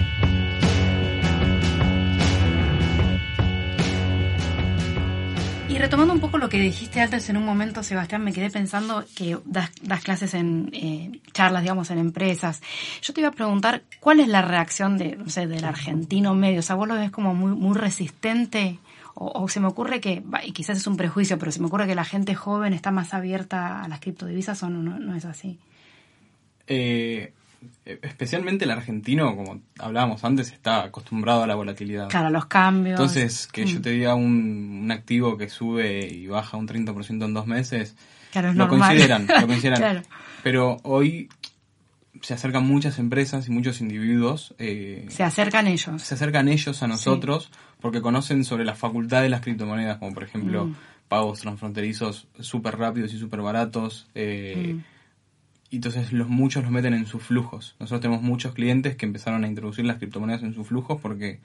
Retomando 5.84 6.14
un 6.14 6.20
poco 6.20 6.38
lo 6.38 6.48
que 6.48 6.58
dijiste 6.58 7.02
antes 7.02 7.28
en 7.28 7.36
un 7.36 7.44
momento, 7.44 7.82
Sebastián, 7.82 8.24
me 8.24 8.32
quedé 8.32 8.48
pensando 8.48 9.04
que 9.14 9.36
das, 9.44 9.70
clases 10.02 10.32
en 10.32 10.70
eh, 10.72 11.20
charlas, 11.34 11.60
digamos, 11.60 11.90
en 11.90 11.98
empresas. 11.98 12.62
Yo 13.02 13.12
te 13.12 13.20
iba 13.20 13.28
a 13.28 13.32
preguntar, 13.32 13.82
¿cuál 14.00 14.20
es 14.20 14.28
la 14.28 14.40
reacción 14.40 14.96
de, 14.96 15.16
no 15.16 15.28
sé, 15.28 15.46
del 15.46 15.62
argentino 15.62 16.34
medio? 16.34 16.60
O 16.60 16.62
sea, 16.62 16.76
vos 16.76 16.88
lo 16.88 16.94
ves 16.94 17.10
como 17.10 17.34
muy, 17.34 17.52
muy 17.52 17.76
resistente 17.76 18.78
o, 19.14 19.46
se 19.46 19.60
me 19.60 19.66
ocurre 19.66 20.00
que, 20.00 20.22
y 20.44 20.52
quizás 20.52 20.78
es 20.78 20.86
un 20.86 20.96
prejuicio, 20.96 21.38
pero 21.38 21.52
se 21.52 21.60
me 21.60 21.66
ocurre 21.66 21.86
que 21.86 21.94
la 21.94 22.04
gente 22.04 22.34
joven 22.34 22.72
está 22.72 22.90
más 22.90 23.12
abierta 23.12 23.82
a 23.82 23.86
las 23.86 24.00
criptodivisas 24.00 24.62
o 24.62 24.70
no, 24.70 24.98
no, 24.98 25.14
es 25.14 25.26
así. 25.26 25.58
Eh, 26.66 27.34
especialmente 27.84 28.64
el 28.64 28.70
argentino, 28.70 29.34
como 29.36 29.60
hablábamos 29.78 30.24
antes, 30.24 30.52
está 30.52 30.84
acostumbrado 30.84 31.42
a 31.42 31.46
la 31.46 31.54
volatilidad. 31.54 32.08
Claro, 32.08 32.28
a 32.28 32.30
los 32.30 32.46
cambios. 32.46 32.98
Entonces, 32.98 33.46
que 33.46 33.66
yo 33.66 33.78
mm. 33.78 33.82
te 33.82 33.90
diga 33.90 34.14
un, 34.14 34.90
activo 34.90 35.36
que 35.36 35.48
sube 35.48 36.06
y 36.06 36.26
baja 36.26 36.56
un 36.56 36.68
30% 36.68 37.24
en 37.24 37.34
dos 37.34 37.46
meses, 37.46 37.96
claro, 38.32 38.50
es 38.50 38.56
lo, 38.56 38.68
consideran, 38.68 39.26
lo 39.26 39.46
consideran. 39.46 39.80
claro. 39.80 40.02
Pero 40.42 40.76
hoy 40.82 41.28
se 42.20 42.34
acercan 42.34 42.66
muchas 42.66 42.98
empresas 42.98 43.48
y 43.48 43.50
muchos 43.50 43.80
individuos. 43.80 44.54
Eh, 44.58 45.06
se 45.08 45.22
acercan 45.22 45.66
ellos. 45.66 46.02
Se 46.02 46.14
acercan 46.14 46.48
ellos 46.48 46.82
a 46.82 46.86
nosotros 46.86 47.50
porque 47.80 48.00
conocen 48.00 48.44
sobre 48.44 48.64
la 48.64 48.74
facultad 48.74 49.22
de 49.22 49.28
las 49.28 49.42
criptomonedas, 49.42 49.98
como 49.98 50.14
por 50.14 50.22
ejemplo 50.22 50.66
mm. 50.66 50.76
pagos 51.08 51.40
transfronterizos 51.40 52.26
súper 52.40 52.78
rápidos 52.78 53.12
y 53.12 53.18
súper 53.18 53.42
baratos. 53.42 54.08
Eh, 54.14 54.74
mm. 54.74 54.93
Y 55.74 55.78
entonces 55.78 56.12
los 56.12 56.28
muchos 56.28 56.62
los 56.62 56.70
meten 56.70 56.94
en 56.94 57.04
sus 57.04 57.20
flujos. 57.20 57.74
Nosotros 57.80 58.00
tenemos 58.00 58.22
muchos 58.22 58.54
clientes 58.54 58.94
que 58.94 59.06
empezaron 59.06 59.42
a 59.42 59.48
introducir 59.48 59.84
las 59.84 59.96
criptomonedas 59.96 60.44
en 60.44 60.54
sus 60.54 60.68
flujos 60.68 61.00
porque 61.00 61.40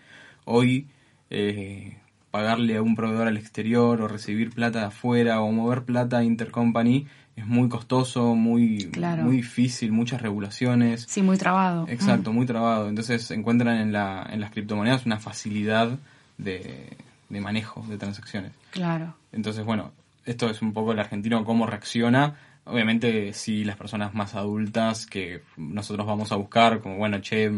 hoy 0.45 0.85
eh, 1.31 1.97
pagarle 2.29 2.77
a 2.77 2.83
un 2.83 2.95
proveedor 2.95 3.27
al 3.27 3.37
exterior 3.37 3.99
o 3.99 4.07
recibir 4.07 4.51
plata 4.51 4.81
de 4.81 4.85
afuera 4.85 5.41
o 5.41 5.51
mover 5.51 5.81
plata 5.81 6.23
intercompany 6.23 7.07
es 7.35 7.47
muy 7.47 7.69
costoso, 7.69 8.35
muy, 8.35 8.91
muy 9.17 9.37
difícil, 9.37 9.91
muchas 9.91 10.21
regulaciones. 10.21 11.07
Sí, 11.09 11.23
muy 11.23 11.39
trabado. 11.39 11.87
Exacto, 11.89 12.31
mm. 12.31 12.35
muy 12.35 12.45
trabado. 12.45 12.87
Entonces 12.87 13.31
encuentran 13.31 13.77
en, 13.77 13.91
la, 13.91 14.29
en 14.29 14.41
las 14.41 14.51
criptomonedas 14.51 15.07
una 15.07 15.17
facilidad 15.17 15.97
de, 16.37 16.95
de 17.29 17.41
manejo 17.41 17.83
de 17.89 17.97
transacciones. 17.97 18.51
Claro. 18.69 19.15
Entonces, 19.31 19.65
bueno, 19.65 19.91
esto 20.25 20.51
es 20.51 20.61
un 20.61 20.73
poco 20.73 20.91
el 20.91 20.99
argentino 20.99 21.43
cómo 21.43 21.65
reacciona. 21.65 22.35
Obviamente, 22.69 23.33
si 23.33 23.63
las 23.63 23.75
personas 23.75 24.13
más 24.13 24.35
adultas 24.35 25.05
que 25.05 25.41
nosotros 25.57 26.05
vamos 26.05 26.31
a 26.31 26.35
buscar, 26.35 26.81
como 26.81 26.97
bueno, 26.97 27.19
che, 27.19 27.51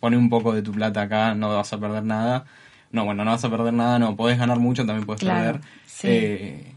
pone 0.00 0.16
un 0.16 0.28
poco 0.28 0.52
de 0.52 0.62
tu 0.62 0.72
plata 0.72 1.02
acá, 1.02 1.34
no 1.34 1.54
vas 1.54 1.72
a 1.72 1.78
perder 1.78 2.04
nada. 2.04 2.44
No, 2.90 3.04
bueno, 3.04 3.24
no 3.24 3.32
vas 3.32 3.44
a 3.44 3.50
perder 3.50 3.72
nada, 3.72 3.98
no, 3.98 4.16
podés 4.16 4.38
ganar 4.38 4.58
mucho, 4.58 4.86
también 4.86 5.04
puedes 5.04 5.24
perder. 5.24 5.60
Sí. 5.86 6.08
Eh, 6.08 6.74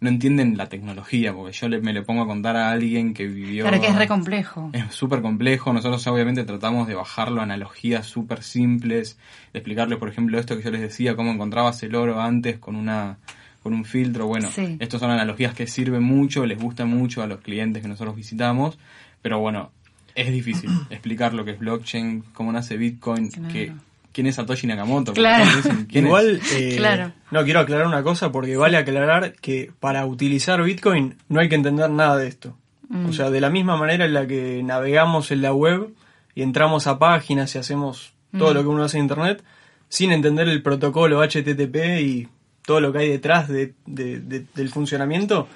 no 0.00 0.08
entienden 0.08 0.56
la 0.56 0.68
tecnología, 0.68 1.34
porque 1.34 1.52
yo 1.52 1.68
me 1.68 1.92
le 1.92 2.02
pongo 2.02 2.22
a 2.22 2.26
contar 2.26 2.56
a 2.56 2.70
alguien 2.70 3.14
que 3.14 3.26
vivió... 3.26 3.64
Claro 3.64 3.80
que 3.80 3.88
es 3.88 3.96
re 3.96 4.06
complejo. 4.06 4.70
Es 4.72 4.94
súper 4.94 5.22
complejo, 5.22 5.72
nosotros 5.72 6.06
obviamente 6.06 6.44
tratamos 6.44 6.86
de 6.86 6.94
bajarlo 6.94 7.40
a 7.40 7.44
analogías 7.44 8.06
súper 8.06 8.42
simples, 8.42 9.18
de 9.52 9.58
explicarle, 9.58 9.96
por 9.96 10.08
ejemplo, 10.08 10.38
esto 10.38 10.56
que 10.56 10.62
yo 10.62 10.70
les 10.70 10.80
decía, 10.80 11.16
cómo 11.16 11.32
encontrabas 11.32 11.82
el 11.82 11.96
oro 11.96 12.20
antes 12.20 12.58
con 12.58 12.76
una 12.76 13.18
con 13.62 13.74
un 13.74 13.84
filtro, 13.84 14.26
bueno, 14.26 14.48
estas 14.78 15.00
son 15.00 15.10
analogías 15.10 15.54
que 15.54 15.66
sirven 15.66 16.02
mucho, 16.02 16.46
les 16.46 16.58
gusta 16.58 16.84
mucho 16.84 17.22
a 17.22 17.26
los 17.26 17.40
clientes 17.40 17.82
que 17.82 17.88
nosotros 17.88 18.16
visitamos, 18.16 18.78
pero 19.20 19.40
bueno, 19.40 19.72
es 20.14 20.32
difícil 20.32 20.70
explicar 20.90 21.34
lo 21.34 21.44
que 21.44 21.52
es 21.52 21.58
blockchain, 21.58 22.22
cómo 22.32 22.52
nace 22.52 22.76
Bitcoin, 22.76 23.30
que 23.52 23.72
quién 24.12 24.26
es 24.26 24.34
Satoshi 24.36 24.66
Nakamoto. 24.66 25.12
Claro. 25.12 25.44
Igual, 25.90 26.40
eh, 26.52 27.10
no, 27.30 27.44
quiero 27.44 27.60
aclarar 27.60 27.86
una 27.86 28.02
cosa 28.02 28.32
porque 28.32 28.56
vale 28.56 28.76
aclarar 28.76 29.34
que 29.34 29.70
para 29.78 30.06
utilizar 30.06 30.62
Bitcoin 30.62 31.16
no 31.28 31.40
hay 31.40 31.48
que 31.48 31.54
entender 31.54 31.90
nada 31.90 32.16
de 32.16 32.28
esto. 32.28 32.56
Mm. 32.88 33.06
O 33.06 33.12
sea, 33.12 33.30
de 33.30 33.40
la 33.40 33.50
misma 33.50 33.76
manera 33.76 34.06
en 34.06 34.14
la 34.14 34.26
que 34.26 34.62
navegamos 34.64 35.30
en 35.30 35.42
la 35.42 35.52
web 35.52 35.94
y 36.34 36.42
entramos 36.42 36.86
a 36.86 36.98
páginas 36.98 37.54
y 37.54 37.58
hacemos 37.58 38.12
todo 38.36 38.50
mm. 38.50 38.54
lo 38.54 38.62
que 38.62 38.68
uno 38.68 38.84
hace 38.84 38.98
en 38.98 39.04
Internet, 39.04 39.44
sin 39.88 40.10
entender 40.10 40.48
el 40.48 40.62
protocolo 40.62 41.22
HTTP 41.22 42.00
y 42.00 42.28
todo 42.68 42.82
lo 42.82 42.92
que 42.92 42.98
hay 42.98 43.08
detrás 43.08 43.48
de, 43.48 43.72
del 43.86 44.68
funcionamiento, 44.68 45.48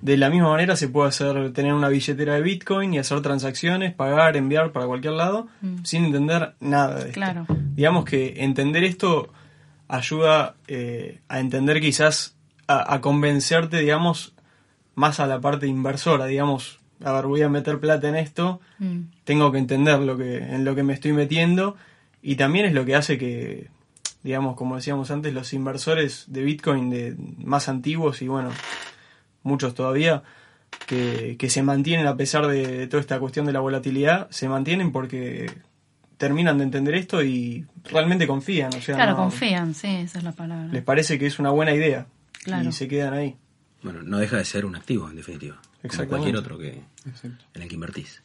de 0.00 0.16
la 0.16 0.30
misma 0.30 0.50
manera 0.50 0.76
se 0.76 0.86
puede 0.86 1.08
hacer 1.08 1.52
tener 1.52 1.74
una 1.74 1.88
billetera 1.88 2.34
de 2.34 2.40
Bitcoin 2.40 2.94
y 2.94 2.98
hacer 3.00 3.20
transacciones, 3.20 3.92
pagar, 3.92 4.36
enviar 4.36 4.70
para 4.70 4.86
cualquier 4.86 5.14
lado, 5.14 5.48
mm. 5.60 5.78
sin 5.82 6.04
entender 6.04 6.54
nada 6.60 7.02
de 7.02 7.10
claro. 7.10 7.46
Digamos 7.74 8.04
que 8.04 8.44
entender 8.44 8.84
esto 8.84 9.32
ayuda 9.88 10.54
eh, 10.68 11.18
a 11.26 11.40
entender 11.40 11.80
quizás, 11.80 12.36
a, 12.68 13.00
convencerte, 13.00 13.80
digamos, 13.80 14.32
más 14.94 15.18
a 15.18 15.26
la 15.26 15.40
parte 15.40 15.66
inversora, 15.66 16.26
digamos, 16.26 16.78
a 17.02 17.10
ver, 17.10 17.26
voy 17.26 17.42
a 17.42 17.48
meter 17.48 17.80
plata 17.80 18.08
en 18.08 18.14
esto, 18.14 18.60
mm. 18.78 19.00
tengo 19.24 19.50
que 19.50 19.58
entender 19.58 19.98
lo 19.98 20.16
que, 20.16 20.36
en 20.36 20.64
lo 20.64 20.76
que 20.76 20.84
me 20.84 20.92
estoy 20.92 21.12
metiendo, 21.12 21.74
y 22.22 22.36
también 22.36 22.66
es 22.66 22.72
lo 22.72 22.84
que 22.84 22.94
hace 22.94 23.18
que, 23.18 23.66
digamos, 24.26 24.56
como 24.56 24.74
decíamos 24.74 25.12
antes, 25.12 25.32
los 25.32 25.52
inversores 25.52 26.24
de 26.26 26.42
Bitcoin 26.42 26.90
de 26.90 27.14
más 27.38 27.68
antiguos 27.68 28.22
y 28.22 28.26
bueno, 28.26 28.50
muchos 29.44 29.72
todavía, 29.72 30.24
que, 30.84 31.36
se 31.48 31.62
mantienen 31.62 32.08
a 32.08 32.16
pesar 32.16 32.48
de, 32.48 32.88
toda 32.88 33.00
esta 33.00 33.20
cuestión 33.20 33.46
de 33.46 33.52
la 33.52 33.60
volatilidad, 33.60 34.28
se 34.30 34.48
mantienen 34.48 34.90
porque 34.90 35.48
terminan 36.16 36.58
de 36.58 36.64
entender 36.64 36.96
esto 36.96 37.22
y 37.22 37.66
realmente 37.84 38.26
confían. 38.26 38.74
O 38.74 38.80
sea, 38.80 38.96
claro, 38.96 39.14
confían, 39.14 39.74
sí, 39.74 39.86
esa 39.86 40.18
es 40.18 40.24
la 40.24 40.32
palabra. 40.32 40.72
Les 40.72 40.82
parece 40.82 41.20
que 41.20 41.26
es 41.26 41.38
una 41.38 41.50
buena 41.50 41.72
idea 41.72 42.08
y 42.64 42.72
se 42.72 42.88
quedan 42.88 43.14
ahí. 43.14 43.36
Bueno, 43.84 44.02
no 44.02 44.18
deja 44.18 44.38
de 44.38 44.44
ser 44.44 44.66
un 44.66 44.74
activo, 44.74 45.08
en 45.08 45.14
definitiva. 45.14 45.62
Como 45.88 46.08
cualquier 46.08 46.36
otro 46.36 46.58
que, 46.58 46.82
en 47.54 47.62
el 47.62 47.68
que 47.68 47.74
invertís. 47.76 48.24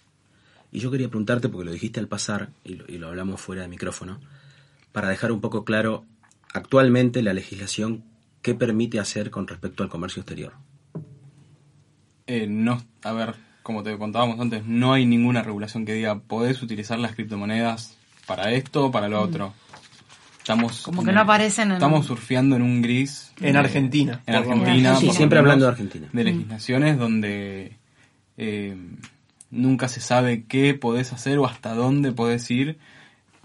Y 0.72 0.80
yo 0.80 0.90
quería 0.90 1.10
preguntarte, 1.10 1.48
porque 1.48 1.66
lo 1.66 1.72
dijiste 1.72 2.00
al 2.00 2.08
pasar 2.08 2.50
y 2.64 2.74
lo, 2.74 2.86
y 2.88 2.98
lo 2.98 3.10
hablamos 3.10 3.40
fuera 3.40 3.62
de 3.62 3.68
micrófono, 3.68 4.20
para 4.92 5.10
dejar 5.10 5.32
un 5.32 5.42
poco 5.42 5.64
claro 5.66 6.06
actualmente 6.54 7.22
la 7.22 7.34
legislación 7.34 8.04
qué 8.42 8.56
permite 8.56 9.00
hacer 9.00 9.30
con 9.30 9.48
respecto 9.48 9.84
al 9.84 9.90
comercio 9.90 10.22
exterior. 10.22 10.54
Eh, 12.28 12.48
no, 12.48 12.82
a 13.04 13.12
ver, 13.14 13.36
como 13.64 13.84
te 13.84 13.98
contábamos 13.98 14.40
antes, 14.40 14.66
no 14.66 14.94
hay 14.94 15.06
ninguna 15.06 15.44
regulación 15.44 15.86
que 15.86 15.94
diga 15.94 16.20
podés 16.20 16.62
utilizar 16.62 17.00
las 17.00 17.16
criptomonedas 17.16 17.98
para 18.26 18.52
esto 18.52 18.86
o 18.86 18.92
para 18.92 19.08
lo 19.08 19.20
mm. 19.22 19.24
otro. 19.24 19.54
Estamos 20.40 20.82
como 20.82 21.04
que 21.04 21.12
no 21.12 21.22
aparecen 21.22 21.72
estamos 21.72 22.08
surfeando 22.08 22.56
en 22.56 22.64
un 22.64 22.82
gris 22.82 23.32
en 23.40 23.56
Argentina 23.56 24.22
en 24.26 24.34
Argentina 24.34 24.96
siempre 24.96 25.38
hablando 25.38 25.66
de 25.66 25.72
Argentina 25.72 26.10
de 26.12 26.24
legislaciones 26.24 26.98
donde 26.98 27.78
eh, 28.38 28.76
nunca 29.52 29.88
se 29.88 30.02
sabe 30.02 30.46
qué 30.46 30.74
podés 30.74 31.14
hacer 31.14 31.38
o 31.38 31.46
hasta 31.46 31.76
dónde 31.76 32.12
podés 32.12 32.50
ir 32.50 32.80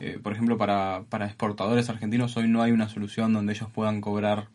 eh, 0.01 0.19
por 0.23 0.33
ejemplo 0.33 0.57
para, 0.59 1.05
para 1.09 1.27
exportadores 1.27 1.89
argentinos 1.89 2.37
hoy 2.37 2.49
no 2.49 2.63
hay 2.63 2.73
una 2.73 2.89
solución 2.89 3.33
donde 3.33 3.53
ellos 3.53 3.69
puedan 3.73 4.01
cobrar 4.01 4.49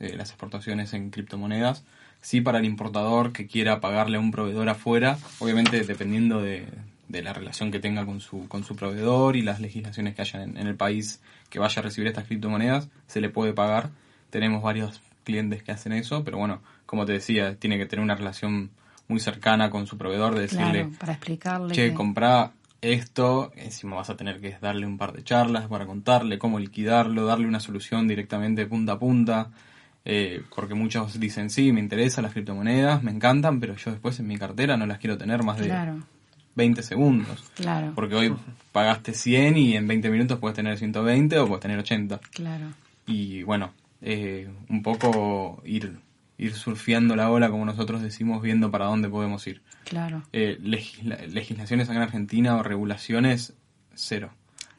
las 0.00 0.30
exportaciones 0.30 0.92
en 0.92 1.10
criptomonedas 1.10 1.84
sí 2.24 2.40
para 2.40 2.58
el 2.58 2.64
importador 2.64 3.32
que 3.32 3.46
quiera 3.46 3.80
pagarle 3.80 4.16
a 4.16 4.20
un 4.20 4.30
proveedor 4.30 4.70
afuera, 4.70 5.18
obviamente 5.40 5.84
dependiendo 5.84 6.40
de, 6.40 6.66
la 7.10 7.34
relación 7.34 7.70
que 7.70 7.78
tenga 7.78 8.06
con 8.06 8.20
su, 8.20 8.48
con 8.48 8.64
su 8.64 8.74
proveedor 8.74 9.36
y 9.36 9.42
las 9.42 9.60
legislaciones 9.60 10.16
que 10.16 10.22
haya 10.22 10.42
en, 10.42 10.56
el 10.56 10.74
país 10.74 11.20
que 11.50 11.58
vaya 11.58 11.80
a 11.80 11.82
recibir 11.82 12.08
estas 12.08 12.24
criptomonedas, 12.24 12.88
se 13.06 13.20
le 13.20 13.28
puede 13.28 13.52
pagar. 13.52 13.90
Tenemos 14.30 14.62
varios 14.62 15.00
clientes 15.22 15.62
que 15.62 15.70
hacen 15.70 15.92
eso, 15.92 16.24
pero 16.24 16.38
bueno, 16.38 16.60
como 16.86 17.04
te 17.04 17.12
decía, 17.12 17.56
tiene 17.56 17.76
que 17.76 17.86
tener 17.86 18.02
una 18.02 18.16
relación 18.16 18.70
muy 19.06 19.20
cercana 19.20 19.68
con 19.68 19.86
su 19.86 19.98
proveedor, 19.98 20.34
de 20.34 20.40
decirle, 20.40 20.88
para 20.98 21.12
explicarle 21.12 21.74
che, 21.74 21.92
compra 21.92 22.52
esto, 22.92 23.52
encima 23.56 23.96
vas 23.96 24.10
a 24.10 24.16
tener 24.16 24.40
que 24.40 24.56
darle 24.60 24.86
un 24.86 24.98
par 24.98 25.12
de 25.12 25.24
charlas 25.24 25.68
para 25.68 25.86
contarle 25.86 26.38
cómo 26.38 26.58
liquidarlo, 26.58 27.26
darle 27.26 27.46
una 27.46 27.60
solución 27.60 28.06
directamente 28.06 28.66
punta 28.66 28.92
a 28.92 28.98
punta. 28.98 29.50
Eh, 30.06 30.42
porque 30.54 30.74
muchos 30.74 31.18
dicen, 31.18 31.48
sí, 31.48 31.72
me 31.72 31.80
interesan 31.80 32.24
las 32.24 32.34
criptomonedas, 32.34 33.02
me 33.02 33.10
encantan, 33.10 33.58
pero 33.58 33.74
yo 33.76 33.90
después 33.90 34.20
en 34.20 34.26
mi 34.26 34.36
cartera 34.36 34.76
no 34.76 34.86
las 34.86 34.98
quiero 34.98 35.16
tener 35.16 35.42
más 35.42 35.58
de 35.58 35.72
20 36.54 36.82
segundos. 36.82 37.50
Claro. 37.54 37.92
Porque 37.94 38.14
hoy 38.14 38.36
pagaste 38.72 39.14
100 39.14 39.56
y 39.56 39.76
en 39.76 39.86
20 39.86 40.10
minutos 40.10 40.38
puedes 40.38 40.56
tener 40.56 40.76
120 40.78 41.38
o 41.38 41.46
puedes 41.46 41.62
tener 41.62 41.78
80. 41.78 42.20
Claro. 42.32 42.66
Y 43.06 43.42
bueno, 43.44 43.72
eh, 44.02 44.48
un 44.68 44.82
poco 44.82 45.62
ir, 45.64 45.98
ir 46.36 46.52
surfeando 46.54 47.16
la 47.16 47.30
ola, 47.30 47.50
como 47.50 47.64
nosotros 47.64 48.02
decimos, 48.02 48.42
viendo 48.42 48.70
para 48.70 48.84
dónde 48.86 49.08
podemos 49.08 49.46
ir. 49.46 49.62
Claro. 49.84 50.22
Eh, 50.32 50.58
legislaciones 50.60 51.88
acá 51.88 51.96
en 51.96 52.02
Argentina 52.02 52.56
o 52.56 52.62
regulaciones, 52.62 53.54
cero. 53.94 54.30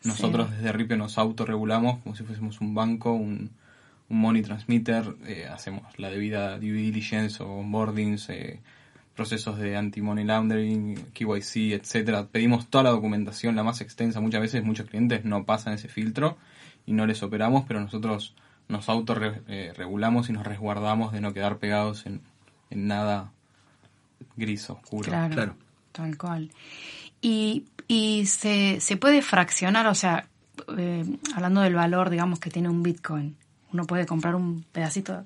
Nosotros 0.03 0.51
desde 0.51 0.71
RIPE 0.71 0.97
nos 0.97 1.17
autorregulamos 1.17 1.99
como 2.03 2.15
si 2.15 2.23
fuésemos 2.23 2.61
un 2.61 2.75
banco, 2.75 3.13
un, 3.13 3.51
un 4.09 4.19
money 4.19 4.43
transmitter, 4.43 5.15
eh, 5.25 5.47
hacemos 5.51 5.83
la 5.97 6.09
debida 6.09 6.59
due 6.59 6.73
diligence 6.73 7.41
o 7.41 7.47
onboardings, 7.47 8.29
eh, 8.29 8.59
procesos 9.15 9.57
de 9.57 9.77
anti-money 9.77 10.25
laundering, 10.25 10.95
KYC, 11.13 11.73
etcétera. 11.73 12.27
Pedimos 12.27 12.69
toda 12.69 12.83
la 12.83 12.89
documentación, 12.91 13.55
la 13.55 13.63
más 13.63 13.81
extensa. 13.81 14.19
Muchas 14.19 14.41
veces 14.41 14.63
muchos 14.63 14.87
clientes 14.87 15.23
no 15.23 15.45
pasan 15.45 15.73
ese 15.73 15.87
filtro 15.87 16.37
y 16.85 16.93
no 16.93 17.07
les 17.07 17.23
operamos, 17.23 17.63
pero 17.67 17.79
nosotros 17.79 18.35
nos 18.67 18.89
autorregulamos 18.89 20.29
y 20.29 20.33
nos 20.33 20.45
resguardamos 20.45 21.13
de 21.13 21.21
no 21.21 21.33
quedar 21.33 21.57
pegados 21.57 22.05
en, 22.05 22.21
nada 22.71 23.31
gris 24.35 24.69
oscuro. 24.69 25.09
Claro, 25.09 25.33
claro. 25.33 25.55
tal 25.91 26.17
cual. 26.17 26.51
Y, 27.21 27.65
y 27.87 28.25
se, 28.25 28.79
se 28.79 28.97
puede 28.97 29.21
fraccionar, 29.21 29.87
o 29.87 29.95
sea, 29.95 30.27
eh, 30.77 31.05
hablando 31.35 31.61
del 31.61 31.75
valor, 31.75 32.09
digamos, 32.09 32.39
que 32.39 32.49
tiene 32.49 32.69
un 32.69 32.83
Bitcoin, 32.83 33.35
uno 33.73 33.85
puede 33.85 34.05
comprar 34.05 34.35
un 34.35 34.63
pedacito. 34.71 35.25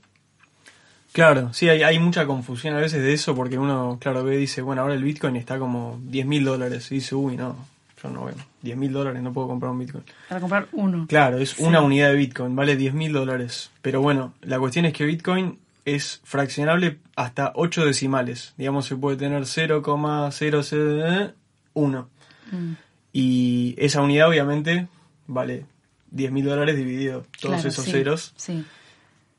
Claro, 1.11 1.53
sí, 1.53 1.67
hay, 1.67 1.81
hay 1.81 1.99
mucha 1.99 2.25
confusión 2.27 2.75
a 2.75 2.79
veces 2.79 3.01
de 3.01 3.13
eso 3.13 3.35
porque 3.35 3.57
uno, 3.57 3.97
claro, 3.99 4.23
ve 4.23 4.35
y 4.35 4.39
dice, 4.39 4.61
bueno, 4.61 4.83
ahora 4.83 4.93
el 4.93 5.03
Bitcoin 5.03 5.35
está 5.35 5.57
como 5.57 5.99
10 6.03 6.25
mil 6.25 6.45
dólares. 6.45 6.91
Y 6.91 6.95
dice, 6.95 7.15
uy, 7.15 7.35
no, 7.35 7.55
yo 8.01 8.09
no 8.09 8.25
veo. 8.25 8.35
10 8.61 8.77
mil 8.77 8.93
dólares 8.93 9.21
no 9.23 9.33
puedo 9.33 9.47
comprar 9.47 9.71
un 9.71 9.79
Bitcoin. 9.79 10.03
Para 10.27 10.39
comprar 10.39 10.67
uno. 10.71 11.07
Claro, 11.07 11.39
es 11.39 11.57
una 11.59 11.81
unidad 11.81 12.09
de 12.09 12.15
Bitcoin, 12.15 12.55
vale 12.55 12.75
10 12.75 12.93
mil 12.93 13.11
dólares. 13.11 13.71
Pero 13.81 14.01
bueno, 14.01 14.33
la 14.41 14.59
cuestión 14.59 14.85
es 14.85 14.93
que 14.93 15.05
Bitcoin 15.05 15.57
es 15.95 16.21
fraccionable 16.23 16.99
hasta 17.15 17.51
8 17.55 17.85
decimales. 17.85 18.53
Digamos, 18.57 18.85
se 18.85 18.95
puede 18.95 19.17
tener 19.17 19.45
0,001. 19.45 22.09
Mm. 22.51 22.73
Y 23.13 23.75
esa 23.77 24.01
unidad 24.01 24.29
obviamente 24.29 24.87
vale 25.27 25.65
10 26.11 26.31
mil 26.31 26.45
dólares 26.45 26.77
dividido 26.77 27.25
todos 27.39 27.63
esos 27.65 27.85
ceros. 27.85 28.33
Sí. 28.37 28.63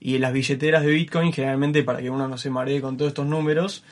Y 0.00 0.16
en 0.16 0.22
las 0.22 0.32
billeteras 0.32 0.82
de 0.82 0.90
Bitcoin, 0.90 1.32
generalmente 1.32 1.84
para 1.84 2.00
que 2.00 2.10
uno 2.10 2.26
no 2.26 2.38
se 2.38 2.50
maree 2.50 2.80
con 2.80 2.96
todos 2.96 3.10
estos 3.10 3.26
números, 3.26 3.84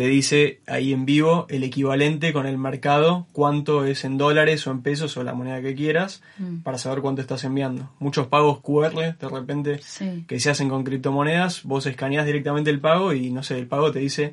te 0.00 0.06
dice 0.06 0.62
ahí 0.66 0.94
en 0.94 1.04
vivo 1.04 1.44
el 1.50 1.62
equivalente 1.62 2.32
con 2.32 2.46
el 2.46 2.56
mercado, 2.56 3.26
cuánto 3.32 3.84
es 3.84 4.06
en 4.06 4.16
dólares 4.16 4.66
o 4.66 4.70
en 4.70 4.80
pesos 4.80 5.14
o 5.18 5.24
la 5.24 5.34
moneda 5.34 5.60
que 5.60 5.74
quieras, 5.74 6.22
mm. 6.38 6.60
para 6.60 6.78
saber 6.78 7.02
cuánto 7.02 7.20
estás 7.20 7.44
enviando. 7.44 7.90
Muchos 7.98 8.26
pagos 8.28 8.60
QR, 8.62 8.94
de 8.94 9.28
repente, 9.28 9.78
que 10.26 10.40
se 10.40 10.48
hacen 10.48 10.70
con 10.70 10.84
criptomonedas, 10.84 11.64
vos 11.64 11.84
escaneás 11.84 12.24
directamente 12.24 12.70
el 12.70 12.80
pago 12.80 13.12
y 13.12 13.28
no 13.28 13.42
sé, 13.42 13.58
el 13.58 13.66
pago 13.66 13.92
te 13.92 13.98
dice, 13.98 14.32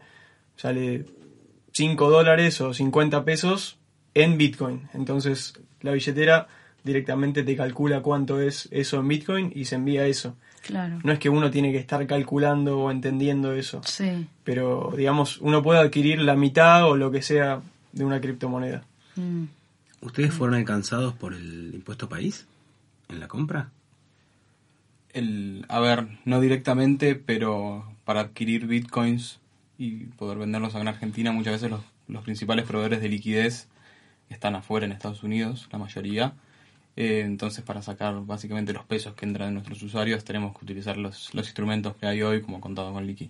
sale 0.55 1.03
5 1.74 2.09
dólares 2.11 2.61
o 2.61 2.74
50 2.74 3.26
pesos 3.26 3.78
en 4.13 4.38
Bitcoin. 4.38 4.88
Entonces 4.93 5.59
la 5.82 5.91
billetera 5.91 6.47
directamente 6.86 7.43
te 7.43 7.57
calcula 7.57 8.01
cuánto 8.01 8.39
es 8.39 8.70
eso 8.72 9.01
en 9.01 9.07
Bitcoin 9.09 9.51
y 9.53 9.65
se 9.65 9.76
envía 9.76 10.05
eso. 10.05 10.38
Claro. 10.62 10.99
No 11.03 11.12
es 11.12 11.20
que 11.20 11.30
uno 11.30 11.49
tiene 11.49 11.72
que 11.72 11.78
estar 11.78 12.05
calculando 12.08 12.80
o 12.80 12.91
entendiendo 12.91 13.53
eso. 13.53 13.82
Sí. 13.86 14.28
Pero, 14.43 14.93
digamos, 14.97 15.38
uno 15.39 15.64
puede 15.64 15.80
adquirir 15.80 16.20
la 16.20 16.36
mitad 16.36 16.86
o 16.86 16.95
lo 16.95 17.12
que 17.12 17.22
sea 17.22 17.62
de 17.93 18.05
una 18.05 18.20
criptomoneda. 18.20 18.84
Mm. 19.16 19.45
¿Ustedes 20.01 20.34
fueron 20.34 20.55
alcanzados 20.55 21.14
por 21.14 21.34
el 21.34 21.72
impuesto 21.74 22.08
país 22.08 22.45
en 23.10 23.20
la 23.20 23.28
compra? 23.28 23.72
El, 25.14 25.66
a 25.70 25.80
ver, 25.80 26.08
no 26.26 26.39
directamente, 26.39 27.16
pero 27.16 27.86
para 28.05 28.22
adquirir 28.22 28.68
bitcoins 28.68 29.39
y 29.78 30.05
poder 30.05 30.38
venderlos 30.38 30.76
acá 30.76 30.82
en 30.82 30.88
Argentina, 30.89 31.32
muchas 31.32 31.53
veces 31.53 31.72
los, 31.72 31.82
los 32.08 32.24
principales 32.24 32.66
proveedores 32.66 33.01
de 33.01 33.10
liquidez 33.10 33.68
están 34.30 34.55
afuera 34.55 34.86
en 34.86 34.91
Estados 34.91 35.24
Unidos, 35.24 35.68
la 35.72 35.80
mayoría. 35.80 36.34
Eh, 36.97 37.21
entonces, 37.21 37.63
para 37.63 37.81
sacar 37.83 38.25
básicamente 38.25 38.73
los 38.73 38.83
pesos 38.83 39.13
que 39.13 39.25
entran 39.25 39.49
de 39.49 39.53
nuestros 39.53 39.81
usuarios, 39.83 40.25
tenemos 40.25 40.57
que 40.57 40.65
utilizar 40.65 40.97
los, 40.97 41.33
los 41.35 41.45
instrumentos 41.45 41.95
que 41.95 42.07
hay 42.07 42.23
hoy, 42.23 42.41
como 42.41 42.59
contado 42.59 42.91
con 42.91 43.05
Liqui. 43.05 43.29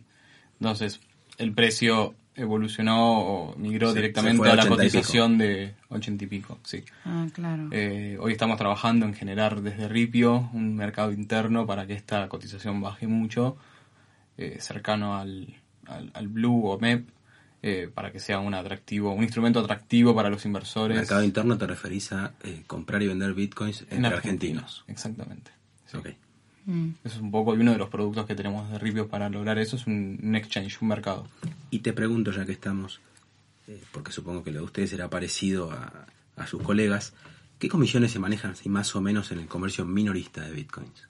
Entonces, 0.59 1.01
el 1.37 1.53
precio 1.53 2.15
evolucionó 2.37 3.19
o 3.19 3.55
migró 3.57 3.93
directamente 3.93 4.49
a 4.49 4.55
la 4.55 4.67
cotización 4.67 5.37
de 5.37 5.73
80 5.89 6.23
y 6.23 6.27
pico. 6.27 6.59
Sí. 6.63 6.83
Ah, 7.03 7.27
claro. 7.33 7.67
Eh, 7.71 8.17
hoy 8.21 8.31
estamos 8.31 8.57
trabajando 8.57 9.05
en 9.05 9.13
generar 9.13 9.61
desde 9.61 9.87
Ripio 9.89 10.49
un 10.53 10.75
mercado 10.75 11.11
interno 11.11 11.65
para 11.65 11.85
que 11.87 11.93
esta 11.93 12.29
cotización 12.29 12.79
baje 12.79 13.07
mucho, 13.07 13.57
eh, 14.37 14.57
cercano 14.61 15.17
al, 15.17 15.55
al, 15.87 16.27
Blue 16.27 16.67
o 16.67 16.79
MEP 16.79 17.09
eh, 17.67 17.89
para 17.93 18.13
que 18.13 18.19
sea 18.21 18.39
un 18.39 18.53
atractivo, 18.53 19.11
un 19.11 19.23
instrumento 19.23 19.59
atractivo 19.59 20.15
para 20.15 20.29
los 20.29 20.45
inversores. 20.45 20.95
Mercado 20.95 21.21
interno 21.21 21.57
te 21.57 21.67
referís 21.67 22.13
a 22.13 22.33
eh, 22.43 22.63
comprar 22.65 23.03
y 23.03 23.07
vender 23.07 23.33
bitcoins 23.33 23.85
entre 23.89 24.07
argentinos. 24.07 24.85
Exactamente. 24.87 25.51
Mm. 26.65 26.91
Eso 27.03 27.15
es 27.15 27.21
un 27.21 27.29
poco 27.29 27.51
uno 27.51 27.73
de 27.73 27.77
los 27.77 27.89
productos 27.89 28.25
que 28.25 28.35
tenemos 28.35 28.71
de 28.71 28.79
Ripio 28.79 29.09
para 29.09 29.27
lograr 29.27 29.57
eso, 29.57 29.75
es 29.75 29.85
un, 29.85 30.33
exchange, 30.33 30.81
un 30.81 30.87
mercado. 30.87 31.27
Y 31.69 31.79
te 31.79 31.91
pregunto, 31.91 32.31
ya 32.31 32.45
que 32.45 32.53
estamos, 32.53 33.01
eh, 33.67 33.81
porque 33.91 34.13
supongo 34.13 34.43
que 34.43 34.51
lo 34.51 34.59
de 34.59 34.65
ustedes 34.65 34.91
será 34.91 35.09
parecido 35.09 35.71
a, 35.71 36.05
a 36.37 36.47
sus 36.47 36.61
colegas, 36.61 37.13
¿qué 37.59 37.67
comisiones 37.67 38.13
se 38.13 38.19
manejan 38.19 38.51
así 38.51 38.69
más 38.69 38.95
o 38.95 39.01
menos 39.01 39.33
en 39.33 39.39
el 39.39 39.47
comercio 39.47 39.83
minorista 39.83 40.41
de 40.41 40.51
bitcoins? 40.51 41.06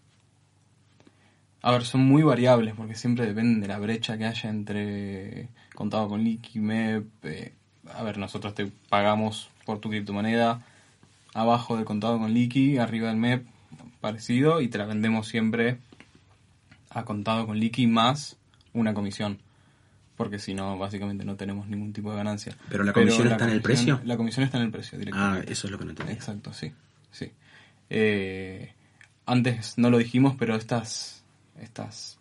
A 1.61 1.71
ver, 1.71 1.85
son 1.85 2.01
muy 2.01 2.23
variables 2.23 2.75
porque 2.75 2.95
siempre 2.95 3.25
dependen 3.25 3.61
de 3.61 3.67
la 3.67 3.79
brecha 3.79 4.17
que 4.17 4.25
haya 4.25 4.49
entre 4.49 5.49
contado 5.73 6.07
con 6.07 6.23
liqui, 6.23 6.59
MEP. 6.59 7.05
Eh, 7.23 7.53
a 7.93 8.03
ver, 8.03 8.17
nosotros 8.17 8.53
te 8.53 8.71
pagamos 8.89 9.49
por 9.65 9.79
tu 9.79 9.89
criptomoneda 9.89 10.63
abajo 11.33 11.75
del 11.75 11.85
contado 11.85 12.17
con 12.19 12.33
liqui, 12.33 12.77
arriba 12.77 13.09
del 13.09 13.17
MEP, 13.17 13.45
parecido, 14.01 14.61
y 14.61 14.67
te 14.67 14.77
la 14.77 14.85
vendemos 14.85 15.27
siempre 15.27 15.77
a 16.89 17.03
contado 17.03 17.45
con 17.45 17.59
liqui 17.59 17.87
más 17.87 18.37
una 18.73 18.93
comisión. 18.93 19.39
Porque 20.15 20.39
si 20.39 20.55
no, 20.55 20.77
básicamente 20.79 21.25
no 21.25 21.35
tenemos 21.35 21.67
ningún 21.67 21.93
tipo 21.93 22.09
de 22.09 22.17
ganancia. 22.17 22.55
¿Pero 22.69 22.83
la 22.83 22.91
comisión 22.91 23.31
está 23.31 23.45
en 23.45 23.51
el 23.51 23.61
precio? 23.61 24.01
La 24.03 24.17
comisión 24.17 24.45
está 24.45 24.57
en 24.57 24.63
el 24.63 24.71
precio, 24.71 24.97
directamente. 24.97 25.45
Ah, 25.47 25.51
eso 25.51 25.67
es 25.67 25.71
lo 25.71 25.77
que 25.77 25.85
no 25.85 25.93
tenía. 25.93 26.13
Exacto, 26.13 26.53
sí. 26.53 26.71
sí. 27.11 27.31
Eh, 27.89 28.73
antes 29.27 29.77
no 29.77 29.91
lo 29.91 29.99
dijimos, 29.99 30.35
pero 30.39 30.55
estas 30.55 31.16
estas, 31.61 32.17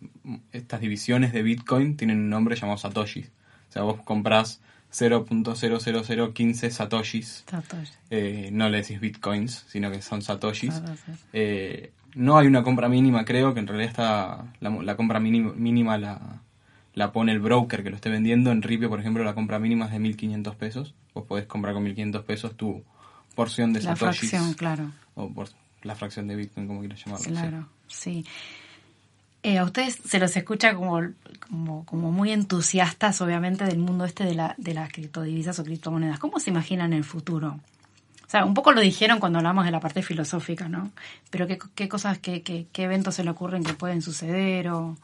estas 0.51 0.81
divisiones 0.81 1.33
de 1.33 1.43
Bitcoin 1.43 1.97
tienen 1.97 2.17
un 2.17 2.29
nombre 2.29 2.55
llamado 2.55 2.77
Satoshi. 2.77 3.25
O 3.69 3.71
sea, 3.71 3.83
vos 3.83 4.01
comprás 4.03 4.61
0.00015 4.91 6.69
satoshis. 6.69 7.45
Eh, 8.09 8.49
no 8.51 8.69
le 8.69 8.77
decís 8.77 8.99
bitcoins, 8.99 9.65
sino 9.67 9.91
que 9.91 10.01
son 10.01 10.21
satoshis. 10.21 10.81
Eh, 11.33 11.91
no 12.15 12.37
hay 12.37 12.47
una 12.47 12.63
compra 12.63 12.89
mínima, 12.89 13.25
creo 13.25 13.53
que 13.53 13.59
en 13.59 13.67
realidad 13.67 13.89
está 13.89 14.45
la, 14.59 14.95
compra 14.95 15.19
mínima, 15.19 15.97
la, 15.97 16.41
la, 16.93 17.11
pone 17.11 17.31
el 17.31 17.39
broker 17.39 17.83
que 17.83 17.89
lo 17.89 17.97
esté 17.97 18.09
vendiendo. 18.09 18.51
En 18.51 18.61
Ripio, 18.61 18.89
por 18.89 18.99
ejemplo, 18.99 19.23
la 19.23 19.35
compra 19.35 19.59
mínima 19.59 19.85
es 19.85 19.91
de 19.91 19.99
1.500 19.99 20.55
pesos. 20.55 20.95
Vos 21.13 21.25
podés 21.25 21.45
comprar 21.45 21.73
con 21.73 21.85
1.500 21.85 22.23
pesos 22.23 22.55
tu 22.55 22.83
porción 23.35 23.73
de 23.73 23.81
satoshis. 23.81 24.01
La 24.01 24.39
fracción, 24.39 24.53
claro. 24.53 24.91
O 25.15 25.29
por 25.29 25.49
la 25.83 25.95
fracción 25.95 26.27
de 26.27 26.35
bitcoin, 26.35 26.67
como 26.67 26.79
quieras 26.79 27.03
llamarlo. 27.05 27.25
Claro, 27.27 27.69
sí. 27.87 28.25
Eh, 29.47 29.59
a 29.59 29.63
ustedes 29.63 29.97
se 30.05 30.19
los 30.19 30.35
escucha 30.35 30.75
como, 30.75 31.13
como, 31.85 32.11
muy 32.11 32.33
entusiastas, 32.33 33.21
obviamente, 33.21 33.63
del 33.63 33.77
mundo 33.77 34.03
este 34.03 34.25
de, 34.25 34.35
la, 34.35 34.53
de 34.57 34.73
las 34.73 34.91
criptodivisas 34.91 35.57
o 35.59 35.63
criptomonedas. 35.63 36.19
¿Cómo 36.19 36.37
se 36.41 36.49
imaginan 36.49 36.91
el 36.91 37.05
futuro? 37.05 37.57
O 38.25 38.29
sea, 38.29 38.43
un 38.43 38.53
poco 38.53 38.73
lo 38.73 38.81
dijeron 38.81 39.21
cuando 39.21 39.39
hablamos 39.39 39.63
de 39.63 39.71
la 39.71 39.79
parte 39.79 40.03
filosófica, 40.03 40.67
¿no? 40.67 40.91
Pero 41.29 41.47
¿qué, 41.47 41.87
cosas, 41.87 42.19
qué, 42.19 42.41
qué, 42.41 42.67
qué, 42.73 42.83
eventos 42.83 43.15
se 43.15 43.23
le 43.23 43.29
ocurren 43.29 43.63
que 43.63 43.73
pueden 43.73 44.01
suceder? 44.01 44.67
O... 44.67 44.97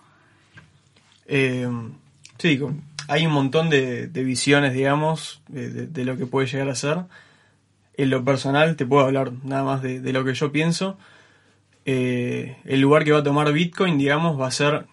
Eh, 1.26 1.70
sí, 2.38 2.60
hay 3.08 3.26
un 3.26 3.32
montón 3.32 3.70
de, 3.70 4.08
visiones, 4.08 4.74
digamos, 4.74 5.42
de, 5.48 6.04
lo 6.04 6.18
que 6.18 6.26
puede 6.26 6.48
llegar 6.48 6.68
a 6.68 6.76
ser. 6.76 6.98
En 7.96 8.10
lo 8.10 8.26
personal, 8.26 8.76
te 8.76 8.86
puedo 8.86 9.06
hablar 9.06 9.32
nada 9.46 9.64
más 9.64 9.82
de, 9.82 10.02
lo 10.12 10.26
que 10.26 10.34
yo 10.34 10.52
pienso. 10.52 10.98
Eh, 11.86 12.58
el 12.66 12.80
lugar 12.80 13.04
que 13.04 13.12
va 13.12 13.20
a 13.20 13.24
tomar 13.24 13.52
Bitcoin, 13.52 13.98
digamos, 13.98 14.40
va 14.40 14.48
a 14.48 14.52
ser, 14.52 14.86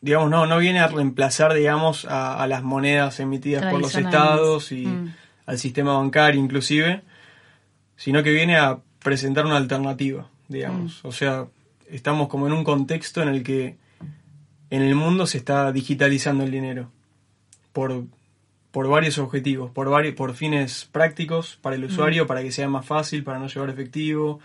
digamos, 0.00 0.30
no, 0.30 0.46
no 0.46 0.58
viene 0.58 0.80
a 0.80 0.88
reemplazar, 0.88 1.52
digamos, 1.54 2.06
a, 2.08 2.46
las 2.46 2.62
monedas 2.62 3.18
emitidas 3.20 3.70
por 3.70 3.80
los 3.80 3.96
estados 3.96 4.72
y 4.72 4.86
mm. 4.86 5.14
al 5.46 5.58
sistema 5.58 5.94
bancario 5.94 6.40
inclusive, 6.40 7.02
sino 7.96 8.22
que 8.22 8.30
viene 8.30 8.56
a 8.56 8.78
presentar 9.02 9.46
una 9.46 9.56
alternativa, 9.56 10.28
digamos. 10.48 11.02
Mm. 11.02 11.08
O 11.08 11.12
sea, 11.12 11.46
estamos 11.90 12.28
como 12.28 12.46
en 12.46 12.52
un 12.52 12.64
contexto 12.64 13.22
en 13.22 13.28
el 13.28 13.42
que 13.42 13.76
en 14.70 14.82
el 14.82 14.94
mundo 14.94 15.26
se 15.26 15.38
está 15.38 15.72
digitalizando 15.72 16.44
el 16.44 16.52
dinero 16.52 16.90
por, 17.72 18.04
por 18.70 18.88
varios 18.88 19.18
objetivos, 19.18 19.72
por, 19.72 19.90
varios, 19.90 20.14
por 20.14 20.34
fines 20.34 20.88
prácticos 20.92 21.58
para 21.60 21.74
el 21.74 21.82
mm. 21.82 21.86
usuario, 21.86 22.26
para 22.28 22.42
que 22.42 22.52
sea 22.52 22.68
más 22.68 22.86
fácil, 22.86 23.24
para 23.24 23.40
no 23.40 23.48
llevar 23.48 23.70
efectivo, 23.70 24.38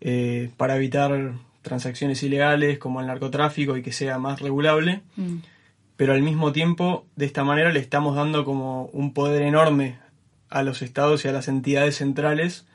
eh, 0.00 0.50
para 0.56 0.76
evitar 0.76 1.32
transacciones 1.62 2.22
ilegales 2.22 2.78
como 2.78 3.00
el 3.00 3.06
narcotráfico 3.06 3.76
y 3.76 3.82
que 3.82 3.92
sea 3.92 4.18
más 4.18 4.40
regulable. 4.40 5.02
Mm. 5.16 5.36
Pero 5.96 6.14
al 6.14 6.22
mismo 6.22 6.52
tiempo, 6.52 7.04
de 7.16 7.26
esta 7.26 7.44
manera 7.44 7.70
le 7.72 7.80
estamos 7.80 8.16
dando 8.16 8.44
como 8.44 8.86
un 8.86 9.12
poder 9.12 9.42
enorme 9.42 9.98
a 10.48 10.62
los 10.62 10.80
estados 10.82 11.24
y 11.24 11.28
a 11.28 11.32
las 11.32 11.46
entidades 11.48 11.96
centrales 11.96 12.66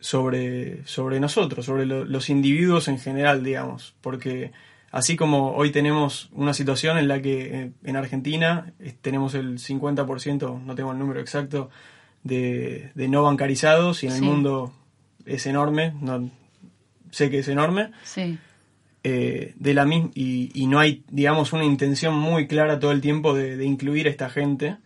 sobre, 0.00 0.86
sobre 0.86 1.20
nosotros, 1.20 1.64
sobre 1.64 1.86
lo- 1.86 2.04
los 2.04 2.28
individuos 2.28 2.88
en 2.88 2.98
general, 2.98 3.42
digamos, 3.42 3.94
porque 4.02 4.52
así 4.90 5.16
como 5.16 5.52
hoy 5.52 5.70
tenemos 5.70 6.28
una 6.32 6.52
situación 6.52 6.98
en 6.98 7.08
la 7.08 7.22
que 7.22 7.62
eh, 7.62 7.70
en 7.84 7.96
Argentina 7.96 8.72
tenemos 9.00 9.34
el 9.34 9.58
50%, 9.58 10.62
no 10.62 10.74
tengo 10.74 10.92
el 10.92 10.98
número 10.98 11.20
exacto, 11.20 11.70
de, 12.22 12.90
de 12.94 13.08
no 13.08 13.22
bancarizados 13.22 14.02
y 14.04 14.06
en 14.06 14.12
Sí. 14.12 14.18
el 14.18 14.24
mundo 14.24 14.72
es 15.26 15.46
enorme, 15.46 15.94
no, 16.00 16.30
sé 17.10 17.30
que 17.30 17.38
es 17.40 17.48
enorme, 17.48 17.90
Sí, 18.04 18.38
eh, 19.02 19.54
de 19.56 19.74
la 19.74 19.86
y, 20.14 20.50
y 20.54 20.66
no 20.66 20.78
hay, 20.80 21.04
digamos, 21.10 21.52
una 21.52 21.64
intención 21.64 22.14
muy 22.14 22.46
clara 22.46 22.78
todo 22.80 22.90
el 22.92 23.00
tiempo 23.00 23.34
de, 23.34 23.56
de 23.56 23.64
incluir 23.64 24.06
a 24.06 24.10
esta 24.10 24.30
gente. 24.30 24.76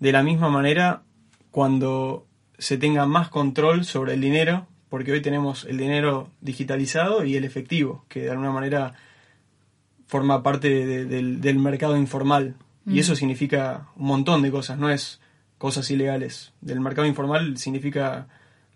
De 0.00 0.12
la 0.12 0.22
misma 0.22 0.48
manera, 0.48 1.02
cuando 1.50 2.26
se 2.58 2.76
tenga 2.78 3.06
más 3.06 3.28
control 3.28 3.84
sobre 3.84 4.14
el 4.14 4.20
dinero, 4.20 4.66
porque 4.88 5.12
hoy 5.12 5.22
tenemos 5.22 5.64
el 5.64 5.78
dinero 5.78 6.28
digitalizado 6.40 7.24
y 7.24 7.36
el 7.36 7.44
efectivo, 7.44 8.04
que 8.08 8.22
de 8.22 8.30
alguna 8.30 8.50
manera 8.52 8.94
forma 10.06 10.42
parte 10.42 10.68
de- 10.68 11.04
del, 11.06 11.40
del 11.40 11.58
mercado 11.58 11.96
informal. 11.96 12.54
Y 12.86 12.98
eso 12.98 13.14
significa 13.14 13.86
un 13.96 14.06
montón 14.06 14.42
de 14.42 14.50
cosas, 14.50 14.76
no 14.78 14.90
es 14.90 15.20
cosas 15.56 15.88
ilegales. 15.90 16.52
Del 16.60 16.80
mercado 16.80 17.06
informal 17.06 17.56
significa 17.56 18.26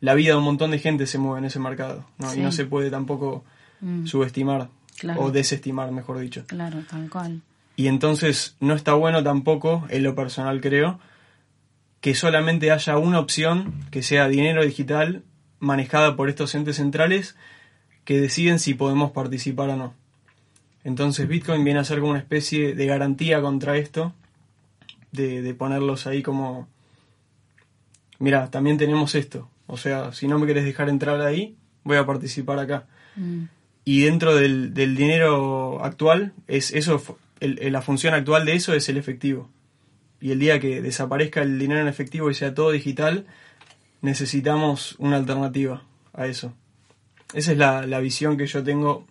la 0.00 0.14
vida 0.14 0.32
de 0.32 0.38
un 0.38 0.44
montón 0.44 0.70
de 0.70 0.78
gente 0.78 1.06
se 1.06 1.18
mueve 1.18 1.38
en 1.40 1.44
ese 1.46 1.58
mercado. 1.58 2.04
¿no? 2.18 2.30
Sí. 2.30 2.40
Y 2.40 2.42
no 2.42 2.52
se 2.52 2.64
puede 2.64 2.90
tampoco 2.90 3.44
Mm. 3.80 4.06
subestimar 4.06 4.68
Claro. 4.98 5.20
o 5.20 5.30
desestimar, 5.30 5.92
mejor 5.92 6.18
dicho. 6.18 6.44
claro, 6.46 6.78
tal 6.88 7.10
cual. 7.10 7.42
Y 7.76 7.88
entonces 7.88 8.56
no 8.60 8.72
está 8.74 8.94
bueno 8.94 9.22
tampoco, 9.22 9.84
en 9.90 10.02
lo 10.02 10.14
personal 10.14 10.62
creo, 10.62 10.98
que 12.00 12.14
solamente 12.14 12.70
haya 12.70 12.96
una 12.96 13.18
opción 13.20 13.74
que 13.90 14.02
sea 14.02 14.28
dinero 14.28 14.64
digital 14.64 15.24
manejada 15.58 16.16
por 16.16 16.30
estos 16.30 16.54
entes 16.54 16.76
centrales 16.76 17.36
que 18.04 18.18
deciden 18.18 18.58
si 18.58 18.72
podemos 18.72 19.10
participar 19.10 19.68
o 19.68 19.76
no. 19.76 19.94
Entonces 20.84 21.28
Bitcoin 21.28 21.62
viene 21.64 21.80
a 21.80 21.84
ser 21.84 21.98
como 22.00 22.12
una 22.12 22.20
especie 22.20 22.74
de 22.74 22.86
garantía 22.86 23.42
contra 23.42 23.76
esto, 23.76 24.14
de, 25.12 25.42
de 25.42 25.52
ponerlos 25.54 26.06
ahí 26.06 26.22
como, 26.22 26.66
mira, 28.18 28.50
también 28.50 28.78
tenemos 28.78 29.14
esto. 29.14 29.50
O 29.66 29.76
sea, 29.76 30.12
si 30.12 30.28
no 30.28 30.38
me 30.38 30.46
querés 30.46 30.64
dejar 30.64 30.88
entrar 30.88 31.20
ahí, 31.20 31.56
voy 31.84 31.96
a 31.96 32.06
participar 32.06 32.58
acá. 32.58 32.86
Mm, 33.16 33.44
Y 33.84 34.02
dentro 34.02 34.34
del, 34.34 34.74
del 34.74 34.96
dinero 34.96 35.84
actual, 35.84 36.32
es 36.48 36.72
eso 36.72 37.00
el- 37.40 37.72
la 37.72 37.82
función 37.82 38.14
actual 38.14 38.44
de 38.44 38.54
eso 38.54 38.74
es 38.74 38.88
el 38.88 38.96
efectivo. 38.96 39.48
Y 40.20 40.32
el 40.32 40.38
día 40.40 40.58
que 40.58 40.82
desaparezca 40.82 41.42
el 41.42 41.58
dinero 41.58 41.80
en 41.82 41.86
efectivo 41.88 42.28
y 42.30 42.34
sea 42.34 42.52
todo 42.54 42.70
digital, 42.72 43.26
necesitamos 44.02 44.96
una 44.98 45.16
alternativa 45.16 45.82
a 46.12 46.26
eso. 46.26 46.52
Esa 47.34 47.52
es 47.52 47.58
la, 47.58 47.86
la 47.86 48.00
visión 48.00 48.36
que 48.36 48.46
yo 48.46 48.62
tengo 48.62 49.04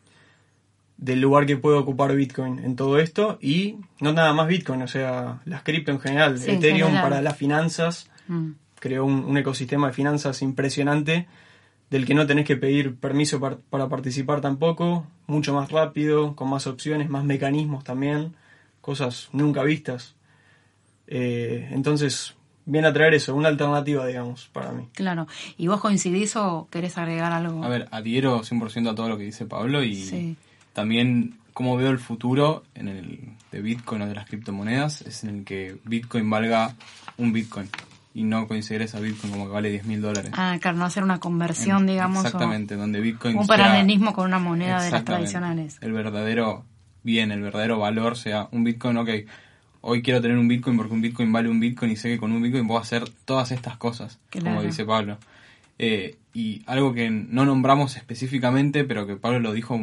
del 0.97 1.19
lugar 1.21 1.45
que 1.45 1.57
puede 1.57 1.77
ocupar 1.77 2.15
Bitcoin 2.15 2.59
en 2.59 2.75
todo 2.77 2.99
esto 2.99 3.37
y 3.41 3.77
no 3.99 4.13
nada 4.13 4.33
más 4.33 4.47
Bitcoin, 4.47 4.81
o 4.81 4.87
sea, 4.87 5.41
las 5.45 5.63
cripto 5.63 5.91
en 5.91 5.99
general. 5.99 6.39
Sí, 6.39 6.49
en 6.51 6.57
Ethereum 6.57 6.87
general. 6.91 7.03
para 7.09 7.21
las 7.21 7.35
finanzas, 7.35 8.09
mm, 8.27 8.51
creó 8.85 9.03
un, 9.03 9.25
un 9.25 9.35
ecosistema 9.35 9.87
de 9.87 9.93
finanzas 9.93 10.43
impresionante 10.43 11.25
del 11.89 12.05
que 12.05 12.13
no 12.13 12.27
tenés 12.27 12.45
que 12.45 12.55
pedir 12.55 12.95
permiso 12.97 13.39
par- 13.39 13.57
para 13.71 13.89
participar 13.89 14.41
tampoco, 14.41 15.07
mucho 15.25 15.55
más 15.55 15.71
rápido, 15.71 16.35
con 16.35 16.51
más 16.51 16.67
opciones, 16.67 17.09
más 17.09 17.23
mecanismos 17.23 17.83
también, 17.83 18.35
cosas 18.81 19.29
nunca 19.33 19.63
vistas. 19.63 20.13
Eh, 21.07 21.67
entonces, 21.71 22.35
viene 22.65 22.87
a 22.87 22.93
traer 22.93 23.15
eso, 23.15 23.35
una 23.35 23.47
alternativa, 23.47 24.05
digamos, 24.05 24.49
para 24.53 24.71
mí. 24.71 24.87
claro. 24.93 25.25
¿Y 25.57 25.65
vos 25.65 25.81
coincidís 25.81 26.35
o 26.35 26.67
querés 26.69 26.95
agregar 26.99 27.31
algo? 27.31 27.63
A 27.63 27.69
ver, 27.69 27.87
adhiero 27.89 28.43
100% 28.43 28.91
a 28.91 28.93
todo 28.95 29.09
lo 29.09 29.17
que 29.17 29.23
dice 29.23 29.45
Pablo 29.47 29.83
y 29.83 29.95
Sí. 29.95 30.35
también 30.73 31.39
cómo 31.53 31.75
veo 31.75 31.89
el 31.89 31.99
futuro 31.99 32.63
en 32.75 32.87
el 32.89 33.19
de 33.51 33.61
Bitcoin 33.61 34.01
o 34.03 34.07
de 34.07 34.13
las 34.13 34.27
criptomonedas 34.27 35.01
es 35.03 35.23
en 35.23 35.29
el 35.39 35.43
que 35.45 35.77
Bitcoin 35.85 36.29
valga 36.29 36.75
un 37.17 37.31
Bitcoin 37.33 37.69
y 38.15 38.23
no 38.23 38.47
considerar 38.47 38.85
esa 38.87 38.99
Bitcoin 38.99 39.31
como 39.33 39.45
que 39.45 39.51
vale 39.51 39.69
10 39.69 39.85
mil 39.85 40.01
dólares. 40.01 40.31
Ah, 40.33 40.57
claro, 40.59 40.77
no 40.77 40.85
hacer 40.85 41.03
una 41.03 41.19
conversión, 41.19 41.81
En- 41.81 41.87
digamos. 41.87 42.23
o 42.23 42.27
Exactamente, 42.27 42.75
donde 42.75 42.99
Bitcoin 43.01 43.37
Un 43.37 43.45
paralelismo 43.45 44.13
con 44.13 44.25
una 44.25 44.39
moneda 44.39 44.81
de 44.81 44.89
las 44.89 45.03
tradicionales. 45.05 45.77
El 45.81 45.91
verdadero 45.93 46.65
bien, 47.03 47.31
el 47.31 47.41
verdadero 47.41 47.77
valor 47.77 48.17
sea 48.17 48.47
un 48.51 48.63
Bitcoin, 48.63 48.97
ok, 48.97 49.09
hoy 49.81 50.01
quiero 50.01 50.21
tener 50.21 50.37
un 50.37 50.47
Bitcoin 50.47 50.77
porque 50.77 50.93
un 50.93 51.01
Bitcoin 51.01 51.31
vale 51.31 51.49
un 51.49 51.59
Bitcoin 51.59 51.91
y 51.91 51.97
sé 51.97 52.09
que 52.09 52.17
con 52.17 52.31
un 52.31 52.41
Bitcoin 52.41 52.65
puedo 52.65 52.79
hacer 52.79 53.03
todas 53.25 53.51
estas 53.51 53.77
cosas, 53.77 54.17
Claro. 54.31 54.47
como 54.57 54.63
dice 54.63 54.85
Pablo. 54.85 55.17
Eh, 55.77 56.17
y 56.33 56.63
algo 56.67 56.93
que 56.93 57.09
no 57.11 57.43
nombramos 57.45 57.97
específicamente, 57.97 58.85
pero 58.85 59.05
que 59.05 59.17
Pablo 59.17 59.39
lo 59.41 59.51
dijo 59.53 59.77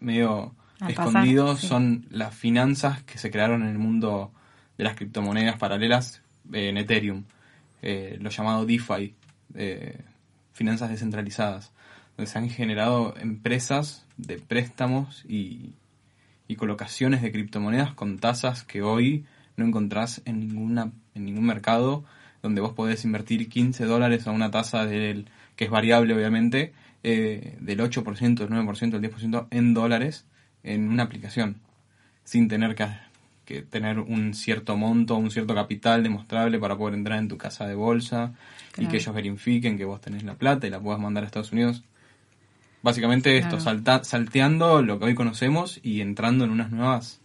medio 0.00 0.54
Al 0.80 0.94
pasar, 0.94 1.06
escondido, 1.08 1.56
sí. 1.56 1.66
son 1.66 2.06
las 2.10 2.34
finanzas 2.34 3.02
que 3.02 3.18
se 3.18 3.30
crearon 3.30 3.62
en 3.62 3.68
el 3.68 3.78
mundo 3.78 4.32
de 4.78 4.84
las 4.84 4.96
criptomonedas 4.96 5.56
paralelas 5.58 6.22
eh, 6.52 6.70
en 6.70 6.76
Ethereum, 6.78 7.24
eh, 7.82 8.16
lo 8.20 8.30
llamado 8.30 8.64
DeFi, 8.64 9.14
eh, 9.54 9.98
finanzas 10.52 10.90
descentralizadas, 10.90 11.72
donde 12.16 12.30
se 12.30 12.38
han 12.38 12.48
generado 12.48 13.14
empresas 13.18 14.06
de 14.16 14.38
préstamos 14.38 15.24
y, 15.28 15.74
y 16.48 16.56
colocaciones 16.56 17.22
de 17.22 17.32
criptomonedas 17.32 17.94
con 17.94 18.18
tasas 18.18 18.62
que 18.62 18.82
hoy 18.82 19.24
no 19.56 19.66
encontrás 19.66 20.22
en 20.24 20.40
ninguna 20.40 20.92
en 21.14 21.24
ningún 21.24 21.44
mercado 21.44 22.04
donde 22.42 22.60
vos 22.60 22.72
podés 22.72 23.04
invertir 23.04 23.48
15 23.48 23.84
dólares 23.84 24.26
a 24.26 24.32
una 24.32 24.50
tasa 24.50 24.86
del 24.86 25.28
que 25.56 25.64
es 25.64 25.70
variable 25.70 26.14
obviamente 26.14 26.72
eh, 27.04 27.56
del 27.60 27.80
8%, 27.80 28.34
del 28.34 28.48
9%, 28.48 28.90
del 28.98 29.10
10% 29.10 29.46
en 29.50 29.74
dólares 29.74 30.24
en 30.62 30.88
una 30.88 31.04
aplicación 31.04 31.56
sin 32.24 32.48
tener 32.48 32.74
que, 32.74 32.86
que 33.44 33.62
tener 33.62 33.98
un 33.98 34.34
cierto 34.34 34.76
monto, 34.76 35.16
un 35.16 35.30
cierto 35.30 35.54
capital 35.54 36.02
demostrable 36.02 36.58
para 36.58 36.76
poder 36.76 36.94
entrar 36.94 37.18
en 37.18 37.28
tu 37.28 37.36
casa 37.38 37.66
de 37.66 37.74
bolsa 37.74 38.32
y 38.78 38.86
que 38.88 38.96
ellos 38.98 39.14
verifiquen 39.14 39.76
que 39.78 39.84
vos 39.84 40.00
tenés 40.00 40.22
la 40.22 40.34
plata 40.34 40.66
y 40.66 40.70
la 40.70 40.80
puedas 40.80 41.00
mandar 41.00 41.24
a 41.24 41.26
Estados 41.26 41.52
Unidos. 41.52 41.82
Básicamente 42.82 43.36
esto, 43.38 43.56
salta- 43.60 44.02
salteando 44.04 44.82
lo 44.82 44.98
que 44.98 45.04
hoy 45.06 45.14
conocemos 45.14 45.78
y 45.82 46.00
entrando 46.00 46.44
en 46.44 46.50
unas 46.50 46.70
nuevas, 46.72 47.20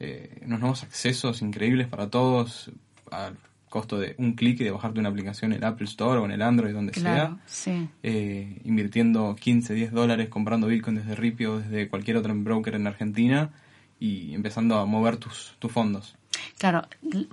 eh, 0.00 0.40
unos 0.44 0.60
nuevos 0.60 0.82
accesos 0.82 1.40
increíbles 1.42 1.86
para 1.86 2.08
todos 2.08 2.70
al 3.10 3.36
costo 3.68 3.98
de 3.98 4.14
un 4.18 4.32
clic 4.32 4.60
y 4.60 4.64
de 4.64 4.70
bajarte 4.70 4.98
una 4.98 5.10
aplicación 5.10 5.52
en 5.52 5.58
el 5.58 5.64
Apple 5.64 5.84
Store 5.86 6.18
o 6.20 6.24
en 6.24 6.30
el 6.32 6.42
Android, 6.42 6.72
donde 6.72 6.92
Claro, 6.92 7.36
sea, 7.36 7.36
sí. 7.46 7.88
eh, 8.02 8.60
invirtiendo 8.64 9.36
15, 9.38 9.74
10 9.74 9.92
dólares, 9.92 10.28
comprando 10.30 10.66
Bitcoin 10.66 10.96
desde 10.96 11.14
Ripio 11.14 11.54
o 11.54 11.58
desde 11.60 11.88
cualquier 11.88 12.16
otro 12.16 12.34
broker 12.34 12.74
en 12.74 12.86
Argentina 12.86 13.50
y 13.98 14.34
empezando 14.34 14.78
a 14.78 14.84
mover 14.84 15.16
tus, 15.16 15.54
tus 15.58 15.72
fondos. 15.72 16.14
Claro, 16.58 16.82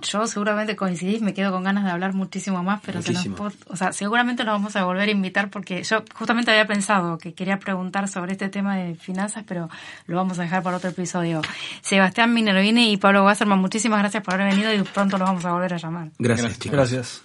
yo 0.02 0.26
seguramente 0.26 0.76
coincidís, 0.76 1.20
me 1.20 1.34
quedo 1.34 1.50
con 1.50 1.64
ganas 1.64 1.84
de 1.84 1.90
hablar 1.90 2.14
muchísimo 2.14 2.62
más, 2.62 2.80
pero 2.84 3.02
se 3.02 3.12
nos 3.12 3.26
o 3.66 3.76
sea, 3.76 3.92
seguramente 3.92 4.44
nos 4.44 4.54
vamos 4.54 4.76
a 4.76 4.84
volver 4.84 5.08
a 5.08 5.12
invitar 5.12 5.50
porque 5.50 5.82
yo 5.82 6.04
justamente 6.14 6.50
había 6.50 6.66
pensado 6.66 7.18
que 7.18 7.34
quería 7.34 7.58
preguntar 7.58 8.08
sobre 8.08 8.32
este 8.32 8.48
tema 8.48 8.76
de 8.76 8.94
finanzas, 8.94 9.44
pero 9.46 9.68
lo 10.06 10.16
vamos 10.16 10.38
a 10.38 10.42
dejar 10.42 10.62
para 10.62 10.76
otro 10.76 10.90
episodio. 10.90 11.42
Sebastián 11.82 12.32
Minervini 12.34 12.92
y 12.92 12.96
Pablo 12.98 13.24
Wasserman, 13.24 13.58
muchísimas 13.58 13.98
gracias 13.98 14.22
por 14.22 14.34
haber 14.34 14.50
venido 14.50 14.72
y 14.72 14.82
pronto 14.82 15.18
los 15.18 15.28
vamos 15.28 15.44
a 15.44 15.52
volver 15.52 15.74
a 15.74 15.78
llamar. 15.78 16.10
Gracias, 16.18 16.42
Gracias. 16.42 16.58
chicos. 16.58 16.76
Gracias. 16.76 17.22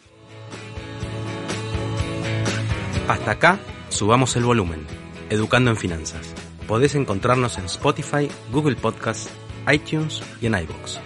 Hasta 3.08 3.32
acá, 3.32 3.60
subamos 3.90 4.36
el 4.36 4.44
volumen. 4.44 4.86
Educando 5.30 5.70
en 5.70 5.78
Finanzas. 5.78 6.41
Podés 6.68 6.96
encontrarnos 6.96 7.58
en 7.58 7.66
Spotify, 7.66 8.30
Google 8.52 8.76
Podcasts, 8.76 9.30
iTunes 9.72 10.24
y 10.42 10.48
en 10.48 10.56
iVoox. 10.56 11.00